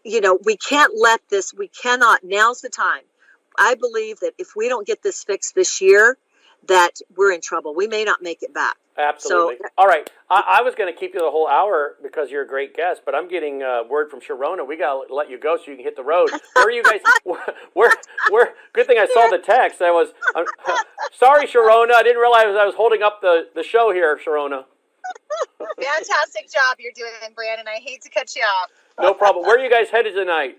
you 0.04 0.22
know, 0.22 0.38
we 0.44 0.58
can't 0.58 0.94
let 1.00 1.22
this, 1.30 1.54
we 1.54 1.70
cannot, 1.70 2.24
now's 2.24 2.62
the 2.62 2.70
time. 2.70 3.04
I 3.58 3.76
believe 3.76 4.20
that 4.20 4.34
if 4.38 4.56
we 4.56 4.68
don't 4.68 4.86
get 4.86 5.02
this 5.02 5.24
fixed 5.24 5.56
this 5.56 5.82
year, 5.82 6.18
that 6.68 7.00
we're 7.16 7.32
in 7.32 7.42
trouble. 7.42 7.76
We 7.76 7.88
may 7.88 8.04
not 8.04 8.22
make 8.22 8.44
it 8.44 8.54
back. 8.54 8.78
Absolutely. 8.98 9.56
So, 9.60 9.70
All 9.78 9.88
right. 9.88 10.10
I, 10.30 10.60
I 10.60 10.62
was 10.62 10.76
going 10.76 10.92
to 10.92 10.98
keep 10.98 11.14
you 11.14 11.20
the 11.20 11.32
whole 11.32 11.48
hour 11.48 11.96
because 12.04 12.30
you're 12.30 12.44
a 12.44 12.48
great 12.48 12.76
guest, 12.76 13.02
but 13.06 13.16
I'm 13.16 13.28
getting 13.28 13.64
a 13.64 13.84
word 13.90 14.10
from 14.12 14.22
Sharona. 14.22 14.68
We 14.68 14.78
got 14.78 15.08
to 15.08 15.14
let 15.14 15.30
you 15.30 15.40
go 15.40 15.58
so 15.58 15.72
you 15.72 15.76
can 15.76 15.84
hit 15.84 15.96
the 15.96 16.04
road. 16.04 16.30
Where 16.54 16.66
are 16.66 16.72
you 16.72 16.84
guys? 16.84 17.00
where, 17.74 17.92
where, 18.30 18.54
good 18.74 18.88
thing 18.88 18.98
I 19.00 19.08
saw 19.14 19.30
the 19.30 19.40
text. 19.40 19.82
I 19.82 19.92
was, 19.92 20.10
uh, 20.36 20.44
sorry, 21.14 21.48
Sharona. 21.48 21.94
I 21.94 22.04
didn't 22.04 22.22
realize 22.22 22.46
I 22.46 22.66
was 22.66 22.76
holding 22.76 23.02
up 23.02 23.22
the, 23.22 23.48
the 23.56 23.64
show 23.64 23.92
here, 23.92 24.20
Sharona. 24.24 24.66
Fantastic 25.82 26.52
job 26.52 26.78
you're 26.80 26.94
doing, 26.96 27.34
Brandon. 27.36 27.68
I 27.68 27.80
hate 27.80 28.02
to 28.04 28.10
cut 28.10 28.36
you 28.36 28.44
off. 28.44 28.70
No 29.00 29.14
problem. 29.14 29.46
Where 29.46 29.58
are 29.58 29.64
you 29.64 29.72
guys 29.72 29.90
headed 29.90 30.14
tonight? 30.14 30.58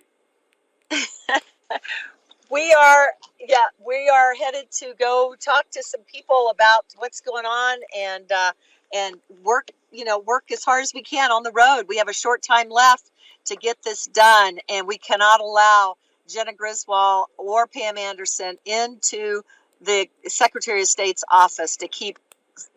We 2.51 2.73
are 2.73 3.09
yeah 3.41 3.57
we 3.87 4.09
are 4.09 4.35
headed 4.35 4.71
to 4.79 4.95
go 4.99 5.35
talk 5.39 5.71
to 5.73 5.83
some 5.83 6.03
people 6.03 6.51
about 6.51 6.85
what's 6.97 7.21
going 7.21 7.47
on 7.47 7.79
and 7.97 8.31
uh, 8.31 8.53
and 8.95 9.17
work 9.43 9.71
you 9.93 10.05
know 10.05 10.19
work 10.19 10.51
as 10.53 10.65
hard 10.65 10.83
as 10.83 10.93
we 10.95 11.03
can 11.03 11.31
on 11.31 11.43
the 11.43 11.53
road. 11.53 11.85
We 11.89 11.99
have 11.99 12.09
a 12.09 12.13
short 12.13 12.43
time 12.43 12.69
left 12.69 13.11
to 13.47 13.57
get 13.57 13.83
this 13.83 14.07
done 14.07 14.59
and 14.69 14.87
we 14.87 14.99
cannot 14.99 15.41
allow 15.41 15.97
Jena 16.29 16.55
Griswold 16.55 17.27
or 17.37 17.67
pam 17.67 17.99
anderson 17.99 18.57
into 18.65 19.43
the 19.81 20.09
secretary 20.27 20.81
of 20.81 20.89
state's 20.89 21.25
office 21.31 21.77
to 21.79 21.89
keep 21.89 22.19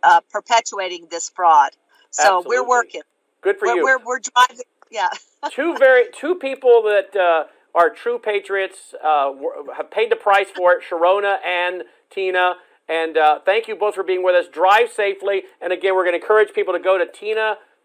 uh, 0.04 0.20
perpetuating 0.30 1.08
this 1.10 1.30
fraud. 1.30 1.72
So 2.12 2.40
Absolutely. 2.40 2.58
we're 2.58 2.68
working. 2.68 3.02
Good 3.42 3.58
for 3.60 3.68
we're, 3.68 3.76
you. 3.76 3.84
we're, 3.84 4.00
we're 4.04 4.20
driving 4.20 4.66
yeah. 4.92 5.10
Two 5.52 5.78
very 5.78 6.06
two 6.14 6.36
people 6.36 6.84
that 6.84 7.16
uh, 7.16 7.46
are 7.76 7.90
true 7.90 8.20
patriots, 8.20 8.96
uh, 9.04 9.34
have 9.76 9.92
paid 9.92 10.12
the 10.12 10.16
price 10.16 10.48
for 10.56 10.74
it, 10.74 10.84
Sharona 10.90 11.38
and 11.46 11.84
Tina. 12.10 12.56
And 12.90 13.18
uh, 13.18 13.40
thank 13.46 13.68
you 13.68 13.76
both 13.76 13.96
for 13.96 14.04
being 14.04 14.24
with 14.24 14.36
us. 14.36 14.46
Drive 14.52 14.92
safely. 14.92 15.44
And 15.62 15.74
again, 15.74 15.94
we're 15.94 16.04
going 16.04 16.18
to 16.18 16.22
encourage 16.22 16.54
people 16.54 16.74
to 16.74 16.80
go 16.80 16.98
to 16.98 17.06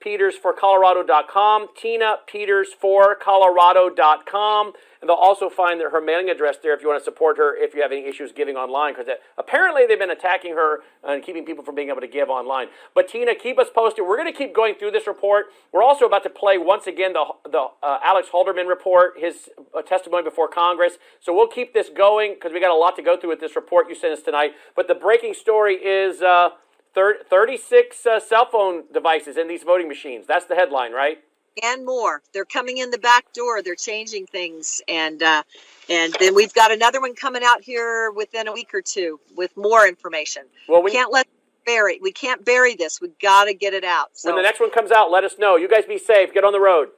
tinapetersforcolorado.com, 0.04 1.68
tinapetersforcolorado.com. 1.80 4.72
And 5.00 5.08
they'll 5.08 5.16
also 5.16 5.48
find 5.50 5.80
her 5.80 6.00
mailing 6.00 6.30
address 6.30 6.58
there 6.62 6.72
if 6.74 6.80
you 6.80 6.86
want 6.86 7.00
to 7.00 7.04
support 7.04 7.36
her 7.36 7.56
if 7.56 7.74
you 7.74 7.82
have 7.82 7.90
any 7.90 8.06
issues 8.06 8.30
giving 8.30 8.54
online, 8.54 8.94
because 8.94 9.12
apparently 9.36 9.84
they've 9.84 9.98
been 9.98 10.12
attacking 10.12 10.54
her 10.54 10.82
and 11.02 11.24
keeping 11.24 11.44
people 11.44 11.64
from 11.64 11.74
being 11.74 11.88
able 11.88 12.00
to 12.00 12.06
give 12.06 12.30
online. 12.30 12.68
But 12.94 13.08
Tina, 13.08 13.34
keep 13.34 13.58
us 13.58 13.66
posted. 13.74 14.06
We're 14.06 14.16
going 14.16 14.32
to 14.32 14.38
keep 14.38 14.54
going 14.54 14.76
through 14.76 14.92
this 14.92 15.08
report. 15.08 15.46
We're 15.72 15.82
also 15.82 16.06
about 16.06 16.22
to 16.22 16.30
play 16.30 16.56
once 16.56 16.86
again 16.86 17.14
the, 17.14 17.24
the 17.50 17.66
uh, 17.82 17.98
Alex 18.04 18.28
Halderman 18.32 18.68
report, 18.68 19.14
his 19.18 19.48
uh, 19.76 19.82
testimony 19.82 20.22
before 20.22 20.46
Congress. 20.46 20.98
So 21.18 21.34
we'll 21.34 21.48
keep 21.48 21.74
this 21.74 21.88
going 21.88 22.34
because 22.34 22.52
we 22.52 22.60
got 22.60 22.70
a 22.70 22.78
lot 22.78 22.94
to 22.94 23.02
go 23.02 23.16
through 23.16 23.30
with 23.30 23.40
this 23.40 23.56
report 23.56 23.88
you 23.88 23.96
sent 23.96 24.12
us 24.12 24.22
tonight. 24.22 24.52
But 24.76 24.86
the 24.86 24.94
breaking 24.94 25.34
story 25.34 25.74
is 25.74 26.22
uh, 26.22 26.50
36 26.94 28.06
uh, 28.06 28.20
cell 28.20 28.46
phone 28.50 28.84
devices 28.92 29.36
in 29.36 29.48
these 29.48 29.62
voting 29.62 29.88
machines. 29.88 30.26
That's 30.26 30.46
the 30.46 30.54
headline, 30.54 30.92
right? 30.92 31.18
and 31.62 31.84
more. 31.84 32.22
They're 32.32 32.44
coming 32.44 32.78
in 32.78 32.90
the 32.90 32.98
back 32.98 33.32
door. 33.32 33.62
They're 33.62 33.74
changing 33.74 34.26
things, 34.26 34.80
and 34.88 35.22
uh, 35.22 35.42
and 35.88 36.14
then 36.18 36.34
we've 36.34 36.54
got 36.54 36.72
another 36.72 37.00
one 37.00 37.14
coming 37.14 37.42
out 37.44 37.62
here 37.62 38.10
within 38.10 38.48
a 38.48 38.52
week 38.52 38.72
or 38.72 38.82
two 38.82 39.20
with 39.36 39.56
more 39.56 39.86
information. 39.86 40.44
Well, 40.68 40.82
we 40.82 40.92
can't 40.92 41.12
let 41.12 41.26
bury. 41.66 41.98
We 42.00 42.12
can't 42.12 42.44
bury 42.44 42.74
this. 42.74 43.00
We 43.00 43.10
got 43.20 43.44
to 43.44 43.54
get 43.54 43.74
it 43.74 43.84
out. 43.84 44.10
So 44.14 44.30
when 44.30 44.36
the 44.36 44.42
next 44.42 44.60
one 44.60 44.70
comes 44.70 44.90
out, 44.90 45.10
let 45.10 45.24
us 45.24 45.34
know. 45.38 45.56
You 45.56 45.68
guys 45.68 45.84
be 45.86 45.98
safe. 45.98 46.32
Get 46.32 46.44
on 46.44 46.52
the 46.52 46.60
road. 46.60 46.88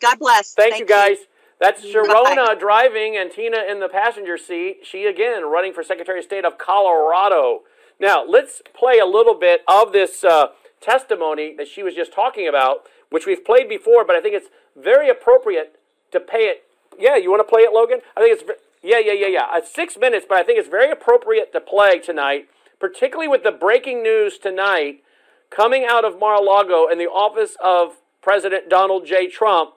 God 0.00 0.18
bless. 0.18 0.54
Thank, 0.54 0.74
Thank 0.74 0.80
you, 0.80 0.86
guys. 0.86 1.18
You. 1.18 1.26
That's 1.60 1.84
Sharona 1.84 2.46
Bye. 2.46 2.54
driving 2.58 3.16
and 3.16 3.30
Tina 3.30 3.58
in 3.68 3.80
the 3.80 3.88
passenger 3.88 4.36
seat. 4.36 4.80
She 4.82 5.04
again 5.04 5.44
running 5.44 5.72
for 5.72 5.82
Secretary 5.82 6.18
of 6.18 6.24
State 6.24 6.44
of 6.44 6.58
Colorado. 6.58 7.60
Now 8.00 8.24
let's 8.26 8.62
play 8.78 8.98
a 8.98 9.06
little 9.06 9.34
bit 9.34 9.62
of 9.68 9.92
this 9.92 10.24
uh, 10.24 10.48
testimony 10.80 11.54
that 11.56 11.68
she 11.68 11.82
was 11.82 11.94
just 11.94 12.12
talking 12.12 12.48
about 12.48 12.86
which 13.10 13.26
we've 13.26 13.44
played 13.44 13.68
before, 13.68 14.04
but 14.04 14.16
I 14.16 14.20
think 14.20 14.34
it's 14.34 14.48
very 14.76 15.08
appropriate 15.08 15.78
to 16.10 16.18
pay 16.18 16.46
it. 16.46 16.64
Yeah, 16.98 17.16
you 17.16 17.30
want 17.30 17.40
to 17.40 17.50
play 17.50 17.62
it, 17.62 17.72
Logan? 17.72 18.00
I 18.16 18.20
think 18.20 18.40
it's 18.40 18.50
yeah, 18.82 18.98
yeah, 18.98 19.12
yeah, 19.12 19.28
yeah. 19.28 19.46
It's 19.54 19.72
six 19.72 19.96
minutes, 19.96 20.26
but 20.28 20.36
I 20.36 20.42
think 20.42 20.58
it's 20.58 20.68
very 20.68 20.90
appropriate 20.90 21.52
to 21.52 21.60
play 21.60 21.98
tonight, 21.98 22.48
particularly 22.78 23.28
with 23.28 23.42
the 23.42 23.50
breaking 23.50 24.02
news 24.02 24.36
tonight 24.36 25.02
coming 25.48 25.86
out 25.88 26.04
of 26.04 26.18
Mar-a-Lago 26.18 26.88
and 26.90 27.00
the 27.00 27.06
office 27.06 27.56
of 27.62 27.96
President 28.20 28.68
Donald 28.68 29.06
J. 29.06 29.28
Trump 29.28 29.74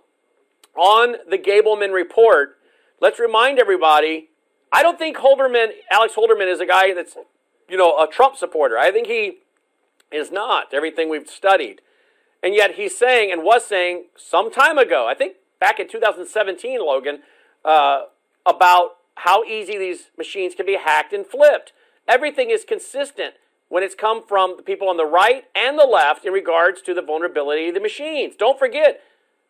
on 0.75 1.15
the 1.29 1.37
Gableman 1.37 1.93
report. 1.93 2.57
Let's 2.99 3.19
remind 3.19 3.59
everybody. 3.59 4.29
I 4.71 4.83
don't 4.83 4.97
think 4.97 5.17
Halderman, 5.17 5.67
Alex 5.91 6.15
Halderman, 6.15 6.51
is 6.51 6.59
a 6.59 6.65
guy 6.65 6.93
that's, 6.93 7.15
you 7.69 7.77
know, 7.77 7.97
a 7.97 8.07
Trump 8.07 8.35
supporter. 8.35 8.77
I 8.77 8.91
think 8.91 9.07
he 9.07 9.39
is 10.11 10.31
not. 10.31 10.73
Everything 10.73 11.09
we've 11.09 11.29
studied. 11.29 11.81
And 12.43 12.53
yet 12.53 12.75
he's 12.75 12.97
saying 12.97 13.31
and 13.31 13.43
was 13.43 13.65
saying 13.65 14.05
some 14.15 14.51
time 14.51 14.77
ago, 14.77 15.07
I 15.07 15.13
think 15.13 15.37
back 15.59 15.79
in 15.79 15.87
2017, 15.87 16.79
Logan, 16.79 17.19
uh, 17.65 18.03
about 18.45 18.97
how 19.15 19.43
easy 19.43 19.77
these 19.77 20.11
machines 20.17 20.55
can 20.55 20.65
be 20.65 20.77
hacked 20.77 21.13
and 21.13 21.25
flipped. 21.25 21.73
Everything 22.07 22.49
is 22.49 22.63
consistent 22.63 23.33
when 23.69 23.83
it's 23.83 23.95
come 23.95 24.25
from 24.25 24.55
the 24.55 24.63
people 24.63 24.87
on 24.87 24.97
the 24.97 25.05
right 25.05 25.45
and 25.55 25.77
the 25.77 25.85
left 25.85 26.25
in 26.25 26.31
regards 26.31 26.81
to 26.83 26.93
the 26.93 27.01
vulnerability 27.01 27.67
of 27.67 27.73
the 27.73 27.81
machines. 27.81 28.35
Don't 28.37 28.57
forget, 28.57 29.01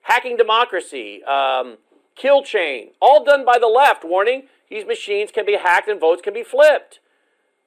hacking 0.04 0.38
democracy, 0.38 1.24
um, 1.26 1.78
kill 2.16 2.42
chain, 2.42 2.92
all 3.00 3.24
done 3.24 3.46
by 3.46 3.60
the 3.60 3.68
left, 3.68 4.04
warning 4.04 4.44
these 4.70 4.86
machines 4.86 5.32
can 5.32 5.46
be 5.46 5.58
hacked 5.58 5.88
and 5.88 6.00
votes 6.00 6.22
can 6.22 6.34
be 6.34 6.44
flipped. 6.44 7.00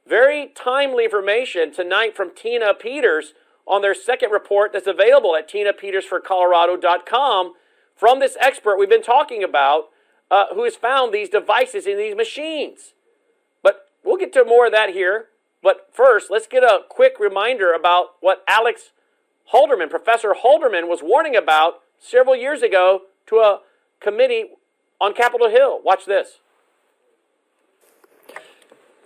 Very 0.07 0.53
timely 0.55 1.05
information 1.05 1.73
tonight 1.73 2.15
from 2.17 2.35
Tina 2.35 2.73
Peters 2.75 3.35
on 3.67 3.83
their 3.83 3.95
second 3.95 4.31
report 4.31 4.73
that's 4.73 4.87
available 4.87 5.37
at 5.37 5.47
tinapetersforcolorado.com 5.49 7.53
from 7.95 8.19
this 8.19 8.37
expert 8.41 8.79
we've 8.79 8.89
been 8.89 9.03
talking 9.03 9.45
about 9.45 9.91
uh, 10.31 10.47
who 10.55 10.65
has 10.65 10.77
found 10.77 11.13
these 11.13 11.29
devices 11.29 11.87
in 11.87 11.99
these 11.99 12.17
machines. 12.17 12.95
But 13.63 13.89
we'll 14.05 14.17
get 14.17 14.33
to 14.35 14.45
more 14.45 14.67
of 14.67 14.73
that 14.73 14.91
here. 14.91 15.27
But 15.63 15.89
first, 15.93 16.31
let's 16.31 16.47
get 16.47 16.63
a 16.63 16.81
quick 16.89 17.15
reminder 17.21 17.73
about 17.73 18.15
what 18.21 18.43
Alex 18.49 18.93
Halderman, 19.53 19.91
Professor 19.91 20.33
Halderman, 20.33 20.89
was 20.89 21.01
warning 21.03 21.37
about 21.37 21.83
several 21.99 22.35
years 22.35 22.63
ago 22.63 23.03
to 23.27 23.37
a 23.37 23.61
committee 24.01 24.53
on 25.01 25.13
Capitol 25.13 25.51
Hill. 25.51 25.81
Watch 25.85 26.07
this. 26.07 26.41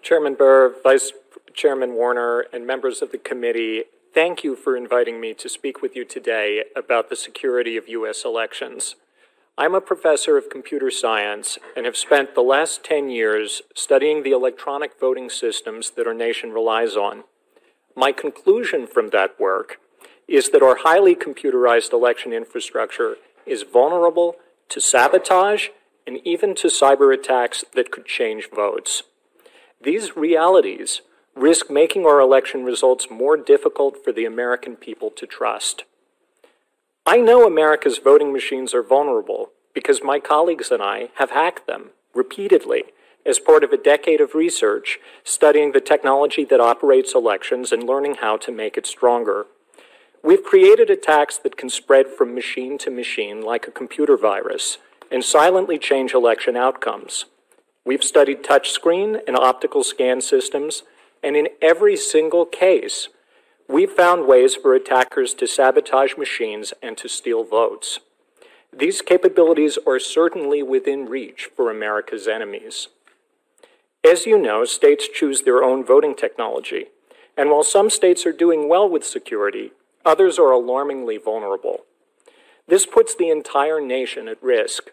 Chairman 0.04 0.34
Burr, 0.34 0.74
Vice 0.82 1.12
Chairman 1.54 1.94
Warner, 1.94 2.44
and 2.52 2.66
members 2.66 3.00
of 3.00 3.10
the 3.10 3.16
committee, 3.16 3.84
Thank 4.12 4.44
you 4.44 4.54
for 4.54 4.76
inviting 4.76 5.18
me 5.18 5.32
to 5.32 5.48
speak 5.48 5.80
with 5.80 5.96
you 5.96 6.04
today 6.04 6.62
about 6.76 7.08
the 7.08 7.16
security 7.16 7.78
of 7.78 7.88
U.S. 7.88 8.22
elections. 8.22 8.96
I'm 9.56 9.74
a 9.74 9.80
professor 9.80 10.36
of 10.36 10.50
computer 10.50 10.90
science 10.90 11.58
and 11.74 11.86
have 11.86 11.96
spent 11.96 12.34
the 12.34 12.42
last 12.42 12.84
10 12.84 13.08
years 13.08 13.62
studying 13.74 14.22
the 14.22 14.32
electronic 14.32 15.00
voting 15.00 15.30
systems 15.30 15.92
that 15.92 16.06
our 16.06 16.12
nation 16.12 16.52
relies 16.52 16.96
on. 16.96 17.24
My 17.96 18.12
conclusion 18.12 18.86
from 18.86 19.08
that 19.08 19.40
work 19.40 19.78
is 20.28 20.50
that 20.50 20.62
our 20.62 20.76
highly 20.82 21.16
computerized 21.16 21.94
election 21.94 22.34
infrastructure 22.34 23.16
is 23.46 23.62
vulnerable 23.62 24.36
to 24.68 24.82
sabotage 24.82 25.68
and 26.06 26.18
even 26.24 26.54
to 26.56 26.68
cyber 26.68 27.12
attacks 27.12 27.64
that 27.74 27.90
could 27.90 28.04
change 28.04 28.50
votes. 28.54 29.02
These 29.84 30.16
realities 30.16 31.02
risk 31.36 31.68
making 31.68 32.06
our 32.06 32.18
election 32.18 32.64
results 32.64 33.08
more 33.10 33.36
difficult 33.36 34.02
for 34.02 34.12
the 34.12 34.24
American 34.24 34.76
people 34.76 35.10
to 35.10 35.26
trust. 35.26 35.84
I 37.04 37.18
know 37.18 37.46
America's 37.46 37.98
voting 37.98 38.32
machines 38.32 38.72
are 38.72 38.82
vulnerable, 38.82 39.50
because 39.74 40.02
my 40.02 40.20
colleagues 40.20 40.70
and 40.70 40.82
I 40.82 41.10
have 41.16 41.32
hacked 41.32 41.66
them 41.66 41.90
repeatedly 42.14 42.84
as 43.26 43.38
part 43.38 43.62
of 43.62 43.72
a 43.72 43.76
decade 43.76 44.22
of 44.22 44.34
research 44.34 44.98
studying 45.22 45.72
the 45.72 45.82
technology 45.82 46.44
that 46.46 46.60
operates 46.60 47.14
elections 47.14 47.70
and 47.70 47.82
learning 47.82 48.16
how 48.22 48.38
to 48.38 48.52
make 48.52 48.78
it 48.78 48.86
stronger. 48.86 49.44
We've 50.22 50.42
created 50.42 50.88
attacks 50.88 51.36
that 51.38 51.58
can 51.58 51.68
spread 51.68 52.06
from 52.06 52.34
machine 52.34 52.78
to 52.78 52.90
machine 52.90 53.42
like 53.42 53.68
a 53.68 53.72
computer 53.72 54.16
virus 54.16 54.78
and 55.10 55.22
silently 55.22 55.78
change 55.78 56.14
election 56.14 56.56
outcomes. 56.56 57.26
We've 57.86 58.04
studied 58.04 58.42
touchscreen 58.42 59.20
and 59.26 59.36
optical 59.36 59.84
scan 59.84 60.22
systems, 60.22 60.84
and 61.22 61.36
in 61.36 61.48
every 61.60 61.96
single 61.96 62.46
case, 62.46 63.08
we've 63.68 63.90
found 63.90 64.26
ways 64.26 64.54
for 64.54 64.74
attackers 64.74 65.34
to 65.34 65.46
sabotage 65.46 66.16
machines 66.16 66.72
and 66.82 66.96
to 66.96 67.08
steal 67.08 67.44
votes. 67.44 68.00
These 68.72 69.02
capabilities 69.02 69.78
are 69.86 70.00
certainly 70.00 70.62
within 70.62 71.06
reach 71.06 71.50
for 71.54 71.70
America's 71.70 72.26
enemies. 72.26 72.88
As 74.02 74.26
you 74.26 74.38
know, 74.38 74.64
states 74.64 75.08
choose 75.12 75.42
their 75.42 75.62
own 75.62 75.84
voting 75.84 76.14
technology, 76.14 76.86
and 77.36 77.50
while 77.50 77.62
some 77.62 77.90
states 77.90 78.26
are 78.26 78.32
doing 78.32 78.68
well 78.68 78.88
with 78.88 79.04
security, 79.04 79.72
others 80.04 80.38
are 80.38 80.50
alarmingly 80.50 81.18
vulnerable. 81.18 81.80
This 82.66 82.86
puts 82.86 83.14
the 83.14 83.28
entire 83.28 83.80
nation 83.80 84.26
at 84.26 84.42
risk. 84.42 84.90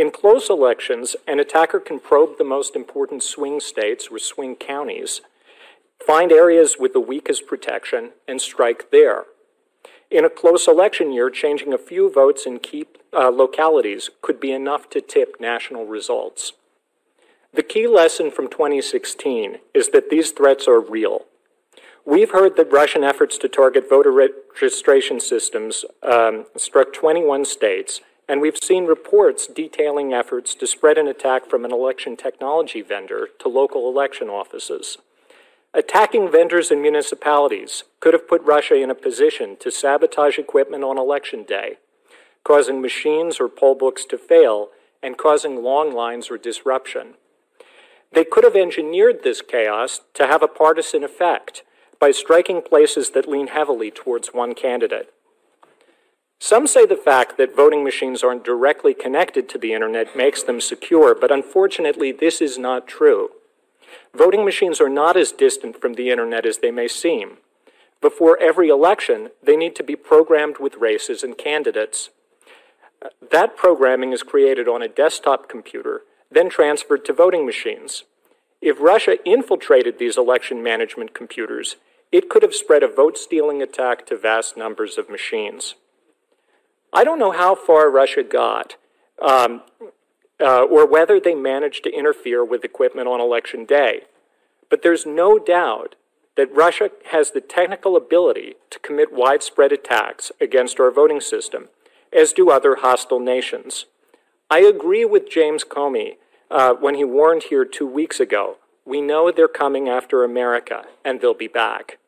In 0.00 0.10
close 0.10 0.48
elections, 0.48 1.14
an 1.28 1.38
attacker 1.38 1.78
can 1.78 2.00
probe 2.00 2.38
the 2.38 2.42
most 2.56 2.74
important 2.74 3.22
swing 3.22 3.60
states 3.60 4.08
or 4.10 4.18
swing 4.18 4.56
counties, 4.56 5.20
find 6.06 6.32
areas 6.32 6.76
with 6.80 6.94
the 6.94 7.00
weakest 7.00 7.46
protection, 7.46 8.12
and 8.26 8.40
strike 8.40 8.90
there. 8.90 9.24
In 10.10 10.24
a 10.24 10.30
close 10.30 10.66
election 10.66 11.12
year, 11.12 11.28
changing 11.28 11.74
a 11.74 11.78
few 11.78 12.10
votes 12.10 12.46
in 12.46 12.60
key 12.60 12.86
uh, 13.12 13.28
localities 13.28 14.08
could 14.22 14.40
be 14.40 14.52
enough 14.52 14.88
to 14.88 15.02
tip 15.02 15.36
national 15.38 15.84
results. 15.84 16.54
The 17.52 17.62
key 17.62 17.86
lesson 17.86 18.30
from 18.30 18.48
2016 18.48 19.58
is 19.74 19.90
that 19.90 20.08
these 20.08 20.30
threats 20.30 20.66
are 20.66 20.80
real. 20.80 21.26
We've 22.06 22.30
heard 22.30 22.56
that 22.56 22.72
Russian 22.72 23.04
efforts 23.04 23.36
to 23.36 23.48
target 23.50 23.90
voter 23.90 24.12
registration 24.12 25.20
systems 25.20 25.84
um, 26.02 26.46
struck 26.56 26.94
21 26.94 27.44
states, 27.44 28.00
and 28.30 28.40
we've 28.40 28.62
seen 28.62 28.86
reports 28.86 29.48
detailing 29.48 30.12
efforts 30.12 30.54
to 30.54 30.64
spread 30.64 30.96
an 30.96 31.08
attack 31.08 31.50
from 31.50 31.64
an 31.64 31.72
election 31.72 32.16
technology 32.16 32.80
vendor 32.80 33.26
to 33.40 33.48
local 33.48 33.88
election 33.88 34.28
offices. 34.28 34.98
Attacking 35.74 36.30
vendors 36.30 36.70
and 36.70 36.80
municipalities 36.80 37.82
could 37.98 38.14
have 38.14 38.28
put 38.28 38.40
Russia 38.42 38.76
in 38.76 38.88
a 38.88 38.94
position 38.94 39.56
to 39.58 39.72
sabotage 39.72 40.38
equipment 40.38 40.84
on 40.84 40.96
election 40.96 41.42
day, 41.42 41.78
causing 42.44 42.80
machines 42.80 43.40
or 43.40 43.48
poll 43.48 43.74
books 43.74 44.04
to 44.04 44.16
fail 44.16 44.68
and 45.02 45.18
causing 45.18 45.64
long 45.64 45.92
lines 45.92 46.30
or 46.30 46.38
disruption. 46.38 47.14
They 48.12 48.24
could 48.24 48.44
have 48.44 48.54
engineered 48.54 49.24
this 49.24 49.42
chaos 49.42 50.02
to 50.14 50.28
have 50.28 50.44
a 50.44 50.48
partisan 50.48 51.02
effect 51.02 51.64
by 51.98 52.12
striking 52.12 52.62
places 52.62 53.10
that 53.10 53.28
lean 53.28 53.48
heavily 53.48 53.90
towards 53.90 54.28
one 54.28 54.54
candidate. 54.54 55.12
Some 56.42 56.66
say 56.66 56.86
the 56.86 56.96
fact 56.96 57.36
that 57.36 57.54
voting 57.54 57.84
machines 57.84 58.24
aren't 58.24 58.44
directly 58.44 58.94
connected 58.94 59.46
to 59.50 59.58
the 59.58 59.74
internet 59.74 60.16
makes 60.16 60.42
them 60.42 60.58
secure, 60.58 61.14
but 61.14 61.30
unfortunately, 61.30 62.12
this 62.12 62.40
is 62.40 62.56
not 62.56 62.88
true. 62.88 63.28
Voting 64.14 64.44
machines 64.44 64.80
are 64.80 64.88
not 64.88 65.18
as 65.18 65.32
distant 65.32 65.78
from 65.78 65.94
the 65.94 66.08
internet 66.08 66.46
as 66.46 66.58
they 66.58 66.70
may 66.70 66.88
seem. 66.88 67.36
Before 68.00 68.40
every 68.40 68.70
election, 68.70 69.28
they 69.42 69.54
need 69.54 69.76
to 69.76 69.84
be 69.84 69.94
programmed 69.96 70.56
with 70.58 70.76
races 70.76 71.22
and 71.22 71.36
candidates. 71.36 72.08
That 73.30 73.54
programming 73.54 74.12
is 74.12 74.22
created 74.22 74.66
on 74.66 74.80
a 74.80 74.88
desktop 74.88 75.46
computer, 75.46 76.02
then 76.30 76.48
transferred 76.48 77.04
to 77.04 77.12
voting 77.12 77.44
machines. 77.44 78.04
If 78.62 78.80
Russia 78.80 79.16
infiltrated 79.26 79.98
these 79.98 80.16
election 80.16 80.62
management 80.62 81.12
computers, 81.12 81.76
it 82.10 82.30
could 82.30 82.42
have 82.42 82.54
spread 82.54 82.82
a 82.82 82.88
vote 82.88 83.18
stealing 83.18 83.60
attack 83.60 84.06
to 84.06 84.16
vast 84.16 84.56
numbers 84.56 84.96
of 84.96 85.10
machines. 85.10 85.74
I 86.92 87.04
don't 87.04 87.18
know 87.18 87.30
how 87.30 87.54
far 87.54 87.90
Russia 87.90 88.22
got, 88.22 88.76
um, 89.20 89.62
uh, 90.40 90.62
or 90.62 90.86
whether 90.86 91.20
they 91.20 91.34
managed 91.34 91.84
to 91.84 91.92
interfere 91.92 92.44
with 92.44 92.64
equipment 92.64 93.08
on 93.08 93.20
election 93.20 93.64
day. 93.64 94.02
But 94.68 94.82
there's 94.82 95.06
no 95.06 95.38
doubt 95.38 95.94
that 96.36 96.54
Russia 96.54 96.90
has 97.10 97.30
the 97.30 97.40
technical 97.40 97.96
ability 97.96 98.54
to 98.70 98.78
commit 98.78 99.12
widespread 99.12 99.72
attacks 99.72 100.32
against 100.40 100.80
our 100.80 100.90
voting 100.90 101.20
system, 101.20 101.68
as 102.12 102.32
do 102.32 102.50
other 102.50 102.76
hostile 102.76 103.20
nations. 103.20 103.86
I 104.48 104.60
agree 104.60 105.04
with 105.04 105.30
James 105.30 105.64
Comey 105.64 106.16
uh, 106.50 106.74
when 106.74 106.94
he 106.94 107.04
warned 107.04 107.44
here 107.44 107.64
two 107.64 107.86
weeks 107.86 108.18
ago 108.18 108.56
we 108.90 109.00
know 109.00 109.30
they're 109.30 109.46
coming 109.46 109.88
after 109.88 110.24
America, 110.24 110.84
and 111.04 111.20
they'll 111.20 111.32
be 111.32 111.46
back. 111.46 111.98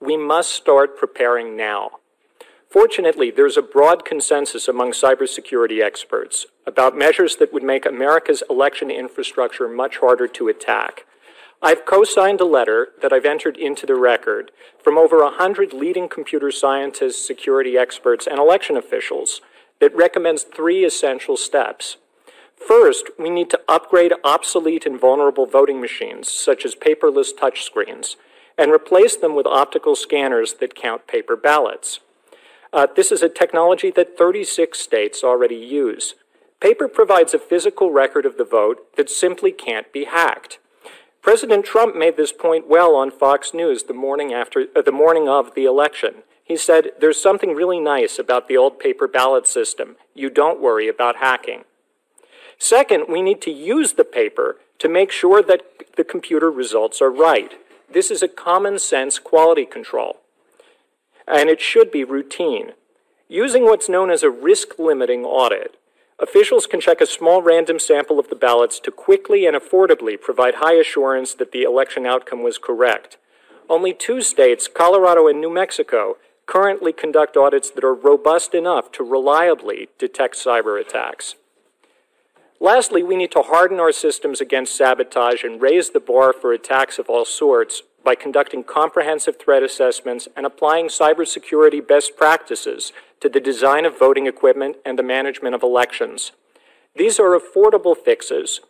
We 0.00 0.18
must 0.18 0.52
start 0.52 0.98
preparing 0.98 1.56
now. 1.56 1.92
Fortunately, 2.72 3.30
there's 3.30 3.58
a 3.58 3.62
broad 3.62 4.02
consensus 4.02 4.66
among 4.66 4.92
cybersecurity 4.92 5.82
experts 5.82 6.46
about 6.66 6.96
measures 6.96 7.36
that 7.36 7.52
would 7.52 7.62
make 7.62 7.84
America's 7.84 8.42
election 8.48 8.90
infrastructure 8.90 9.68
much 9.68 9.98
harder 9.98 10.26
to 10.28 10.48
attack. 10.48 11.04
I've 11.60 11.84
co 11.84 12.02
signed 12.02 12.40
a 12.40 12.46
letter 12.46 12.88
that 13.02 13.12
I've 13.12 13.26
entered 13.26 13.58
into 13.58 13.84
the 13.84 13.94
record 13.94 14.52
from 14.82 14.96
over 14.96 15.22
100 15.22 15.74
leading 15.74 16.08
computer 16.08 16.50
scientists, 16.50 17.26
security 17.26 17.76
experts, 17.76 18.26
and 18.26 18.38
election 18.38 18.78
officials 18.78 19.42
that 19.78 19.94
recommends 19.94 20.42
three 20.42 20.82
essential 20.82 21.36
steps. 21.36 21.98
First, 22.56 23.10
we 23.18 23.28
need 23.28 23.50
to 23.50 23.60
upgrade 23.68 24.14
obsolete 24.24 24.86
and 24.86 24.98
vulnerable 24.98 25.44
voting 25.44 25.78
machines, 25.78 26.30
such 26.30 26.64
as 26.64 26.74
paperless 26.74 27.36
touchscreens, 27.38 28.16
and 28.56 28.72
replace 28.72 29.14
them 29.14 29.34
with 29.34 29.46
optical 29.46 29.94
scanners 29.94 30.54
that 30.54 30.74
count 30.74 31.06
paper 31.06 31.36
ballots. 31.36 32.00
Uh, 32.72 32.86
this 32.96 33.12
is 33.12 33.22
a 33.22 33.28
technology 33.28 33.90
that 33.90 34.16
36 34.16 34.78
states 34.78 35.22
already 35.22 35.56
use. 35.56 36.14
Paper 36.58 36.88
provides 36.88 37.34
a 37.34 37.38
physical 37.38 37.90
record 37.90 38.24
of 38.24 38.38
the 38.38 38.44
vote 38.44 38.96
that 38.96 39.10
simply 39.10 39.52
can't 39.52 39.92
be 39.92 40.04
hacked. 40.04 40.58
President 41.20 41.66
Trump 41.66 41.94
made 41.94 42.16
this 42.16 42.32
point 42.32 42.68
well 42.68 42.94
on 42.94 43.10
Fox 43.10 43.52
News 43.52 43.84
the 43.84 43.94
morning 43.94 44.32
after 44.32 44.66
uh, 44.74 44.80
the 44.80 44.90
morning 44.90 45.28
of 45.28 45.54
the 45.54 45.64
election. 45.64 46.22
He 46.42 46.56
said, 46.56 46.92
"There's 46.98 47.20
something 47.20 47.54
really 47.54 47.78
nice 47.78 48.18
about 48.18 48.48
the 48.48 48.56
old 48.56 48.78
paper 48.78 49.06
ballot 49.06 49.46
system. 49.46 49.96
You 50.14 50.30
don't 50.30 50.60
worry 50.60 50.88
about 50.88 51.16
hacking." 51.16 51.64
Second, 52.58 53.04
we 53.08 53.22
need 53.22 53.42
to 53.42 53.50
use 53.50 53.92
the 53.92 54.04
paper 54.04 54.56
to 54.78 54.88
make 54.88 55.10
sure 55.10 55.42
that 55.42 55.62
the 55.96 56.04
computer 56.04 56.50
results 56.50 57.02
are 57.02 57.10
right. 57.10 57.52
This 57.92 58.10
is 58.10 58.22
a 58.22 58.28
common 58.28 58.78
sense 58.78 59.18
quality 59.18 59.66
control 59.66 60.21
and 61.26 61.48
it 61.48 61.60
should 61.60 61.90
be 61.90 62.04
routine. 62.04 62.72
Using 63.28 63.64
what's 63.64 63.88
known 63.88 64.10
as 64.10 64.22
a 64.22 64.30
risk 64.30 64.78
limiting 64.78 65.24
audit, 65.24 65.76
officials 66.18 66.66
can 66.66 66.80
check 66.80 67.00
a 67.00 67.06
small 67.06 67.42
random 67.42 67.78
sample 67.78 68.18
of 68.18 68.28
the 68.28 68.36
ballots 68.36 68.78
to 68.80 68.90
quickly 68.90 69.46
and 69.46 69.56
affordably 69.56 70.20
provide 70.20 70.56
high 70.56 70.74
assurance 70.74 71.34
that 71.34 71.52
the 71.52 71.62
election 71.62 72.06
outcome 72.06 72.42
was 72.42 72.58
correct. 72.58 73.16
Only 73.68 73.94
two 73.94 74.20
states, 74.20 74.68
Colorado 74.68 75.28
and 75.28 75.40
New 75.40 75.50
Mexico, 75.50 76.16
currently 76.46 76.92
conduct 76.92 77.36
audits 77.36 77.70
that 77.70 77.84
are 77.84 77.94
robust 77.94 78.54
enough 78.54 78.92
to 78.92 79.04
reliably 79.04 79.88
detect 79.98 80.34
cyber 80.34 80.80
attacks. 80.80 81.36
Lastly, 82.60 83.02
we 83.02 83.16
need 83.16 83.32
to 83.32 83.42
harden 83.42 83.80
our 83.80 83.92
systems 83.92 84.40
against 84.40 84.76
sabotage 84.76 85.42
and 85.42 85.60
raise 85.60 85.90
the 85.90 86.00
bar 86.00 86.32
for 86.32 86.52
attacks 86.52 86.98
of 86.98 87.08
all 87.08 87.24
sorts 87.24 87.82
by 88.04 88.14
conducting 88.14 88.64
comprehensive 88.64 89.38
threat 89.38 89.62
assessments 89.62 90.28
and 90.36 90.44
applying 90.46 90.88
cybersecurity 90.88 91.86
best 91.86 92.16
practices 92.16 92.92
to 93.20 93.28
the 93.28 93.40
design 93.40 93.84
of 93.84 93.98
voting 93.98 94.26
equipment 94.26 94.76
and 94.84 94.98
the 94.98 95.02
management 95.02 95.54
of 95.54 95.62
elections. 95.62 96.32
These 96.96 97.18
are 97.18 97.38
affordable 97.38 97.96
fixes. 97.96 98.60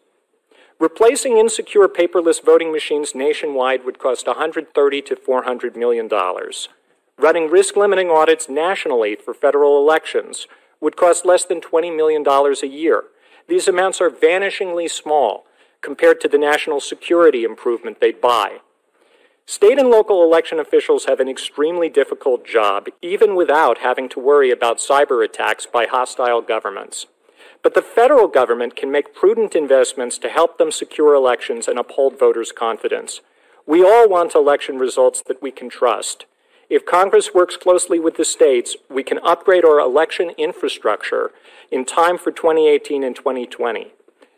Replacing 0.79 1.39
insecure 1.39 1.89
paperless 1.89 2.45
voting 2.45 2.73
machines 2.73 3.15
nationwide 3.15 3.85
would 3.85 3.99
cost 3.99 4.27
130 4.27 5.03
to 5.03 5.17
400 5.17 5.77
million 5.77 6.09
dollars. 6.09 6.69
Running 7.19 7.51
risk 7.51 7.77
limiting 7.77 8.11
audits 8.11 8.49
nationally 8.49 9.15
for 9.15 9.33
federal 9.33 9.79
elections 9.79 10.47
would 10.81 10.97
cost 10.97 11.25
less 11.25 11.45
than 11.45 11.61
20 11.61 11.91
million 11.91 12.23
dollars 12.23 12.63
a 12.63 12.69
year. 12.69 13.05
These 13.49 13.69
amounts 13.69 14.01
are 14.01 14.11
vanishingly 14.11 14.91
small 14.91 15.47
compared 15.81 16.21
to 16.21 16.29
the 16.29 16.39
national 16.39 16.81
security 16.81 17.45
improvement 17.45 18.01
they'd 18.01 18.21
buy. 18.21 18.59
State 19.47 19.79
and 19.79 19.91
local 19.91 20.23
election 20.23 20.59
officials 20.59 21.07
have 21.07 21.19
an 21.19 21.29
extremely 21.29 21.89
difficult 21.89 22.47
job, 22.47 22.89
even 23.03 23.35
without 23.35 23.79
having 23.79 24.09
to 24.09 24.21
worry 24.21 24.51
about 24.51 24.79
cyber 24.79 25.25
attacks 25.25 25.67
by 25.67 25.87
hostile 25.87 26.41
governments. 26.41 27.07
But 27.63 27.75
the 27.75 27.83
federal 27.83 28.29
government 28.29 28.77
can 28.77 28.91
make 28.91 29.15
prudent 29.15 29.55
investments 29.55 30.19
to 30.19 30.29
help 30.29 30.59
them 30.59 30.71
secure 30.71 31.15
elections 31.15 31.67
and 31.67 31.79
uphold 31.79 32.19
voters' 32.19 32.53
confidence. 32.53 33.21
We 33.67 33.83
all 33.85 34.09
want 34.09 34.35
election 34.35 34.79
results 34.79 35.23
that 35.27 35.43
we 35.43 35.51
can 35.51 35.69
trust. 35.69 36.27
If 36.71 36.87
Congress 36.87 37.35
works 37.35 37.57
closely 37.57 38.01
with 38.01 38.17
the 38.17 38.25
states, 38.25 38.77
we 38.89 39.03
can 39.03 39.19
upgrade 39.19 39.65
our 39.65 39.79
election 39.79 40.31
infrastructure 40.39 41.33
in 41.71 41.85
time 41.85 42.17
for 42.17 42.31
2018 42.31 43.05
and 43.05 43.15
2020. 43.15 43.93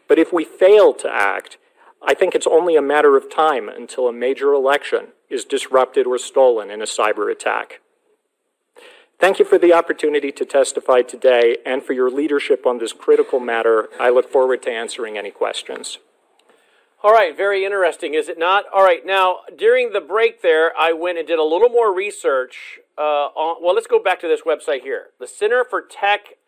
But 0.09 0.19
if 0.19 0.33
we 0.33 0.45
fail 0.45 0.93
to 0.95 1.09
act, 1.11 1.57
I 2.07 2.15
think 2.15 2.35
it's 2.35 2.47
only 2.47 2.77
a 2.77 2.83
matter 2.83 3.17
of 3.17 3.33
time 3.35 3.69
until 3.69 4.09
a 4.09 4.13
major 4.13 4.53
election 4.53 5.09
is 5.31 5.45
disrupted 5.45 6.07
or 6.07 6.19
stolen 6.19 6.71
in 6.71 6.83
a 6.83 6.87
cyber 6.87 7.33
attack. 7.33 7.81
Thank 9.19 9.39
you 9.39 9.45
for 9.45 9.59
the 9.59 9.73
opportunity 9.73 10.31
to 10.33 10.45
testify 10.45 11.03
today 11.03 11.59
and 11.65 11.83
for 11.83 11.93
your 11.93 12.11
leadership 12.11 12.67
on 12.67 12.79
this 12.79 12.93
critical 12.93 13.41
matter. 13.41 13.89
I 13.99 14.11
look 14.11 14.31
forward 14.31 14.63
to 14.65 14.71
answering 14.71 15.17
any 15.17 15.31
questions. 15.31 15.99
All 17.03 17.13
right, 17.13 17.37
very 17.37 17.65
interesting, 17.65 18.15
is 18.15 18.29
it 18.29 18.39
not? 18.39 18.65
All 18.73 18.83
right, 18.83 19.05
now 19.05 19.41
during 19.57 19.93
the 19.93 20.01
break 20.01 20.43
there, 20.43 20.73
I 20.77 20.93
went 20.93 21.19
and 21.19 21.27
did 21.27 21.39
a 21.39 21.45
little 21.45 21.69
more 21.69 21.95
research. 21.95 22.81
Uh, 22.99 23.29
on, 23.37 23.63
well, 23.63 23.75
let's 23.75 23.87
go 23.87 24.03
back 24.03 24.21
to 24.21 24.29
this 24.29 24.43
website 24.43 24.83
here 24.83 25.09
the 25.21 25.27
Center 25.27 25.65
for 25.69 25.83
Tech 25.83 26.39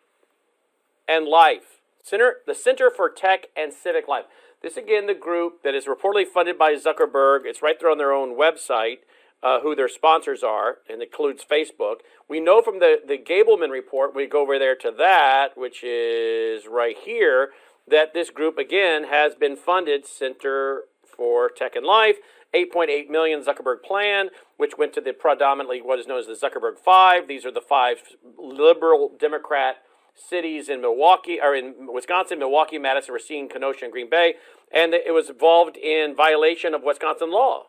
and 1.07 1.25
Life. 1.25 1.81
Center, 2.03 2.37
the 2.45 2.55
Center 2.55 2.89
for 2.89 3.09
Tech 3.09 3.47
and 3.55 3.71
Civic 3.73 4.07
Life. 4.07 4.25
This 4.61 4.75
again, 4.75 5.05
the 5.05 5.13
group 5.13 5.61
that 5.63 5.75
is 5.75 5.85
reportedly 5.85 6.25
funded 6.25 6.57
by 6.57 6.73
Zuckerberg. 6.73 7.41
It's 7.45 7.61
right 7.61 7.79
there 7.79 7.91
on 7.91 7.99
their 7.99 8.11
own 8.11 8.35
website 8.37 8.99
uh, 9.43 9.59
who 9.61 9.75
their 9.75 9.87
sponsors 9.87 10.43
are, 10.43 10.79
and 10.89 11.01
includes 11.01 11.45
Facebook. 11.49 11.97
We 12.27 12.39
know 12.39 12.61
from 12.61 12.79
the, 12.79 12.97
the 13.07 13.17
Gableman 13.17 13.69
report, 13.69 14.15
we 14.15 14.25
go 14.25 14.41
over 14.41 14.57
there 14.57 14.75
to 14.77 14.91
that, 14.97 15.55
which 15.55 15.83
is 15.83 16.65
right 16.67 16.97
here, 16.97 17.49
that 17.87 18.13
this 18.13 18.31
group 18.31 18.57
again 18.57 19.05
has 19.05 19.35
been 19.35 19.55
funded, 19.55 20.07
Center 20.07 20.85
for 21.05 21.49
Tech 21.49 21.75
and 21.75 21.85
Life, 21.85 22.17
8.8 22.53 23.09
million 23.09 23.43
Zuckerberg 23.43 23.83
plan, 23.83 24.29
which 24.57 24.77
went 24.77 24.93
to 24.93 25.01
the 25.01 25.13
predominantly 25.13 25.81
what 25.81 25.99
is 25.99 26.07
known 26.07 26.19
as 26.19 26.25
the 26.27 26.33
Zuckerberg 26.33 26.79
Five. 26.83 27.27
These 27.27 27.45
are 27.45 27.51
the 27.51 27.61
five 27.61 27.97
liberal 28.37 29.11
Democrat 29.19 29.77
cities 30.17 30.69
in 30.69 30.81
Milwaukee 30.81 31.39
or 31.41 31.55
in 31.55 31.87
Wisconsin, 31.93 32.39
Milwaukee, 32.39 32.77
Madison, 32.77 33.13
Racine, 33.13 33.47
Kenosha, 33.47 33.85
and 33.85 33.91
Green 33.91 34.09
Bay, 34.09 34.35
and 34.71 34.93
it 34.93 35.13
was 35.13 35.29
involved 35.29 35.77
in 35.77 36.15
violation 36.15 36.73
of 36.73 36.83
Wisconsin 36.83 37.31
law 37.31 37.67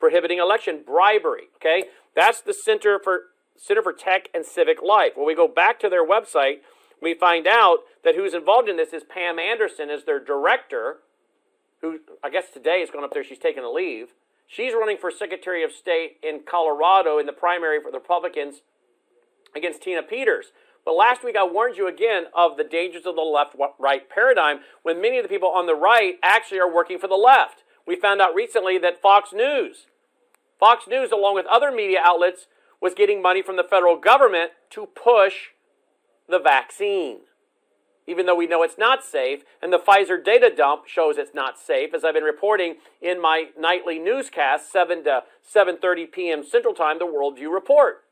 prohibiting 0.00 0.38
election 0.38 0.82
bribery. 0.84 1.44
Okay, 1.56 1.84
that's 2.16 2.40
the 2.40 2.54
Center 2.54 2.98
for 2.98 3.20
Center 3.56 3.82
for 3.82 3.92
Tech 3.92 4.28
and 4.34 4.44
Civic 4.44 4.82
Life. 4.82 5.12
When 5.14 5.26
we 5.26 5.34
go 5.34 5.46
back 5.46 5.78
to 5.80 5.88
their 5.88 6.04
website, 6.04 6.60
we 7.00 7.14
find 7.14 7.46
out 7.46 7.80
that 8.02 8.16
who's 8.16 8.34
involved 8.34 8.68
in 8.68 8.76
this 8.76 8.92
is 8.92 9.04
Pam 9.04 9.38
Anderson 9.38 9.90
as 9.90 10.04
their 10.04 10.18
director, 10.18 10.98
who 11.82 12.00
I 12.24 12.30
guess 12.30 12.46
today 12.52 12.80
is 12.80 12.90
going 12.90 13.04
up 13.04 13.12
there. 13.12 13.22
She's 13.22 13.38
taking 13.38 13.62
a 13.62 13.70
leave. 13.70 14.08
She's 14.46 14.72
running 14.72 14.96
for 14.96 15.12
Secretary 15.12 15.62
of 15.62 15.70
State 15.70 16.16
in 16.22 16.40
Colorado 16.50 17.18
in 17.18 17.26
the 17.26 17.32
primary 17.32 17.80
for 17.80 17.92
the 17.92 17.98
Republicans 17.98 18.62
against 19.54 19.82
Tina 19.82 20.02
Peters. 20.02 20.46
But 20.84 20.94
last 20.94 21.24
week 21.24 21.36
I 21.36 21.44
warned 21.44 21.76
you 21.76 21.86
again 21.86 22.24
of 22.34 22.56
the 22.56 22.64
dangers 22.64 23.06
of 23.06 23.16
the 23.16 23.22
left 23.22 23.54
right 23.78 24.08
paradigm 24.08 24.60
when 24.82 25.00
many 25.00 25.18
of 25.18 25.24
the 25.24 25.28
people 25.28 25.48
on 25.48 25.66
the 25.66 25.74
right 25.74 26.14
actually 26.22 26.60
are 26.60 26.72
working 26.72 26.98
for 26.98 27.08
the 27.08 27.14
left. 27.14 27.64
We 27.86 27.96
found 27.96 28.20
out 28.20 28.34
recently 28.34 28.78
that 28.78 29.02
Fox 29.02 29.32
News 29.32 29.86
Fox 30.60 30.86
News, 30.86 31.10
along 31.10 31.34
with 31.34 31.46
other 31.46 31.72
media 31.72 32.00
outlets, 32.04 32.46
was 32.80 32.92
getting 32.94 33.22
money 33.22 33.42
from 33.42 33.56
the 33.56 33.64
federal 33.64 33.96
government 33.96 34.52
to 34.70 34.86
push 34.86 35.48
the 36.28 36.38
vaccine. 36.38 37.20
Even 38.06 38.26
though 38.26 38.36
we 38.36 38.46
know 38.46 38.62
it's 38.62 38.78
not 38.78 39.04
safe, 39.04 39.42
and 39.62 39.72
the 39.72 39.78
Pfizer 39.78 40.22
data 40.22 40.50
dump 40.54 40.86
shows 40.86 41.16
it's 41.16 41.34
not 41.34 41.58
safe, 41.58 41.94
as 41.94 42.04
I've 42.04 42.14
been 42.14 42.24
reporting 42.24 42.76
in 43.00 43.20
my 43.20 43.46
nightly 43.58 43.98
newscast, 43.98 44.70
7 44.70 45.04
to 45.04 45.22
7:30 45.42 46.12
p.m. 46.12 46.44
Central 46.44 46.74
Time, 46.74 46.98
the 46.98 47.06
Worldview 47.06 47.52
Report. 47.52 48.04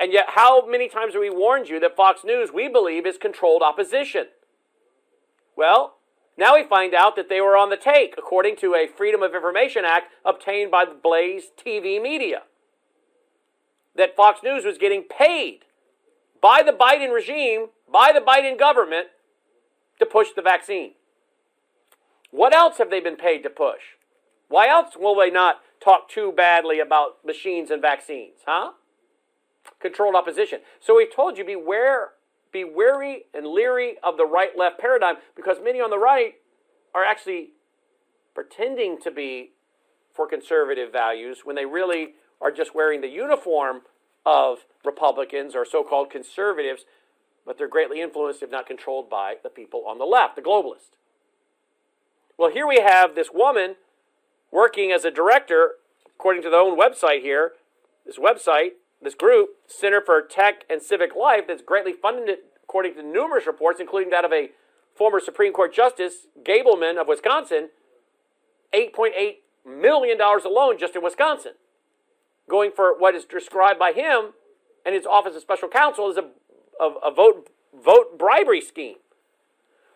And 0.00 0.14
yet, 0.14 0.30
how 0.30 0.66
many 0.66 0.88
times 0.88 1.12
have 1.12 1.20
we 1.20 1.28
warned 1.28 1.68
you 1.68 1.78
that 1.80 1.94
Fox 1.94 2.24
News, 2.24 2.48
we 2.52 2.68
believe, 2.68 3.04
is 3.04 3.18
controlled 3.18 3.60
opposition? 3.60 4.28
Well, 5.54 5.98
now 6.38 6.54
we 6.54 6.64
find 6.64 6.94
out 6.94 7.16
that 7.16 7.28
they 7.28 7.42
were 7.42 7.54
on 7.54 7.68
the 7.68 7.76
take, 7.76 8.14
according 8.16 8.56
to 8.56 8.74
a 8.74 8.88
Freedom 8.88 9.22
of 9.22 9.34
Information 9.34 9.84
Act 9.84 10.10
obtained 10.24 10.70
by 10.70 10.86
the 10.86 10.94
Blaze 10.94 11.50
TV 11.54 12.02
media. 12.02 12.44
That 13.94 14.16
Fox 14.16 14.40
News 14.42 14.64
was 14.64 14.78
getting 14.78 15.02
paid 15.02 15.66
by 16.40 16.62
the 16.62 16.72
Biden 16.72 17.12
regime, 17.12 17.66
by 17.92 18.10
the 18.14 18.20
Biden 18.20 18.58
government, 18.58 19.08
to 19.98 20.06
push 20.06 20.28
the 20.34 20.40
vaccine. 20.40 20.92
What 22.30 22.54
else 22.54 22.78
have 22.78 22.88
they 22.88 23.00
been 23.00 23.16
paid 23.16 23.42
to 23.42 23.50
push? 23.50 23.82
Why 24.48 24.68
else 24.68 24.94
will 24.98 25.14
they 25.14 25.30
not 25.30 25.60
talk 25.78 26.08
too 26.08 26.32
badly 26.32 26.80
about 26.80 27.22
machines 27.22 27.70
and 27.70 27.82
vaccines, 27.82 28.38
huh? 28.46 28.70
Controlled 29.80 30.14
opposition. 30.14 30.60
So 30.80 30.96
we 30.96 31.06
told 31.06 31.38
you 31.38 31.44
beware 31.44 32.10
be 32.52 32.64
wary 32.64 33.24
and 33.32 33.46
leery 33.46 33.96
of 34.02 34.16
the 34.16 34.26
right 34.26 34.50
left 34.58 34.78
paradigm 34.78 35.16
because 35.36 35.58
many 35.62 35.80
on 35.80 35.90
the 35.90 35.98
right 35.98 36.34
are 36.94 37.04
actually 37.04 37.50
pretending 38.34 38.98
to 39.00 39.10
be 39.10 39.52
for 40.12 40.26
conservative 40.26 40.92
values 40.92 41.40
when 41.44 41.56
they 41.56 41.64
really 41.64 42.14
are 42.40 42.50
just 42.50 42.74
wearing 42.74 43.00
the 43.00 43.08
uniform 43.08 43.82
of 44.26 44.58
Republicans 44.84 45.54
or 45.54 45.64
so 45.64 45.84
called 45.84 46.10
conservatives, 46.10 46.84
but 47.46 47.58
they're 47.58 47.68
greatly 47.68 48.00
influenced, 48.00 48.42
if 48.42 48.50
not 48.50 48.66
controlled, 48.66 49.08
by 49.08 49.36
the 49.42 49.48
people 49.48 49.84
on 49.86 49.98
the 49.98 50.04
left, 50.04 50.36
the 50.36 50.42
globalists. 50.42 50.96
Well, 52.36 52.50
here 52.50 52.66
we 52.66 52.80
have 52.80 53.14
this 53.14 53.28
woman 53.32 53.76
working 54.50 54.90
as 54.90 55.04
a 55.04 55.10
director, 55.10 55.72
according 56.06 56.42
to 56.42 56.50
their 56.50 56.60
own 56.60 56.78
website 56.78 57.20
here, 57.20 57.52
this 58.04 58.18
website, 58.18 58.70
this 59.02 59.14
group, 59.14 59.50
Center 59.66 60.02
for 60.04 60.20
Tech 60.22 60.64
and 60.68 60.82
Civic 60.82 61.16
Life, 61.16 61.44
that's 61.48 61.62
greatly 61.62 61.92
funded, 61.92 62.38
according 62.62 62.94
to 62.94 63.02
numerous 63.02 63.46
reports, 63.46 63.80
including 63.80 64.10
that 64.10 64.24
of 64.24 64.32
a 64.32 64.50
former 64.94 65.20
Supreme 65.20 65.52
Court 65.52 65.74
Justice, 65.74 66.26
Gableman 66.42 67.00
of 67.00 67.08
Wisconsin, 67.08 67.70
$8.8 68.74 69.36
million 69.66 70.18
alone 70.20 70.78
just 70.78 70.94
in 70.94 71.02
Wisconsin, 71.02 71.52
going 72.48 72.70
for 72.74 72.98
what 72.98 73.14
is 73.14 73.24
described 73.24 73.78
by 73.78 73.92
him 73.92 74.32
and 74.84 74.94
his 74.94 75.06
Office 75.06 75.34
of 75.34 75.42
Special 75.42 75.68
Counsel 75.68 76.10
as 76.10 76.16
a, 76.16 76.28
a, 76.82 77.10
a 77.10 77.10
vote, 77.10 77.48
vote 77.82 78.18
bribery 78.18 78.60
scheme. 78.60 78.96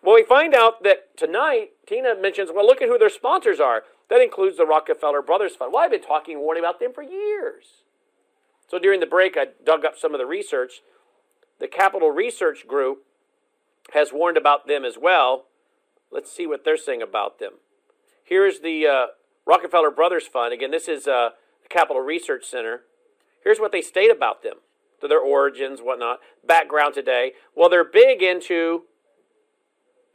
Well, 0.01 0.15
we 0.15 0.23
find 0.23 0.53
out 0.53 0.83
that 0.83 1.17
tonight, 1.17 1.71
Tina 1.87 2.15
mentions, 2.19 2.51
well, 2.53 2.65
look 2.65 2.81
at 2.81 2.87
who 2.87 2.97
their 2.97 3.09
sponsors 3.09 3.59
are. 3.59 3.83
That 4.09 4.21
includes 4.21 4.57
the 4.57 4.65
Rockefeller 4.65 5.23
Brothers 5.23 5.55
Fund. 5.55 5.73
Well, 5.73 5.83
I've 5.83 5.89
been 5.89 6.01
talking, 6.01 6.39
warning 6.39 6.61
about 6.63 6.79
them 6.79 6.93
for 6.93 7.01
years. 7.01 7.84
So 8.69 8.79
during 8.79 8.99
the 8.99 9.05
break, 9.05 9.37
I 9.37 9.47
dug 9.65 9.85
up 9.85 9.97
some 9.97 10.13
of 10.13 10.19
the 10.19 10.25
research. 10.25 10.81
The 11.59 11.67
Capital 11.67 12.11
Research 12.11 12.67
Group 12.67 13.03
has 13.93 14.11
warned 14.11 14.37
about 14.37 14.67
them 14.67 14.83
as 14.83 14.97
well. 14.99 15.45
Let's 16.11 16.31
see 16.31 16.47
what 16.47 16.65
they're 16.65 16.77
saying 16.77 17.01
about 17.01 17.39
them. 17.39 17.53
Here's 18.23 18.59
the 18.59 18.87
uh, 18.87 19.05
Rockefeller 19.45 19.91
Brothers 19.91 20.27
Fund. 20.27 20.53
Again, 20.53 20.71
this 20.71 20.87
is 20.87 21.07
uh, 21.07 21.29
the 21.61 21.69
Capital 21.69 22.01
Research 22.01 22.45
Center. 22.45 22.81
Here's 23.43 23.59
what 23.59 23.71
they 23.71 23.81
state 23.81 24.11
about 24.11 24.41
them 24.41 24.55
to 25.01 25.07
their 25.07 25.19
origins, 25.19 25.79
whatnot, 25.81 26.19
background 26.45 26.93
today. 26.93 27.33
Well, 27.55 27.69
they're 27.69 27.83
big 27.83 28.23
into 28.23 28.83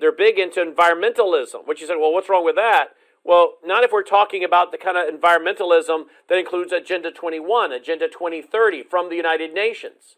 they're 0.00 0.12
big 0.12 0.38
into 0.38 0.64
environmentalism, 0.64 1.66
which 1.66 1.80
you 1.82 1.86
said, 1.86 1.96
well, 2.00 2.12
what's 2.12 2.28
wrong 2.28 2.44
with 2.44 2.56
that? 2.56 2.88
Well, 3.24 3.54
not 3.64 3.84
if 3.84 3.92
we're 3.92 4.02
talking 4.02 4.44
about 4.44 4.72
the 4.72 4.78
kind 4.78 4.96
of 4.96 5.12
environmentalism 5.12 6.04
that 6.28 6.38
includes 6.38 6.72
Agenda 6.72 7.10
21, 7.10 7.72
Agenda 7.72 8.08
2030 8.08 8.82
from 8.84 9.08
the 9.08 9.16
United 9.16 9.52
Nations, 9.52 10.16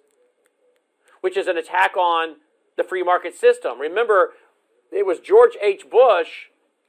which 1.20 1.36
is 1.36 1.46
an 1.46 1.56
attack 1.56 1.96
on 1.96 2.36
the 2.76 2.84
free 2.84 3.02
market 3.02 3.34
system. 3.34 3.80
Remember, 3.80 4.30
it 4.90 5.04
was 5.04 5.18
George 5.18 5.56
H. 5.60 5.90
Bush 5.90 6.48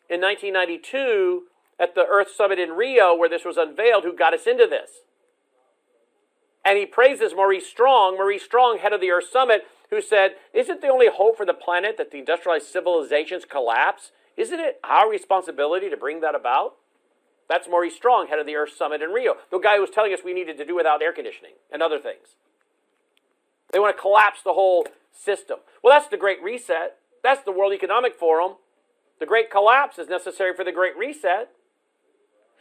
in 0.09 0.21
1992 0.21 1.43
at 1.79 1.95
the 1.95 2.05
Earth 2.05 2.29
Summit 2.35 2.59
in 2.59 2.71
Rio 2.71 3.15
where 3.15 3.29
this 3.29 3.45
was 3.45 3.57
unveiled 3.57 4.03
who 4.03 4.15
got 4.15 4.33
us 4.33 4.45
into 4.45 4.67
this. 4.67 4.91
And 6.63 6.77
he 6.77 6.85
praises 6.85 7.33
Maurice 7.35 7.67
Strong, 7.67 8.15
Maurice 8.15 8.43
Strong, 8.43 8.77
head 8.77 8.93
of 8.93 9.01
the 9.01 9.11
Earth 9.11 9.27
Summit, 9.29 9.63
who 9.89 10.01
said, 10.01 10.35
Isn't 10.53 10.81
the 10.81 10.87
only 10.87 11.09
hope 11.09 11.35
for 11.35 11.45
the 11.45 11.53
planet 11.53 11.97
that 11.97 12.11
the 12.11 12.19
industrialized 12.19 12.67
civilizations 12.67 13.43
collapse? 13.43 14.11
Isn't 14.37 14.59
it 14.59 14.79
our 14.83 15.09
responsibility 15.09 15.89
to 15.89 15.97
bring 15.97 16.21
that 16.21 16.35
about? 16.35 16.75
That's 17.49 17.67
Maurice 17.67 17.95
Strong, 17.95 18.27
head 18.27 18.39
of 18.39 18.45
the 18.45 18.55
Earth 18.55 18.73
Summit 18.75 19.01
in 19.01 19.09
Rio, 19.09 19.35
the 19.51 19.59
guy 19.59 19.75
who 19.75 19.81
was 19.81 19.89
telling 19.89 20.13
us 20.13 20.19
we 20.23 20.33
needed 20.33 20.57
to 20.57 20.65
do 20.65 20.75
without 20.75 21.01
air 21.01 21.13
conditioning 21.13 21.53
and 21.71 21.83
other 21.83 21.99
things. 21.99 22.35
They 23.71 23.79
want 23.79 23.95
to 23.95 24.01
collapse 24.01 24.41
the 24.43 24.53
whole 24.53 24.87
system. 25.11 25.59
Well, 25.83 25.93
that's 25.93 26.09
the 26.09 26.17
Great 26.17 26.41
Reset. 26.41 26.97
That's 27.23 27.43
the 27.43 27.51
World 27.51 27.73
Economic 27.73 28.15
Forum. 28.15 28.53
The 29.19 29.25
Great 29.25 29.49
Collapse 29.49 29.97
is 29.99 30.07
necessary 30.09 30.53
for 30.55 30.63
the 30.63 30.71
Great 30.71 30.97
Reset. 30.97 31.49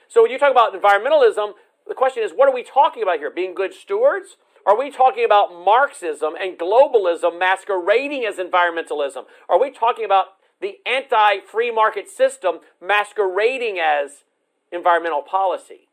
So 0.09 0.23
when 0.23 0.31
you 0.31 0.39
talk 0.39 0.51
about 0.51 0.75
environmentalism, 0.75 1.53
the 1.89 1.95
question 1.95 2.23
is 2.23 2.33
what 2.35 2.49
are 2.49 2.55
we 2.55 2.63
talking 2.63 3.03
about 3.03 3.19
here? 3.19 3.31
Being 3.31 3.55
good 3.55 3.75
stewards? 3.75 4.37
Are 4.65 4.79
we 4.79 4.91
talking 4.91 5.25
about 5.25 5.53
Marxism 5.53 6.35
and 6.41 6.57
globalism 6.57 7.39
masquerading 7.39 8.25
as 8.25 8.37
environmentalism? 8.37 9.25
Are 9.49 9.59
we 9.59 9.71
talking 9.71 10.05
about 10.05 10.27
the 10.63 10.79
anti 10.87 11.41
free 11.41 11.71
market 11.71 12.09
system 12.09 12.61
masquerading 12.81 13.79
as 13.79 14.25
environmental 14.71 15.21
policy. 15.21 15.89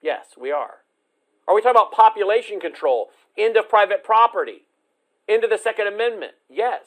Yes, 0.00 0.28
we 0.40 0.52
are. 0.52 0.82
Are 1.48 1.54
we 1.54 1.62
talking 1.62 1.76
about 1.76 1.90
population 1.90 2.60
control, 2.60 3.08
end 3.36 3.56
of 3.56 3.68
private 3.68 4.04
property, 4.04 4.62
end 5.28 5.42
of 5.42 5.50
the 5.50 5.58
Second 5.58 5.88
Amendment? 5.88 6.32
Yes. 6.48 6.82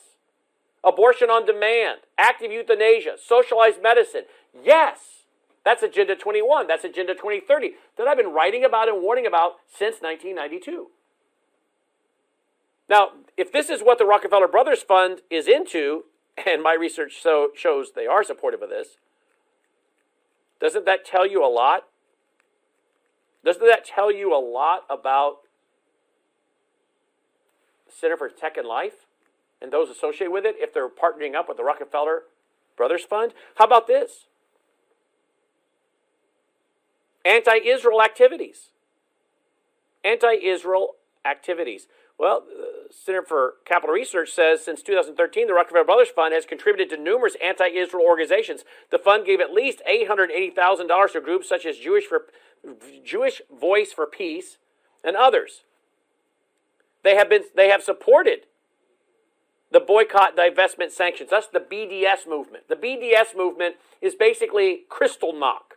Abortion 0.86 1.30
on 1.30 1.46
demand, 1.46 2.00
active 2.18 2.52
euthanasia, 2.52 3.16
socialized 3.24 3.82
medicine? 3.82 4.24
Yes. 4.64 5.00
That's 5.66 5.82
Agenda 5.82 6.16
21. 6.16 6.68
That's 6.68 6.84
Agenda 6.84 7.14
2030 7.14 7.72
that 7.98 8.08
I've 8.08 8.18
been 8.18 8.34
writing 8.34 8.66
about 8.66 8.90
and 8.90 9.02
warning 9.02 9.26
about 9.26 9.54
since 9.68 10.02
1992. 10.02 10.88
Now, 12.90 13.10
if 13.38 13.52
this 13.52 13.70
is 13.70 13.82
what 13.82 13.98
the 13.98 14.06
Rockefeller 14.06 14.48
Brothers 14.48 14.84
Fund 14.84 15.22
is 15.30 15.48
into, 15.48 16.04
and 16.46 16.62
my 16.62 16.74
research 16.74 17.22
so 17.22 17.50
shows 17.56 17.92
they 17.96 18.08
are 18.08 18.24
supportive 18.24 18.62
of 18.62 18.70
this, 18.70 18.98
doesn't 20.60 20.86
that 20.86 21.06
tell 21.06 21.28
you 21.28 21.46
a 21.46 21.48
lot? 21.48 21.84
Doesn't 23.44 23.66
that 23.66 23.86
tell 23.86 24.12
you 24.12 24.34
a 24.34 24.40
lot 24.40 24.86
about 24.90 25.40
Center 27.90 28.16
for 28.16 28.30
Tech 28.30 28.58
and 28.58 28.68
Life 28.68 29.06
and 29.62 29.72
those 29.72 29.90
associated 29.90 30.32
with 30.32 30.46
it 30.46 30.56
if 30.58 30.74
they're 30.74 30.90
partnering 30.90 31.36
up 31.36 31.48
with 31.48 31.58
the 31.58 31.64
Rockefeller 31.64 32.24
Brothers 32.78 33.04
Fund? 33.04 33.34
How 33.56 33.66
about 33.66 33.88
this? 33.88 34.28
Anti 37.26 37.56
Israel 37.66 38.02
activities. 38.02 38.70
Anti 40.04 40.34
Israel 40.44 40.96
activities. 41.26 41.88
Well, 42.18 42.44
the 42.48 42.94
Center 42.94 43.24
for 43.24 43.56
Capital 43.66 43.94
Research 43.94 44.32
says 44.32 44.64
since 44.64 44.82
2013, 44.82 45.48
the 45.48 45.54
Rockefeller 45.54 45.84
Brothers 45.84 46.10
Fund 46.10 46.34
has 46.34 46.46
contributed 46.46 46.90
to 46.96 47.02
numerous 47.02 47.36
anti 47.44 47.68
Israel 47.68 48.06
organizations. 48.08 48.64
The 48.92 49.00
fund 49.00 49.26
gave 49.26 49.40
at 49.40 49.52
least 49.52 49.82
$880,000 49.90 51.12
to 51.14 51.22
groups 51.22 51.50
such 51.50 51.66
as 51.66 51.78
Jewish, 51.78 52.06
for, 52.06 52.26
Jewish 53.04 53.42
Voice 53.52 53.92
for 53.92 54.06
Peace 54.06 54.58
and 55.04 55.16
others. 55.16 55.64
They 57.04 57.16
have, 57.16 57.30
been, 57.30 57.44
they 57.56 57.68
have 57.70 57.84
supported 57.84 58.42
the 59.72 59.80
boycott, 59.80 60.38
divestment, 60.38 60.92
sanctions. 60.92 61.32
That's 61.32 61.48
the 61.48 61.60
BDS 61.60 62.28
movement. 62.30 62.70
The 62.70 62.76
BDS 62.76 63.36
movement 63.36 63.76
is 64.02 64.16
basically 64.16 64.84
Kristallnacht 64.90 65.74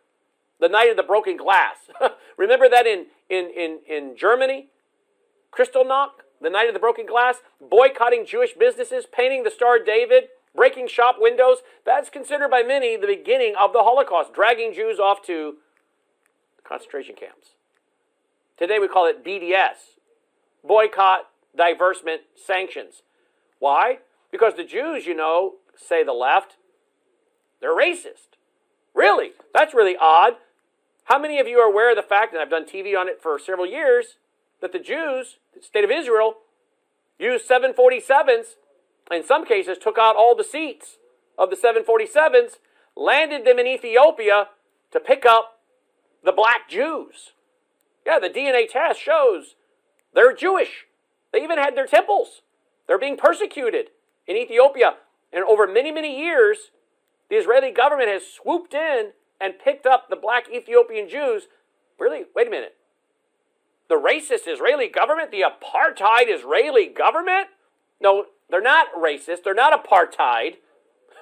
the 0.60 0.68
night 0.68 0.90
of 0.90 0.96
the 0.96 1.02
broken 1.02 1.36
glass. 1.36 1.76
Remember 2.36 2.68
that 2.68 2.86
in, 2.86 3.06
in, 3.28 3.50
in, 3.56 3.80
in 3.88 4.16
Germany? 4.16 4.68
Kristallnacht, 5.52 6.22
the 6.40 6.50
night 6.50 6.68
of 6.68 6.74
the 6.74 6.80
broken 6.80 7.06
glass, 7.06 7.36
boycotting 7.60 8.26
Jewish 8.26 8.52
businesses, 8.52 9.06
painting 9.10 9.42
the 9.42 9.50
Star 9.50 9.78
David, 9.78 10.24
breaking 10.54 10.88
shop 10.88 11.16
windows. 11.18 11.58
That's 11.84 12.10
considered 12.10 12.50
by 12.50 12.62
many 12.62 12.96
the 12.96 13.06
beginning 13.06 13.54
of 13.58 13.72
the 13.72 13.82
Holocaust, 13.82 14.32
dragging 14.32 14.72
Jews 14.74 14.98
off 14.98 15.22
to 15.26 15.56
concentration 16.64 17.14
camps. 17.14 17.50
Today 18.58 18.78
we 18.78 18.88
call 18.88 19.06
it 19.06 19.24
BDS 19.24 19.96
boycott, 20.64 21.28
divestment, 21.56 22.18
sanctions. 22.34 23.02
Why? 23.58 23.98
Because 24.30 24.54
the 24.56 24.64
Jews, 24.64 25.06
you 25.06 25.14
know, 25.14 25.54
say 25.76 26.02
the 26.02 26.12
left, 26.12 26.56
they're 27.60 27.76
racist. 27.76 28.36
Really? 28.94 29.32
That's 29.54 29.74
really 29.74 29.96
odd. 30.00 30.34
How 31.04 31.18
many 31.18 31.38
of 31.38 31.46
you 31.46 31.58
are 31.58 31.70
aware 31.70 31.90
of 31.90 31.96
the 31.96 32.02
fact, 32.02 32.32
and 32.32 32.42
I've 32.42 32.50
done 32.50 32.64
TV 32.64 32.98
on 32.98 33.08
it 33.08 33.22
for 33.22 33.38
several 33.38 33.66
years, 33.66 34.16
that 34.60 34.72
the 34.72 34.78
Jews, 34.78 35.36
the 35.54 35.62
state 35.62 35.84
of 35.84 35.90
Israel, 35.90 36.34
used 37.18 37.48
747s, 37.48 38.56
in 39.10 39.24
some 39.24 39.46
cases 39.46 39.78
took 39.78 39.98
out 39.98 40.16
all 40.16 40.34
the 40.34 40.44
seats 40.44 40.98
of 41.38 41.50
the 41.50 41.56
747s, 41.56 42.58
landed 42.96 43.44
them 43.44 43.58
in 43.58 43.66
Ethiopia 43.66 44.48
to 44.92 45.00
pick 45.00 45.24
up 45.26 45.60
the 46.24 46.32
black 46.32 46.68
Jews. 46.68 47.32
Yeah, 48.04 48.18
the 48.18 48.28
DNA 48.30 48.68
test 48.70 49.00
shows 49.00 49.54
they're 50.14 50.34
Jewish. 50.34 50.86
They 51.32 51.42
even 51.42 51.58
had 51.58 51.76
their 51.76 51.86
temples. 51.86 52.42
They're 52.86 52.98
being 52.98 53.16
persecuted 53.16 53.90
in 54.26 54.36
Ethiopia. 54.36 54.94
And 55.32 55.44
over 55.44 55.66
many, 55.66 55.92
many 55.92 56.18
years, 56.18 56.70
the 57.28 57.36
Israeli 57.36 57.70
government 57.70 58.08
has 58.08 58.22
swooped 58.26 58.74
in 58.74 59.10
and 59.40 59.58
picked 59.58 59.86
up 59.86 60.08
the 60.08 60.16
black 60.16 60.48
Ethiopian 60.50 61.08
Jews. 61.08 61.48
Really? 61.98 62.24
Wait 62.34 62.46
a 62.46 62.50
minute. 62.50 62.76
The 63.88 63.94
racist 63.94 64.48
Israeli 64.48 64.88
government, 64.88 65.30
the 65.30 65.44
apartheid 65.44 66.28
Israeli 66.28 66.86
government? 66.86 67.48
No, 68.00 68.26
they're 68.50 68.60
not 68.60 68.88
racist. 68.94 69.44
They're 69.44 69.54
not 69.54 69.84
apartheid. 69.84 70.56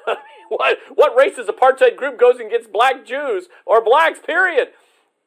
what, 0.49 0.79
what 0.95 1.17
racist 1.17 1.47
apartheid 1.47 1.97
group 1.97 2.19
goes 2.19 2.39
and 2.39 2.51
gets 2.51 2.67
black 2.67 3.05
Jews 3.05 3.49
or 3.67 3.83
blacks, 3.83 4.19
period? 4.25 4.69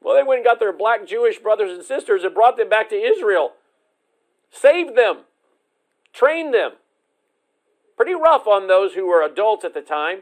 Well, 0.02 0.16
they 0.16 0.24
went 0.24 0.40
and 0.40 0.46
got 0.46 0.60
their 0.60 0.74
black 0.74 1.08
Jewish 1.08 1.40
brothers 1.40 1.72
and 1.72 1.84
sisters 1.84 2.24
and 2.24 2.34
brought 2.34 2.58
them 2.58 2.70
back 2.70 2.90
to 2.90 2.96
Israel, 2.96 3.54
saved 4.52 4.96
them, 4.96 5.22
trained 6.14 6.54
them. 6.54 6.74
Pretty 7.96 8.14
rough 8.14 8.46
on 8.46 8.68
those 8.68 8.94
who 8.94 9.08
were 9.08 9.24
adults 9.24 9.66
at 9.66 9.74
the 9.74 9.82
time, 9.82 10.20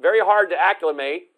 very 0.00 0.20
hard 0.20 0.48
to 0.50 0.56
acclimate. 0.56 1.29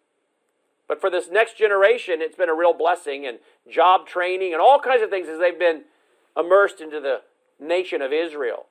But 0.87 0.99
for 0.99 1.09
this 1.09 1.29
next 1.31 1.57
generation, 1.57 2.21
it's 2.21 2.35
been 2.35 2.49
a 2.49 2.55
real 2.55 2.73
blessing 2.73 3.25
and 3.25 3.39
job 3.69 4.05
training 4.05 4.53
and 4.53 4.61
all 4.61 4.79
kinds 4.79 5.01
of 5.01 5.09
things 5.09 5.27
as 5.27 5.39
they've 5.39 5.57
been 5.57 5.83
immersed 6.37 6.81
into 6.81 6.99
the 6.99 7.21
nation 7.59 8.01
of 8.01 8.11
Israel. 8.11 8.65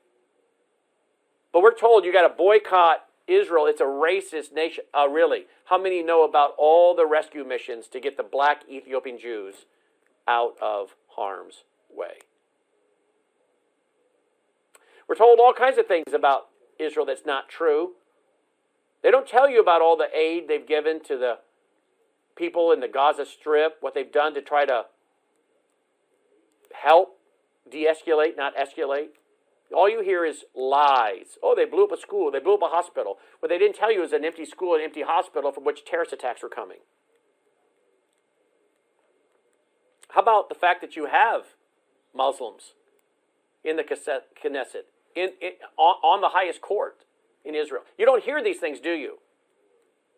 But 1.53 1.63
we're 1.63 1.75
told 1.75 2.05
you 2.05 2.13
got 2.13 2.29
to 2.29 2.35
boycott 2.35 3.05
Israel. 3.27 3.67
It's 3.67 3.81
a 3.81 3.85
racist 3.85 4.53
nation. 4.53 4.85
Uh, 4.97 5.09
really? 5.09 5.45
How 5.67 5.79
many 5.79 6.03
know 6.03 6.25
about 6.25 6.55
all 6.59 6.95
the 6.95 7.07
rescue 7.07 7.45
missions 7.45 7.89
to 7.89 8.01
get 8.01 8.17
the 8.17 8.23
black 8.23 8.63
Ethiopian 8.71 9.19
Jews 9.19 9.67
out 10.27 10.55
of 10.61 10.95
harm's 11.09 11.65
way? 11.95 12.19
We're 15.09 15.15
told 15.15 15.41
all 15.41 15.53
kinds 15.53 15.79
of 15.79 15.87
things 15.87 16.13
about 16.15 16.49
Israel 16.79 17.07
that's 17.07 17.27
not 17.27 17.49
true. 17.49 17.93
They 19.03 19.11
don't 19.11 19.27
tell 19.27 19.49
you 19.49 19.61
about 19.61 19.83
all 19.83 19.97
the 19.97 20.09
aid 20.17 20.49
they've 20.49 20.67
given 20.67 21.03
to 21.05 21.19
the 21.19 21.39
people 22.43 22.73
in 22.73 22.81
the 22.81 22.89
Gaza 22.89 23.25
Strip, 23.25 23.77
what 23.81 23.95
they've 23.95 24.11
done 24.11 24.35
to 24.35 24.43
try 24.43 24.65
to 24.65 24.87
help 26.75 27.21
de 27.71 27.87
escalate, 27.87 28.37
not 28.37 28.53
escalate. 28.57 29.11
All 29.73 29.89
you 29.89 30.03
hear 30.03 30.25
is 30.25 30.45
lies. 30.53 31.39
Oh, 31.41 31.55
they 31.55 31.65
blew 31.65 31.85
up 31.85 31.93
a 31.93 31.97
school, 31.97 32.33
they 32.33 32.41
blew 32.41 32.55
up 32.55 32.63
a 32.63 32.67
hospital. 32.67 33.19
What 33.39 33.49
they 33.49 33.59
didn't 33.59 33.77
tell 33.77 33.93
you 33.93 34.03
is 34.03 34.13
an 34.13 34.25
empty 34.25 34.45
school, 34.45 34.75
an 34.75 34.81
empty 34.81 35.03
hospital 35.03 35.53
from 35.53 35.65
which 35.65 35.85
terrorist 35.85 36.13
attacks 36.13 36.43
were 36.43 36.49
coming. 36.49 36.79
How 40.09 40.21
about 40.21 40.49
the 40.49 40.57
fact 40.57 40.81
that 40.81 40.97
you 40.97 41.07
have 41.07 41.43
Muslims 42.13 42.75
in 43.63 43.77
the 43.77 43.85
Knesset, 43.85 44.83
in, 45.15 45.31
in, 45.41 45.53
on, 45.79 45.95
on 46.03 46.21
the 46.21 46.31
highest 46.31 46.61
court 46.61 47.05
in 47.45 47.55
Israel? 47.55 47.83
You 47.97 48.05
don't 48.05 48.25
hear 48.25 48.43
these 48.43 48.59
things, 48.59 48.81
do 48.81 48.91
you? 48.91 49.19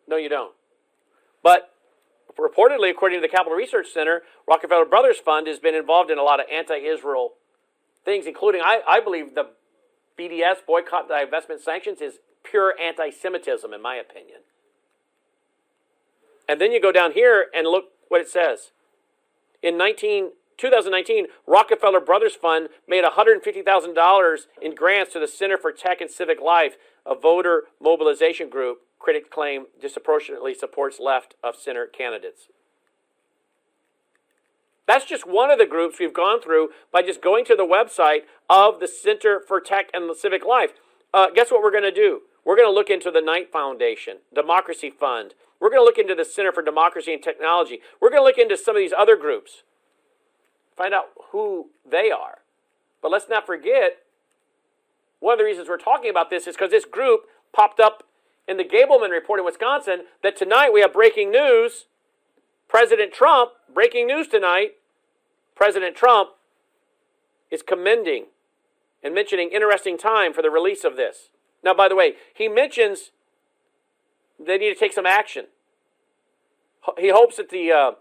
No, 0.07 0.17
you 0.17 0.27
don't. 0.27 0.53
But 1.43 1.74
reportedly, 2.37 2.89
according 2.89 3.17
to 3.17 3.21
the 3.21 3.31
Capital 3.31 3.57
Research 3.57 3.87
Center, 3.93 4.21
Rockefeller 4.47 4.85
Brothers 4.85 5.17
Fund 5.17 5.47
has 5.47 5.59
been 5.59 5.75
involved 5.75 6.11
in 6.11 6.17
a 6.17 6.23
lot 6.23 6.39
of 6.39 6.45
anti-Israel 6.51 7.33
things, 8.03 8.25
including, 8.27 8.61
I, 8.63 8.81
I 8.87 8.99
believe, 8.99 9.35
the 9.35 9.49
BDS 10.17 10.65
boycott, 10.65 11.09
divestment 11.09 11.59
sanctions 11.61 12.01
is 12.01 12.19
pure 12.43 12.75
anti-Semitism, 12.81 13.73
in 13.73 13.81
my 13.81 13.95
opinion. 13.95 14.39
And 16.47 16.61
then 16.61 16.71
you 16.71 16.79
go 16.79 16.91
down 16.91 17.13
here 17.13 17.47
and 17.53 17.67
look 17.67 17.85
what 18.07 18.21
it 18.21 18.29
says. 18.29 18.71
In 19.63 19.77
19, 19.77 20.31
2019, 20.57 21.25
Rockefeller 21.47 21.99
Brothers 21.99 22.35
Fund 22.35 22.69
made 22.87 23.03
$150,000 23.03 24.37
in 24.61 24.75
grants 24.75 25.13
to 25.13 25.19
the 25.19 25.27
Center 25.27 25.57
for 25.57 25.71
Tech 25.71 26.01
and 26.01 26.09
Civic 26.09 26.39
Life, 26.39 26.75
a 27.05 27.15
voter 27.15 27.63
mobilization 27.81 28.49
group 28.49 28.79
critics 29.05 29.29
claim 29.31 29.67
disproportionately 29.79 30.55
supports 30.55 30.99
left 30.99 31.35
of 31.43 31.55
center 31.55 31.85
candidates. 31.85 32.47
That's 34.87 35.05
just 35.05 35.27
one 35.27 35.51
of 35.51 35.59
the 35.59 35.67
groups 35.67 35.97
we've 35.99 36.13
gone 36.13 36.41
through 36.41 36.69
by 36.91 37.03
just 37.03 37.21
going 37.21 37.45
to 37.45 37.55
the 37.55 37.67
website 37.67 38.21
of 38.49 38.79
the 38.79 38.87
Center 38.87 39.39
for 39.47 39.61
Tech 39.61 39.91
and 39.93 40.15
Civic 40.17 40.43
Life. 40.43 40.71
Uh, 41.13 41.27
guess 41.33 41.51
what 41.51 41.61
we're 41.61 41.71
going 41.71 41.83
to 41.83 41.91
do? 41.91 42.21
We're 42.43 42.55
going 42.55 42.67
to 42.67 42.73
look 42.73 42.89
into 42.89 43.11
the 43.11 43.21
Knight 43.21 43.51
Foundation, 43.51 44.17
Democracy 44.33 44.89
Fund. 44.89 45.35
We're 45.59 45.69
going 45.69 45.81
to 45.81 45.85
look 45.85 45.99
into 45.99 46.15
the 46.15 46.25
Center 46.25 46.51
for 46.51 46.63
Democracy 46.63 47.13
and 47.13 47.21
Technology. 47.21 47.81
We're 48.01 48.09
going 48.09 48.21
to 48.21 48.25
look 48.25 48.39
into 48.39 48.57
some 48.57 48.75
of 48.75 48.79
these 48.79 48.93
other 48.93 49.15
groups, 49.15 49.61
find 50.75 50.95
out 50.95 51.09
who 51.29 51.67
they 51.87 52.09
are. 52.09 52.39
But 53.03 53.11
let's 53.11 53.29
not 53.29 53.45
forget, 53.45 53.99
one 55.19 55.33
of 55.33 55.37
the 55.37 55.45
reasons 55.45 55.69
we're 55.69 55.77
talking 55.77 56.09
about 56.09 56.31
this 56.31 56.47
is 56.47 56.55
because 56.55 56.71
this 56.71 56.85
group 56.85 57.21
popped 57.53 57.79
up 57.79 58.03
in 58.47 58.57
the 58.57 58.63
Gableman 58.63 59.09
report 59.09 59.39
in 59.39 59.45
Wisconsin 59.45 60.01
that 60.23 60.37
tonight 60.37 60.71
we 60.73 60.81
have 60.81 60.93
breaking 60.93 61.31
news. 61.31 61.85
President 62.67 63.13
Trump, 63.13 63.51
breaking 63.73 64.07
news 64.07 64.27
tonight, 64.27 64.71
President 65.55 65.95
Trump 65.95 66.31
is 67.51 67.61
commending 67.61 68.25
and 69.03 69.13
mentioning 69.13 69.49
interesting 69.53 69.97
time 69.97 70.33
for 70.33 70.41
the 70.41 70.49
release 70.49 70.83
of 70.83 70.95
this. 70.95 71.29
Now, 71.63 71.73
by 71.73 71.87
the 71.87 71.95
way, 71.95 72.13
he 72.33 72.47
mentions 72.47 73.11
they 74.39 74.57
need 74.57 74.73
to 74.73 74.79
take 74.79 74.93
some 74.93 75.05
action. 75.05 75.45
He 76.97 77.09
hopes 77.09 77.37
that 77.37 77.49
the 77.49 77.71
uh, 77.71 77.91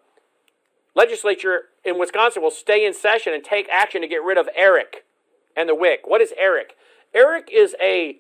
legislature 0.95 1.67
in 1.85 1.99
Wisconsin 1.99 2.43
will 2.43 2.51
stay 2.51 2.85
in 2.85 2.93
session 2.93 3.33
and 3.33 3.45
take 3.45 3.69
action 3.69 4.03
to 4.03 4.09
get 4.09 4.23
rid 4.23 4.37
of 4.37 4.49
ERIC 4.59 5.05
and 5.57 5.69
the 5.69 5.75
WEC. 5.75 5.99
What 6.05 6.21
is 6.21 6.33
ERIC? 6.39 6.71
ERIC 7.15 7.49
is 7.53 7.77
a, 7.81 8.17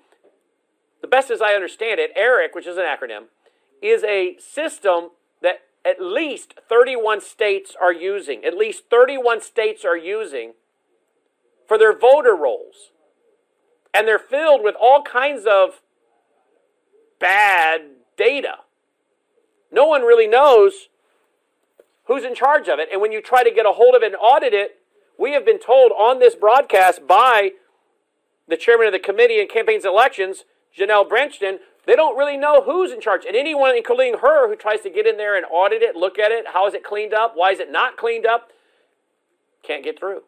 the 1.05 1.09
best 1.09 1.31
as 1.31 1.43
I 1.43 1.53
understand 1.53 2.01
it, 2.01 2.17
ERIC, 2.17 2.55
which 2.55 2.67
is 2.67 2.79
an 2.79 2.85
acronym, 2.85 3.25
is 3.83 4.03
a 4.05 4.39
system 4.39 5.11
that 5.43 5.57
at 5.85 6.01
least 6.01 6.55
31 6.67 7.21
states 7.21 7.77
are 7.79 7.93
using. 7.93 8.43
At 8.43 8.57
least 8.57 8.85
31 8.89 9.43
states 9.43 9.85
are 9.85 9.99
using 9.99 10.55
for 11.69 11.77
their 11.77 11.95
voter 11.95 12.35
rolls. 12.35 12.93
And 13.93 14.09
they're 14.09 14.19
filled 14.19 14.65
with 14.65 14.75
all 14.81 15.03
kinds 15.03 15.45
of 15.45 15.83
bad 17.21 17.83
data. 18.17 18.61
No 19.71 19.85
one 19.85 20.05
really 20.05 20.27
knows 20.27 20.89
who's 22.05 22.25
in 22.25 22.35
charge 22.35 22.67
of 22.67 22.79
it. 22.79 22.89
And 22.91 23.03
when 23.03 23.13
you 23.13 23.21
try 23.21 23.45
to 23.45 23.51
get 23.51 23.67
a 23.67 23.73
hold 23.73 23.95
of 23.95 24.03
it 24.03 24.07
and 24.07 24.17
audit 24.17 24.55
it, 24.55 24.79
we 25.19 25.33
have 25.33 25.45
been 25.45 25.61
told 25.61 25.93
on 25.93 26.19
this 26.19 26.35
broadcast 26.35 27.07
by 27.07 27.51
the 28.49 28.57
chairman 28.57 28.87
of 28.87 28.95
the 28.95 28.99
committee 28.99 29.39
in 29.39 29.49
campaigns 29.49 29.85
and 29.85 29.93
elections, 29.93 30.45
Janel 30.79 31.09
Brandtjen, 31.09 31.59
they 31.87 31.97
don't 31.97 32.17
really 32.17 32.37
know 32.37 32.63
who's 32.63 32.93
in 32.93 33.01
charge. 33.01 33.25
And 33.27 33.37
anyone, 33.37 33.77
including 33.77 34.19
her, 34.21 34.49
who 34.49 34.57
tries 34.57 34.81
to 34.81 34.91
get 34.91 35.07
in 35.07 35.17
there 35.17 35.37
and 35.37 35.47
audit 35.51 35.83
it, 35.83 35.97
look 35.97 36.19
at 36.19 36.33
it, 36.33 36.47
how 36.53 36.67
is 36.67 36.75
it 36.75 36.85
cleaned 36.85 37.15
up? 37.15 37.33
Why 37.35 37.53
is 37.53 37.61
it 37.61 37.71
not 37.71 37.97
cleaned 37.97 38.27
up? 38.27 38.51
Can't 39.63 39.85
get 39.85 39.99
through. 39.99 40.23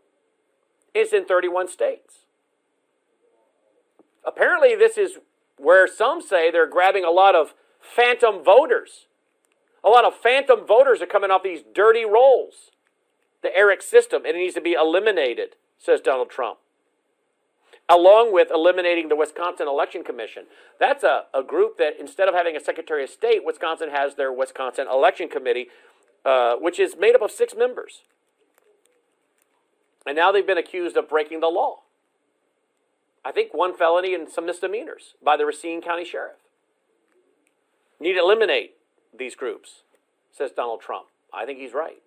It's 0.95 1.13
in 1.13 1.25
31 1.25 1.69
states. 1.69 2.21
Apparently, 4.25 4.75
this 4.75 4.97
is 4.99 5.19
where 5.57 5.87
some 5.87 6.21
say 6.21 6.51
they're 6.51 6.67
grabbing 6.67 7.05
a 7.05 7.11
lot 7.11 7.35
of 7.35 7.55
phantom 7.81 8.43
voters. 8.45 9.07
A 9.85 9.89
lot 9.89 10.05
of 10.05 10.15
phantom 10.15 10.67
voters 10.67 11.01
are 11.01 11.07
coming 11.07 11.31
off 11.31 11.43
these 11.43 11.63
dirty 11.75 12.05
rolls. 12.05 12.71
The 13.43 13.57
ERIC 13.57 13.83
system, 13.83 14.25
and 14.25 14.37
it 14.37 14.41
needs 14.41 14.55
to 14.55 14.61
be 14.61 14.73
eliminated, 14.73 15.57
says 15.79 16.01
Donald 16.01 16.31
Trump. 16.31 16.59
Along 17.89 18.33
with 18.33 18.49
eliminating 18.53 19.09
the 19.09 19.17
Wisconsin 19.17 19.69
Election 19.69 20.03
Commission. 20.03 20.47
That's 20.81 21.05
a, 21.05 21.25
a 21.33 21.43
group 21.43 21.79
that 21.79 21.95
instead 22.01 22.29
of 22.29 22.35
having 22.35 22.57
a 22.57 22.61
Secretary 22.61 23.05
of 23.05 23.11
State, 23.11 23.45
Wisconsin 23.45 23.91
has 23.91 24.17
their 24.17 24.33
Wisconsin 24.33 24.87
Election 24.91 25.29
Committee, 25.29 25.69
uh, 26.25 26.57
which 26.57 26.81
is 26.81 26.97
made 26.99 27.15
up 27.15 27.23
of 27.23 27.31
six 27.31 27.55
members. 27.57 28.03
And 30.05 30.17
now 30.17 30.33
they've 30.33 30.47
been 30.47 30.59
accused 30.59 30.97
of 30.97 31.09
breaking 31.09 31.41
the 31.41 31.49
law. 31.49 31.83
I 33.25 33.33
think 33.33 33.55
one 33.55 33.77
felony 33.77 34.15
and 34.15 34.29
some 34.29 34.47
misdemeanors 34.47 35.15
by 35.23 35.37
the 35.37 35.47
Racine 35.47 35.81
County 35.83 36.05
Sheriff. 36.05 36.37
Need 38.01 38.15
to 38.15 38.21
eliminate 38.21 38.75
these 39.17 39.35
groups, 39.35 39.83
says 40.31 40.53
Donald 40.53 40.81
Trump. 40.81 41.07
I 41.33 41.45
think 41.45 41.59
he's 41.59 41.73
right. 41.73 42.03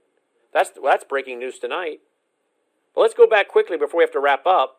That's, 0.54 0.72
that's 0.82 1.04
breaking 1.04 1.40
news 1.40 1.60
tonight. 1.60 2.00
But 2.96 3.02
let's 3.02 3.14
go 3.14 3.28
back 3.28 3.48
quickly 3.48 3.78
before 3.78 4.00
we 4.00 4.04
have 4.04 4.12
to 4.12 4.20
wrap 4.20 4.46
up 4.46 4.79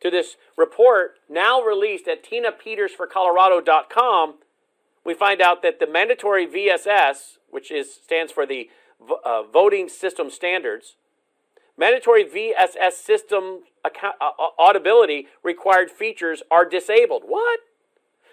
to 0.00 0.10
this 0.10 0.36
report 0.56 1.18
now 1.28 1.60
released 1.60 2.08
at 2.08 2.24
tinapetersforcolorado.com. 2.24 4.34
We 5.04 5.14
find 5.14 5.40
out 5.40 5.62
that 5.62 5.80
the 5.80 5.86
mandatory 5.86 6.46
VSS, 6.46 7.38
which 7.50 7.70
is, 7.70 7.94
stands 7.94 8.32
for 8.32 8.44
the 8.44 8.68
uh, 9.24 9.42
Voting 9.42 9.88
System 9.88 10.28
Standards, 10.30 10.96
Mandatory 11.78 12.24
VSS 12.24 12.92
system 12.92 13.64
account, 13.84 14.16
uh, 14.20 14.30
audibility 14.58 15.26
required 15.42 15.90
features 15.90 16.42
are 16.50 16.64
disabled. 16.64 17.24
What? 17.26 17.60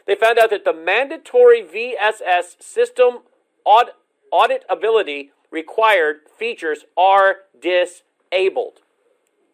They 0.08 0.16
found 0.16 0.40
out 0.40 0.50
that 0.50 0.64
the 0.64 0.74
mandatory 0.74 1.62
VSS 1.62 2.62
system 2.62 3.20
aud- 3.66 3.92
auditability 4.32 5.30
required 5.52 6.22
features 6.38 6.86
are 6.96 7.38
disabled. 7.60 8.80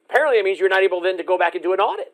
Apparently, 0.09 0.39
it 0.39 0.45
means 0.45 0.59
you're 0.59 0.69
not 0.69 0.83
able 0.83 1.01
then 1.01 1.17
to 1.17 1.23
go 1.23 1.37
back 1.37 1.53
and 1.53 1.63
do 1.63 1.73
an 1.73 1.79
audit. 1.79 2.13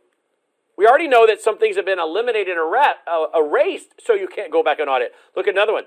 We 0.77 0.85
already 0.85 1.07
know 1.07 1.25
that 1.25 1.41
some 1.41 1.57
things 1.57 1.77
have 1.77 1.85
been 1.85 1.99
eliminated 1.99 2.57
and 2.57 2.59
uh, 2.59 3.25
erased, 3.33 3.93
so 4.05 4.13
you 4.13 4.27
can't 4.27 4.51
go 4.51 4.61
back 4.61 4.79
and 4.79 4.89
audit. 4.89 5.13
Look 5.35 5.47
at 5.47 5.53
another 5.53 5.73
one. 5.73 5.85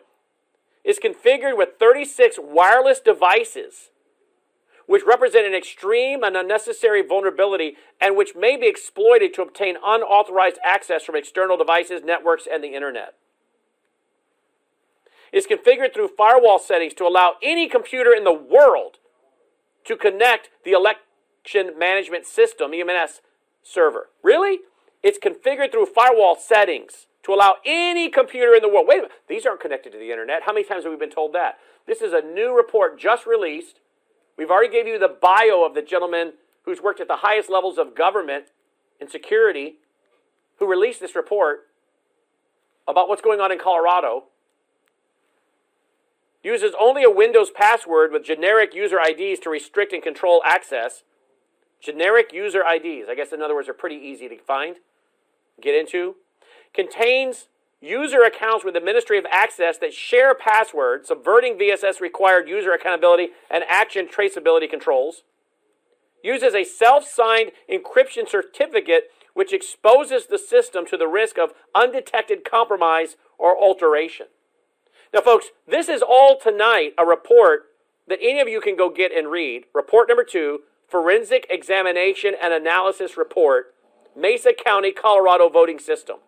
It's 0.85 0.99
configured 0.99 1.59
with 1.59 1.71
36 1.79 2.39
wireless 2.41 3.01
devices 3.01 3.91
which 4.89 5.03
represent 5.07 5.47
an 5.47 5.55
extreme 5.55 6.25
and 6.25 6.35
unnecessary 6.35 7.03
vulnerability 7.03 7.77
and 8.01 8.17
which 8.17 8.35
may 8.35 8.57
be 8.57 8.67
exploited 8.67 9.35
to 9.35 9.43
obtain 9.43 9.77
unauthorized 9.85 10.59
access 10.65 11.05
from 11.05 11.15
external 11.15 11.59
devices, 11.59 12.01
networks, 12.03 12.49
and 12.51 12.65
the 12.65 12.75
internet. 12.75 13.15
It 15.31 15.37
is 15.37 15.47
configured 15.47 15.93
through 15.93 16.13
firewall 16.17 16.59
settings 16.59 16.95
to 16.95 17.07
allow 17.07 17.35
any 17.43 17.69
computer 17.69 18.15
in 18.15 18.25
the 18.25 18.33
world 18.33 18.97
to 19.85 19.95
connect 19.95 20.49
the 20.65 20.73
election 21.55 21.79
management 21.79 22.27
system, 22.27 22.73
EMS 22.73 23.21
server. 23.63 24.09
Really? 24.23 24.61
It's 25.03 25.19
configured 25.19 25.73
through 25.73 25.87
firewall 25.87 26.37
settings 26.37 27.07
to 27.23 27.33
allow 27.33 27.57
any 27.65 28.11
computer 28.11 28.55
in 28.55 28.63
the 28.63 28.69
world. 28.69 28.87
Wait 28.89 28.99
a 28.99 29.03
minute, 29.03 29.13
these 29.29 29.47
aren't 29.47 29.61
connected 29.61 29.93
to 29.93 29.99
the 29.99 30.11
internet. 30.11 30.43
How 30.45 30.53
many 30.53 30.67
times 30.67 30.85
have 30.85 30.93
we 30.93 30.99
been 30.99 31.11
told 31.11 31.33
that? 31.35 31.59
This 31.87 32.01
is 32.03 32.13
a 32.13 32.21
new 32.21 32.57
report 32.57 32.99
just 32.99 33.27
released 33.27 33.81
We've 34.39 34.53
already 34.53 34.73
gave 34.73 34.87
you 34.87 35.01
the 35.01 35.09
bio 35.09 35.67
of 35.67 35.75
the 35.75 35.83
gentleman 35.83 36.35
who's 36.63 36.81
worked 36.81 37.01
at 37.01 37.09
the 37.09 37.17
highest 37.17 37.51
levels 37.51 37.77
of 37.77 37.97
government 37.97 38.47
and 39.01 39.11
security 39.11 39.79
who 40.61 40.71
released 40.71 41.01
this 41.01 41.17
report 41.17 41.67
about 42.87 43.09
what's 43.09 43.21
going 43.21 43.41
on 43.41 43.51
in 43.51 43.59
Colorado. 43.59 44.25
Uses 46.45 46.73
only 46.81 47.03
a 47.03 47.11
Windows 47.11 47.51
password 47.51 48.13
with 48.13 48.25
generic 48.25 48.75
user 48.75 48.99
IDs 49.05 49.41
to 49.41 49.51
restrict 49.51 49.93
and 49.93 50.03
control 50.03 50.41
access. 50.45 51.03
Generic 51.81 52.33
user 52.33 52.63
IDs, 52.63 53.09
I 53.09 53.15
guess 53.15 53.33
in 53.33 53.43
other 53.43 53.55
words, 53.55 53.69
are 53.69 53.75
pretty 53.75 53.97
easy 53.97 54.29
to 54.29 54.39
find, 54.39 54.77
get 55.61 55.75
into. 55.75 56.17
Contains 56.75 57.49
user 57.81 58.23
accounts 58.23 58.65
with 58.65 58.77
administrative 58.77 59.27
access 59.31 59.79
that 59.79 59.95
share 59.95 60.35
passwords, 60.35 61.09
subverting 61.09 61.59
VSS 61.59 62.01
required 62.01 62.49
user 62.49 62.73
accountability 62.73 63.29
and 63.51 63.65
action 63.69 64.09
traceability 64.09 64.69
controls, 64.69 65.23
uses 66.23 66.55
a 66.55 66.65
self 66.65 67.07
signed 67.07 67.53
encryption 67.71 68.29
certificate 68.29 69.05
which 69.35 69.53
exposes 69.53 70.27
the 70.27 70.39
system 70.39 70.85
to 70.85 70.97
the 70.97 71.07
risk 71.07 71.39
of 71.39 71.53
undetected 71.73 72.45
compromise 72.45 73.17
or 73.39 73.57
alteration. 73.57 74.27
Now, 75.15 75.21
folks, 75.21 75.51
this 75.67 75.89
is 75.89 76.03
all 76.03 76.37
tonight 76.37 76.93
a 76.99 77.07
report 77.07 77.67
that 78.09 78.19
any 78.21 78.41
of 78.41 78.49
you 78.49 78.61
can 78.61 78.75
go 78.75 78.91
get 78.91 79.17
and 79.17 79.31
read. 79.31 79.65
Report 79.73 80.09
number 80.09 80.25
two 80.25 80.63
Forensic 80.89 81.47
Examination 81.51 82.35
and 82.41 82.53
Analysis 82.53 83.17
Report, 83.17 83.75
Mesa 84.17 84.53
County, 84.53 84.91
Colorado 84.91 85.49
Voting 85.49 85.79
System 85.79 86.19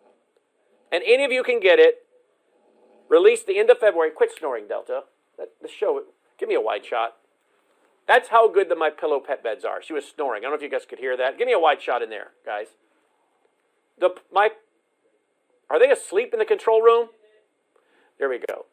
and 0.93 1.03
any 1.07 1.25
of 1.25 1.33
you 1.33 1.43
can 1.43 1.61
get 1.61 1.79
it. 1.79 2.07
Released 3.09 3.47
the 3.47 3.59
end 3.59 3.71
of 3.71 3.79
February. 3.79 4.11
Quit 4.11 4.31
snoring, 4.37 4.69
Delta. 4.69 5.05
The 5.37 5.69
show. 5.69 6.03
Give 6.39 6.49
me 6.49 6.55
a 6.55 6.61
wide 6.61 6.85
shot. 6.85 7.17
That's 8.07 8.29
how 8.29 8.49
good 8.49 8.69
the 8.69 8.77
My 8.77 8.91
Pillow 8.91 9.21
pet 9.21 9.43
beds 9.43 9.65
are. 9.65 9.83
She 9.83 9.93
was 9.93 10.05
snoring. 10.05 10.41
I 10.41 10.43
don't 10.43 10.53
know 10.53 10.57
if 10.57 10.63
you 10.63 10.71
guys 10.71 10.87
could 10.89 10.99
hear 10.99 11.17
that. 11.17 11.39
Give 11.39 11.47
me 11.47 11.53
a 11.53 11.59
wide 11.59 11.83
shot 11.83 12.03
in 12.03 12.11
there, 12.11 12.29
guys. 12.45 12.69
The 13.99 14.11
my 14.33 14.51
are 15.69 15.79
they 15.79 15.91
asleep 15.91 16.33
in 16.33 16.39
the 16.39 16.45
control 16.45 16.83
room? 16.83 17.09
There 18.19 18.29
we 18.29 18.39
go. 18.39 18.67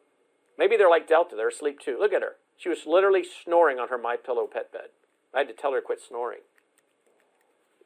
Maybe 0.58 0.76
they're 0.76 0.90
like 0.90 1.06
Delta. 1.06 1.36
They're 1.36 1.48
asleep 1.48 1.78
too. 1.78 1.96
Look 1.98 2.12
at 2.12 2.22
her. 2.22 2.36
She 2.56 2.68
was 2.68 2.86
literally 2.86 3.24
snoring 3.24 3.78
on 3.78 3.88
her 3.88 3.98
My 3.98 4.16
Pillow 4.16 4.48
pet 4.52 4.72
bed. 4.72 4.88
I 5.34 5.38
had 5.38 5.48
to 5.48 5.54
tell 5.54 5.72
her 5.72 5.80
to 5.80 5.86
quit 5.86 6.00
snoring. 6.06 6.40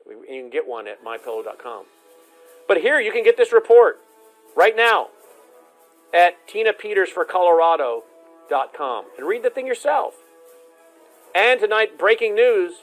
You 0.09 0.25
can 0.27 0.51
get 0.51 0.67
one 0.67 0.89
at 0.89 1.05
mypillow.com. 1.05 1.85
But 2.67 2.79
here 2.79 2.99
you 3.01 3.13
can 3.13 3.23
get 3.25 3.37
this 3.37 3.53
report 3.53 4.01
right 4.57 4.75
now 4.77 5.09
at 6.15 6.49
tinapetersforcolorado.com 6.49 9.05
and 9.17 9.27
read 9.27 9.43
the 9.43 9.51
thing 9.51 9.67
yourself. 9.67 10.15
And 11.35 11.59
tonight, 11.61 11.99
breaking 11.99 12.35
news 12.35 12.75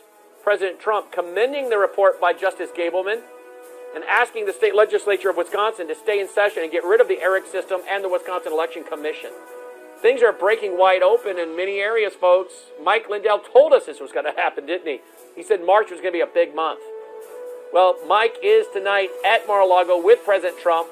President 0.43 0.79
Trump 0.79 1.11
commending 1.11 1.69
the 1.69 1.77
report 1.77 2.19
by 2.19 2.33
Justice 2.33 2.71
Gableman 2.75 3.21
and 3.93 4.03
asking 4.05 4.45
the 4.45 4.53
state 4.53 4.75
legislature 4.75 5.29
of 5.29 5.37
Wisconsin 5.37 5.87
to 5.87 5.95
stay 5.95 6.19
in 6.19 6.27
session 6.27 6.63
and 6.63 6.71
get 6.71 6.83
rid 6.83 7.01
of 7.01 7.07
the 7.07 7.21
ERIC 7.21 7.45
system 7.45 7.81
and 7.89 8.03
the 8.03 8.09
Wisconsin 8.09 8.53
Election 8.53 8.83
Commission. 8.83 9.31
Things 10.01 10.23
are 10.23 10.31
breaking 10.31 10.77
wide 10.77 11.01
open 11.01 11.37
in 11.37 11.57
many 11.57 11.79
areas, 11.79 12.13
folks. 12.13 12.53
Mike 12.81 13.09
Lindell 13.09 13.39
told 13.39 13.73
us 13.73 13.85
this 13.85 13.99
was 13.99 14.11
going 14.11 14.25
to 14.25 14.31
happen, 14.31 14.65
didn't 14.65 14.87
he? 14.87 15.01
He 15.35 15.43
said 15.43 15.65
March 15.65 15.91
was 15.91 15.99
going 15.99 16.13
to 16.13 16.17
be 16.17 16.21
a 16.21 16.27
big 16.27 16.55
month. 16.55 16.79
Well, 17.73 17.97
Mike 18.07 18.37
is 18.41 18.65
tonight 18.73 19.09
at 19.25 19.45
Mar-a-Lago 19.45 20.01
with 20.01 20.23
President 20.23 20.59
Trump 20.59 20.89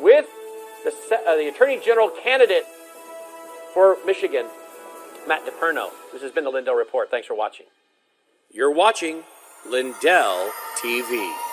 with 0.00 0.26
the, 0.84 0.92
uh, 1.26 1.36
the 1.36 1.48
Attorney 1.48 1.78
General 1.84 2.08
candidate 2.10 2.64
for 3.74 3.98
Michigan, 4.06 4.46
Matt 5.26 5.44
DePerno. 5.44 5.90
This 6.12 6.22
has 6.22 6.32
been 6.32 6.44
the 6.44 6.50
Lindell 6.50 6.74
Report. 6.74 7.10
Thanks 7.10 7.26
for 7.26 7.34
watching. 7.34 7.66
You're 8.50 8.72
watching 8.72 9.24
Lindell 9.68 10.50
TV. 10.80 11.47